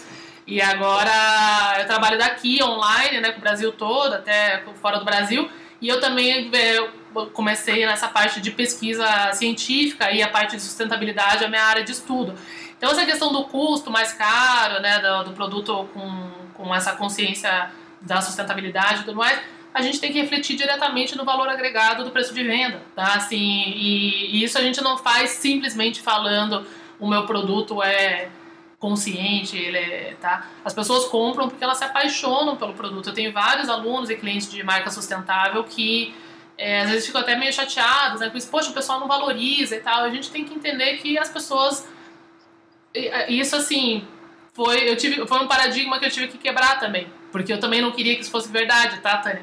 E 0.47 0.61
agora 0.63 1.77
eu 1.79 1.87
trabalho 1.87 2.17
daqui, 2.17 2.63
online, 2.63 3.21
né, 3.21 3.33
com 3.33 3.39
o 3.39 3.41
Brasil 3.41 3.73
todo, 3.73 4.15
até 4.15 4.63
fora 4.81 4.99
do 4.99 5.05
Brasil. 5.05 5.51
E 5.81 5.89
eu 5.89 6.01
também 6.01 6.51
é, 6.55 6.89
comecei 7.33 7.85
nessa 7.85 8.09
parte 8.09 8.41
de 8.41 8.51
pesquisa 8.51 9.33
científica 9.33 10.11
e 10.13 10.23
a 10.23 10.29
parte 10.29 10.57
de 10.57 10.63
sustentabilidade 10.63 11.43
é 11.43 11.47
a 11.47 11.51
minha 11.51 11.65
área 11.65 11.83
de 11.83 11.93
estudo. 11.93 12.35
Então 12.77 12.91
essa 12.91 13.05
questão 13.05 13.33
do 13.33 13.45
custo 13.45 13.91
mais 13.91 14.13
caro, 14.13 14.81
né, 14.81 15.01
do, 15.01 15.25
do 15.25 15.31
produto 15.33 15.89
com, 15.93 16.31
com 16.55 16.75
essa 16.75 16.93
consciência 16.93 17.71
da 18.01 18.21
sustentabilidade 18.21 19.01
e 19.01 19.05
tudo 19.05 19.17
mais, 19.17 19.41
a 19.75 19.83
gente 19.83 20.01
tem 20.01 20.13
que 20.13 20.21
refletir 20.21 20.57
diretamente 20.57 21.17
no 21.17 21.25
valor 21.25 21.49
agregado 21.49 22.05
do 22.05 22.11
preço 22.11 22.33
de 22.33 22.43
venda, 22.43 22.81
tá? 22.95 23.15
Assim, 23.15 23.37
e, 23.37 24.37
e 24.37 24.45
isso 24.45 24.57
a 24.57 24.63
gente 24.63 24.83
não 24.83 24.97
faz 24.97 25.31
simplesmente 25.33 26.01
falando 26.01 26.67
o 26.99 27.07
meu 27.07 27.27
produto 27.27 27.83
é 27.83 28.29
consciente, 28.79 29.57
ele 29.57 29.79
é, 29.79 30.17
tá? 30.21 30.47
As 30.65 30.75
pessoas 30.75 31.07
compram 31.07 31.49
porque 31.49 31.65
elas 31.65 31.79
se 31.79 31.85
apaixonam 31.85 32.57
pelo 32.57 32.75
produto. 32.75 33.09
Eu 33.09 33.15
tenho 33.15 33.33
vários 33.33 33.69
alunos 33.69 34.11
e 34.11 34.17
clientes 34.17 34.51
de 34.51 34.63
marca 34.63 34.91
sustentável 34.91 35.65
que 35.65 36.15
é, 36.59 36.83
às 36.83 36.91
vezes 36.91 37.07
ficam 37.07 37.21
até 37.21 37.37
meio 37.37 37.53
chateados, 37.53 38.21
né? 38.21 38.31
Com 38.31 38.37
isso, 38.37 38.51
poxa, 38.51 38.71
o 38.71 38.75
pessoal 38.75 39.01
não 39.01 39.09
valoriza 39.09 39.77
e 39.77 39.81
tal. 39.81 40.05
A 40.05 40.11
gente 40.11 40.31
tem 40.31 40.45
que 40.45 40.55
entender 40.55 40.99
que 40.99 41.19
as 41.19 41.29
pessoas 41.29 41.87
isso 43.29 43.55
assim 43.55 44.07
foi 44.55 44.89
eu 44.89 44.97
tive 44.97 45.27
foi 45.27 45.39
um 45.39 45.47
paradigma 45.47 45.99
que 45.99 46.07
eu 46.07 46.11
tive 46.11 46.29
que 46.29 46.39
quebrar 46.39 46.81
também 46.81 47.07
porque 47.31 47.53
eu 47.53 47.61
também 47.61 47.83
não 47.83 47.93
queria 47.93 48.15
que 48.15 48.23
isso 48.23 48.31
fosse 48.31 48.51
verdade, 48.51 48.99
tá, 49.01 49.19
Tânia? 49.19 49.43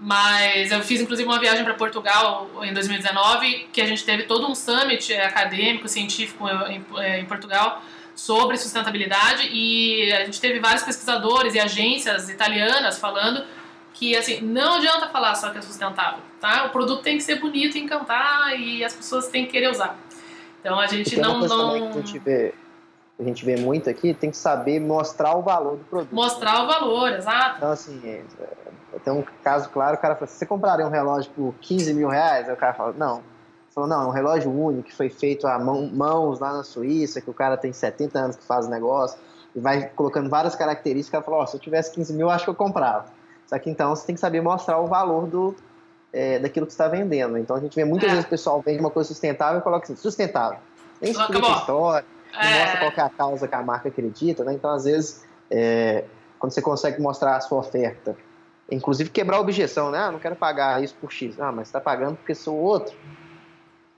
Mas 0.00 0.72
eu 0.72 0.82
fiz 0.82 1.00
inclusive 1.02 1.28
uma 1.28 1.38
viagem 1.38 1.62
para 1.62 1.74
Portugal 1.74 2.50
em 2.62 2.72
2019, 2.72 3.68
que 3.70 3.82
a 3.82 3.86
gente 3.86 4.04
teve 4.04 4.22
todo 4.22 4.50
um 4.50 4.54
summit 4.54 5.12
acadêmico, 5.14 5.86
científico 5.86 6.46
em, 6.48 6.82
em 7.20 7.24
Portugal 7.26 7.82
sobre 8.16 8.56
sustentabilidade 8.56 9.46
e 9.52 10.10
a 10.12 10.24
gente 10.24 10.40
teve 10.40 10.58
vários 10.58 10.82
pesquisadores 10.82 11.54
e 11.54 11.60
agências 11.60 12.30
italianas 12.30 12.98
falando 12.98 13.44
que 13.92 14.16
assim 14.16 14.40
não 14.40 14.74
adianta 14.74 15.08
falar 15.08 15.34
só 15.34 15.50
que 15.50 15.58
é 15.58 15.62
sustentável, 15.62 16.20
tá? 16.40 16.64
O 16.64 16.70
produto 16.70 17.02
tem 17.02 17.18
que 17.18 17.22
ser 17.22 17.38
bonito, 17.38 17.76
encantar 17.76 18.58
e 18.58 18.82
as 18.82 18.94
pessoas 18.94 19.28
têm 19.28 19.44
que 19.44 19.52
querer 19.52 19.70
usar. 19.70 19.98
Então 20.60 20.80
a 20.80 20.86
gente 20.86 21.20
não 21.20 21.40
não 21.40 21.90
a 21.90 21.92
gente 21.92 22.18
vê 22.18 22.54
a 23.18 23.22
gente 23.22 23.44
vê 23.44 23.56
muito 23.56 23.88
aqui, 23.88 24.12
tem 24.12 24.30
que 24.30 24.36
saber 24.36 24.78
mostrar 24.80 25.36
o 25.36 25.42
valor 25.42 25.76
do 25.78 25.84
produto. 25.84 26.14
Mostrar 26.14 26.64
o 26.64 26.66
valor, 26.66 27.12
exato. 27.12 27.56
Então, 27.56 27.70
assim, 27.70 27.98
é, 28.04 28.22
tem 29.02 29.12
um 29.12 29.24
caso 29.42 29.70
claro, 29.70 29.96
o 29.96 29.98
cara 29.98 30.14
fala, 30.14 30.26
você 30.26 30.44
compraria 30.44 30.86
um 30.86 30.90
relógio 30.90 31.30
por 31.32 31.54
15 31.62 31.94
mil 31.94 32.08
reais? 32.08 32.46
Aí 32.46 32.54
o 32.54 32.58
cara 32.58 32.74
fala, 32.74 32.92
não. 32.92 33.22
Falou, 33.76 33.90
não, 33.90 34.04
é 34.04 34.06
um 34.06 34.10
relógio 34.10 34.50
único 34.50 34.88
que 34.88 34.94
foi 34.94 35.10
feito 35.10 35.46
a 35.46 35.58
mão, 35.58 35.86
mãos 35.92 36.40
lá 36.40 36.50
na 36.50 36.64
Suíça, 36.64 37.20
que 37.20 37.28
o 37.28 37.34
cara 37.34 37.58
tem 37.58 37.74
70 37.74 38.18
anos 38.18 38.36
que 38.36 38.42
faz 38.42 38.66
o 38.66 38.70
negócio, 38.70 39.18
e 39.54 39.60
vai 39.60 39.90
colocando 39.90 40.30
várias 40.30 40.56
características, 40.56 41.08
o 41.08 41.12
cara 41.12 41.24
falou, 41.24 41.42
oh, 41.42 41.46
se 41.46 41.56
eu 41.56 41.60
tivesse 41.60 41.92
15 41.92 42.14
mil, 42.14 42.30
acho 42.30 42.44
que 42.44 42.50
eu 42.50 42.54
comprava. 42.54 43.04
Só 43.46 43.58
que 43.58 43.68
então 43.68 43.94
você 43.94 44.06
tem 44.06 44.14
que 44.14 44.20
saber 44.22 44.40
mostrar 44.40 44.78
o 44.78 44.86
valor 44.86 45.26
do, 45.26 45.54
é, 46.10 46.38
daquilo 46.38 46.64
que 46.64 46.72
você 46.72 46.82
está 46.82 46.88
vendendo. 46.88 47.36
Então 47.36 47.54
a 47.54 47.60
gente 47.60 47.76
vê 47.76 47.84
muitas 47.84 48.08
é. 48.08 48.12
vezes 48.12 48.24
o 48.24 48.30
pessoal 48.30 48.62
vende 48.62 48.80
uma 48.80 48.88
coisa 48.88 49.08
sustentável 49.08 49.60
e 49.60 49.62
coloca 49.62 49.84
assim, 49.84 49.94
sustentável. 49.94 50.58
Nem 50.98 51.10
explica 51.10 51.46
a 51.46 51.58
história, 51.58 52.06
é. 52.32 52.60
mostra 52.60 52.78
qual 52.78 52.92
é 52.96 53.00
a 53.02 53.10
causa 53.10 53.46
que 53.46 53.54
a 53.54 53.62
marca 53.62 53.90
acredita, 53.90 54.42
né? 54.42 54.54
Então, 54.54 54.70
às 54.70 54.84
vezes, 54.84 55.22
é, 55.50 56.04
quando 56.38 56.52
você 56.52 56.62
consegue 56.62 56.98
mostrar 57.02 57.36
a 57.36 57.40
sua 57.42 57.58
oferta, 57.58 58.16
inclusive 58.70 59.10
quebrar 59.10 59.36
a 59.36 59.40
objeção, 59.40 59.90
né? 59.90 59.98
Ah, 59.98 60.10
não 60.10 60.18
quero 60.18 60.34
pagar 60.34 60.82
isso 60.82 60.94
por 60.98 61.12
X. 61.12 61.38
Ah, 61.38 61.52
mas 61.52 61.68
está 61.68 61.78
pagando 61.78 62.16
porque 62.16 62.34
sou 62.34 62.56
outro. 62.56 62.96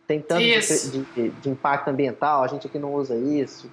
Tem 0.08 0.22
tanto 0.22 0.40
de, 0.40 1.04
de, 1.14 1.28
de, 1.28 1.50
impacto 1.50 1.88
ambiental, 1.88 2.42
a 2.42 2.46
gente 2.46 2.66
aqui 2.66 2.78
não 2.78 2.94
usa 2.94 3.14
isso. 3.14 3.70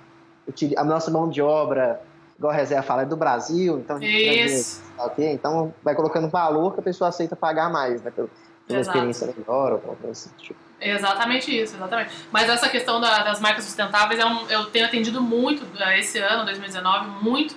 A 0.76 0.84
nossa 0.84 1.10
mão 1.10 1.30
de 1.30 1.42
obra, 1.42 2.02
igual 2.38 2.52
a 2.52 2.56
reserva 2.56 2.84
fala, 2.84 3.04
é 3.04 3.06
do 3.06 3.16
Brasil, 3.16 3.80
então 3.80 3.96
a 3.96 4.00
gente 4.02 4.44
isso. 4.44 4.84
okay? 5.00 5.32
Então 5.32 5.74
vai 5.82 5.96
colocando 5.96 6.28
valor 6.28 6.74
que 6.74 6.82
a 6.82 6.84
pessoa 6.84 7.08
aceita 7.08 7.38
pagar 7.38 7.72
mais, 7.72 8.02
né? 8.02 8.12
Pela, 8.12 8.28
pela 8.68 8.82
experiência 8.82 9.28
melhor 9.28 9.72
ou 9.72 9.76
alguma 9.76 9.96
coisa 9.96 10.12
assim. 10.12 10.30
Tipo. 10.38 10.60
Exatamente 10.82 11.58
isso, 11.58 11.78
exatamente. 11.78 12.12
Mas 12.30 12.50
essa 12.50 12.68
questão 12.68 13.00
da, 13.00 13.24
das 13.24 13.40
marcas 13.40 13.64
sustentáveis, 13.64 14.20
é 14.20 14.26
um, 14.26 14.46
eu 14.50 14.66
tenho 14.66 14.86
atendido 14.86 15.22
muito 15.22 15.66
é, 15.82 16.00
esse 16.00 16.20
ano, 16.20 16.44
2019, 16.44 17.24
muito. 17.24 17.56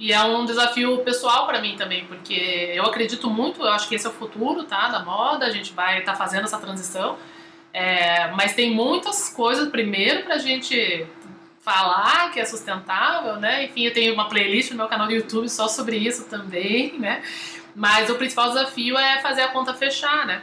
E 0.00 0.12
é 0.12 0.20
um 0.24 0.44
desafio 0.44 0.98
pessoal 1.04 1.46
para 1.46 1.60
mim 1.60 1.76
também, 1.76 2.04
porque 2.06 2.72
eu 2.74 2.84
acredito 2.84 3.30
muito, 3.30 3.62
eu 3.62 3.68
acho 3.68 3.88
que 3.88 3.94
esse 3.94 4.04
é 4.04 4.10
o 4.10 4.12
futuro, 4.12 4.64
tá? 4.64 4.88
Da 4.88 4.98
moda, 4.98 5.46
a 5.46 5.50
gente 5.50 5.72
vai 5.72 6.00
estar 6.00 6.12
tá 6.12 6.18
fazendo 6.18 6.42
essa 6.42 6.58
transição. 6.58 7.16
É, 7.78 8.28
mas 8.32 8.54
tem 8.54 8.74
muitas 8.74 9.28
coisas, 9.28 9.68
primeiro, 9.68 10.22
para 10.22 10.36
a 10.36 10.38
gente 10.38 11.06
falar 11.60 12.30
que 12.30 12.40
é 12.40 12.44
sustentável, 12.44 13.36
né? 13.36 13.64
Enfim, 13.64 13.82
eu 13.82 13.92
tenho 13.92 14.14
uma 14.14 14.28
playlist 14.28 14.70
no 14.70 14.76
meu 14.76 14.86
canal 14.86 15.06
do 15.06 15.12
YouTube 15.12 15.48
só 15.48 15.68
sobre 15.68 15.96
isso 15.96 16.24
também, 16.24 16.98
né? 16.98 17.22
Mas 17.74 18.08
o 18.08 18.14
principal 18.14 18.48
desafio 18.48 18.96
é 18.96 19.20
fazer 19.20 19.42
a 19.42 19.48
conta 19.48 19.74
fechar, 19.74 20.26
né? 20.26 20.40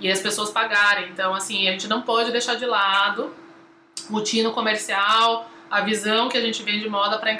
e 0.00 0.10
as 0.10 0.20
pessoas 0.20 0.50
pagarem. 0.50 1.08
Então, 1.08 1.34
assim, 1.34 1.68
a 1.68 1.72
gente 1.72 1.88
não 1.88 2.02
pode 2.02 2.30
deixar 2.30 2.54
de 2.56 2.66
lado 2.66 3.34
o 4.10 4.20
tino 4.20 4.52
comercial, 4.52 5.48
a 5.70 5.80
visão 5.80 6.28
que 6.28 6.36
a 6.36 6.40
gente 6.40 6.62
vende 6.62 6.80
de 6.80 6.88
moda 6.88 7.18
para 7.18 7.32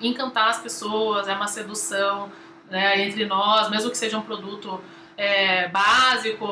encantar 0.00 0.50
as 0.50 0.60
pessoas, 0.60 1.28
é 1.28 1.34
uma 1.34 1.46
sedução 1.46 2.30
né, 2.70 3.02
entre 3.02 3.24
nós, 3.24 3.70
mesmo 3.70 3.90
que 3.90 3.96
seja 3.96 4.18
um 4.18 4.22
produto 4.22 4.80
é, 5.16 5.68
básico, 5.68 6.46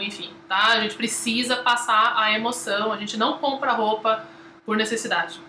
enfim, 0.00 0.30
tá? 0.48 0.72
A 0.72 0.80
gente 0.80 0.94
precisa 0.96 1.56
passar 1.56 2.14
a 2.16 2.32
emoção, 2.32 2.92
a 2.92 2.96
gente 2.96 3.16
não 3.16 3.38
compra 3.38 3.72
roupa 3.72 4.24
por 4.64 4.76
necessidade, 4.76 5.40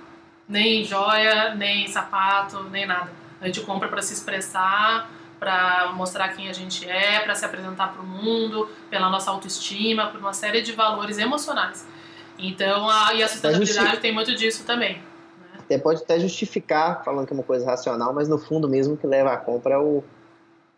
nem 0.48 0.84
joia, 0.84 1.56
nem 1.56 1.88
sapato, 1.88 2.64
nem 2.64 2.86
nada. 2.86 3.12
A 3.40 3.46
gente 3.46 3.62
compra 3.62 3.88
para 3.88 4.02
se 4.02 4.14
expressar, 4.14 5.10
para 5.40 5.92
mostrar 5.94 6.30
quem 6.30 6.50
a 6.50 6.54
gente 6.54 6.88
é, 6.90 7.20
para 7.20 7.36
se 7.36 7.46
apresentar 7.46 7.94
para 7.94 8.02
o 8.02 8.06
mundo, 8.06 8.70
pela 8.90 9.10
nossa 9.10 9.30
autoestima, 9.32 10.08
por 10.08 10.20
uma 10.20 10.34
série 10.34 10.62
de 10.62 10.72
valores 10.72 11.18
emocionais. 11.18 11.88
Então, 12.38 12.90
a, 12.90 13.14
e 13.14 13.24
a 13.24 13.28
sustentabilidade 13.28 13.98
tem 13.98 14.14
muito 14.14 14.36
disso 14.36 14.64
também. 14.64 14.96
Né? 14.96 15.60
Até 15.60 15.78
pode 15.78 16.02
até 16.02 16.20
justificar, 16.20 17.04
falando 17.04 17.26
que 17.26 17.34
é 17.34 17.36
uma 17.36 17.44
coisa 17.44 17.66
racional, 17.66 18.14
mas 18.14 18.28
no 18.28 18.38
fundo 18.38 18.68
mesmo 18.68 18.98
que 18.98 19.08
leva 19.08 19.32
a 19.32 19.38
compra 19.38 19.76
é 19.76 19.78
o 19.78 20.04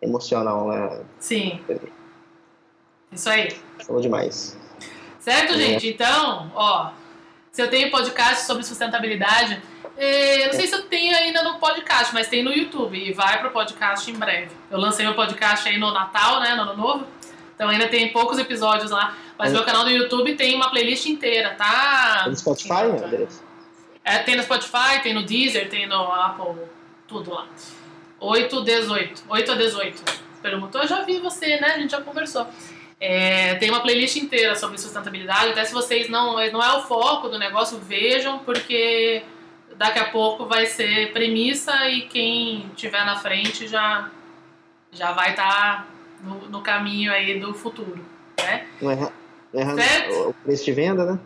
emocional, 0.01 0.67
né? 0.67 1.01
Sim. 1.19 1.61
Isso 3.11 3.29
aí. 3.29 3.55
Falou 3.85 4.01
demais. 4.01 4.57
Certo, 5.19 5.53
é. 5.53 5.57
gente? 5.57 5.89
Então, 5.89 6.51
ó, 6.55 6.91
se 7.51 7.61
eu 7.61 7.69
tenho 7.69 7.91
podcast 7.91 8.45
sobre 8.45 8.63
sustentabilidade, 8.63 9.61
é, 9.97 10.43
eu 10.43 10.47
não 10.47 10.53
sei 10.53 10.67
se 10.67 10.75
eu 10.75 10.83
tenho 10.83 11.15
ainda 11.15 11.43
no 11.43 11.59
podcast, 11.59 12.13
mas 12.13 12.27
tem 12.27 12.43
no 12.43 12.51
YouTube 12.51 12.97
e 12.97 13.11
vai 13.11 13.39
pro 13.39 13.51
podcast 13.51 14.09
em 14.09 14.13
breve. 14.13 14.49
Eu 14.71 14.79
lancei 14.79 15.05
meu 15.05 15.15
podcast 15.15 15.67
aí 15.67 15.77
no 15.77 15.91
Natal, 15.91 16.39
né, 16.39 16.55
no 16.55 16.61
Ano 16.61 16.77
Novo. 16.77 17.05
Então 17.53 17.67
ainda 17.67 17.89
tem 17.89 18.13
poucos 18.13 18.37
episódios 18.37 18.91
lá. 18.91 19.17
Mas 19.37 19.51
é. 19.51 19.53
meu 19.55 19.65
canal 19.65 19.83
do 19.83 19.89
YouTube 19.89 20.35
tem 20.35 20.55
uma 20.55 20.69
playlist 20.69 21.05
inteira, 21.05 21.55
tá? 21.55 22.21
Tem 22.23 22.31
no 22.31 22.37
Spotify, 22.37 22.83
Andrés? 22.83 23.43
É, 24.03 24.19
tem 24.19 24.35
no 24.35 24.43
Spotify, 24.43 25.01
tem 25.03 25.13
no 25.13 25.23
Deezer, 25.23 25.69
tem 25.69 25.85
no 25.85 26.11
Apple, 26.11 26.63
tudo 27.07 27.33
lá. 27.33 27.47
8, 28.20 28.63
18. 28.63 29.24
8 29.28 29.51
a 29.51 29.55
18. 29.55 30.03
Perguntou, 30.41 30.82
eu 30.82 30.88
já 30.88 31.01
vi 31.03 31.20
você, 31.20 31.59
né? 31.59 31.74
A 31.76 31.80
gente 31.80 31.91
já 31.91 32.01
conversou. 32.01 32.47
É, 32.99 33.55
tem 33.55 33.70
uma 33.70 33.82
playlist 33.82 34.17
inteira 34.17 34.55
sobre 34.55 34.78
sustentabilidade. 34.78 35.51
Até 35.51 35.63
se 35.65 35.74
vocês 35.74 36.09
não, 36.09 36.34
não 36.51 36.61
é 36.61 36.78
o 36.78 36.82
foco 36.82 37.30
do 37.30 37.39
negócio, 37.39 37.80
vejam, 37.80 38.39
porque 38.39 39.24
daqui 39.78 39.99
a 39.99 40.09
pouco 40.09 40.45
vai 40.45 40.65
ser 40.65 41.13
premissa 41.13 41.88
e 41.88 42.01
quem 42.01 42.70
tiver 42.76 43.05
na 43.05 43.17
frente 43.17 43.67
já, 43.67 44.09
já 44.91 45.13
vai 45.13 45.32
estar 45.32 45.47
tá 45.47 45.88
no, 46.22 46.49
no, 46.49 46.61
caminho 46.61 47.13
aí 47.13 47.39
do 47.39 47.53
futuro, 47.53 48.03
né? 48.38 48.67
É, 49.53 49.61
é, 49.61 50.28
o 50.28 50.34
preço 50.34 50.65
de 50.65 50.72
venda, 50.74 51.05
né? 51.05 51.20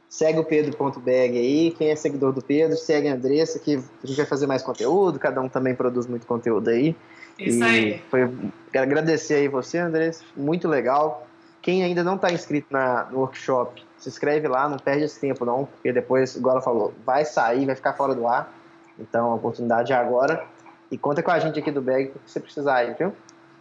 segue 0.08 0.40
o 0.40 0.44
pedro.beg 0.44 1.38
aí. 1.38 1.72
Quem 1.72 1.90
é 1.90 1.96
seguidor 1.96 2.32
do 2.32 2.42
Pedro, 2.42 2.78
segue 2.78 3.08
a 3.08 3.14
Andressa, 3.14 3.60
que 3.60 3.76
a 3.76 4.08
gente 4.08 4.18
vai 4.18 4.26
fazer 4.26 4.48
mais 4.48 4.64
conteúdo. 4.64 5.20
Cada 5.20 5.42
um 5.42 5.50
também 5.50 5.76
produz 5.76 6.08
muito 6.08 6.26
conteúdo 6.26 6.70
aí. 6.70 6.96
Isso 7.38 7.60
e 7.60 7.64
aí. 7.64 8.02
Foi, 8.10 8.30
quero 8.72 8.84
agradecer 8.86 9.36
aí 9.36 9.48
você, 9.48 9.78
André, 9.80 10.12
muito 10.38 10.68
legal. 10.68 11.28
Quem 11.62 11.84
ainda 11.84 12.04
não 12.04 12.16
está 12.16 12.32
inscrito 12.32 12.68
na, 12.70 13.06
no 13.06 13.20
workshop, 13.20 13.84
se 14.04 14.10
inscreve 14.10 14.48
lá, 14.48 14.68
não 14.68 14.78
perde 14.78 15.06
esse 15.06 15.20
tempo 15.20 15.46
não, 15.46 15.66
porque 15.66 15.92
depois, 15.92 16.36
igual 16.36 16.56
ela 16.56 16.64
falou, 16.64 16.94
vai 17.06 17.24
sair, 17.26 17.66
vai 17.66 17.76
ficar 17.76 17.94
fora 17.94 18.14
do 18.14 18.28
ar. 18.28 18.54
Então 19.00 19.32
a 19.32 19.36
oportunidade 19.36 19.94
é 19.94 19.96
agora. 19.96 20.46
E 20.92 20.98
conta 20.98 21.24
com 21.24 21.32
a 21.32 21.40
gente 21.40 21.58
aqui 21.58 21.72
do 21.72 21.82
BEG 21.82 22.12
que 22.12 22.20
você 22.26 22.40
precisar 22.40 22.76
aí, 22.76 22.94
viu? 22.94 23.14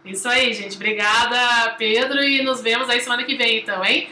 Isso 0.05 0.27
aí, 0.27 0.53
gente. 0.53 0.75
Obrigada, 0.75 1.75
Pedro, 1.77 2.21
e 2.21 2.43
nos 2.43 2.61
vemos 2.61 2.89
aí 2.89 2.99
semana 3.01 3.23
que 3.23 3.35
vem, 3.35 3.59
então, 3.59 3.83
hein? 3.83 4.09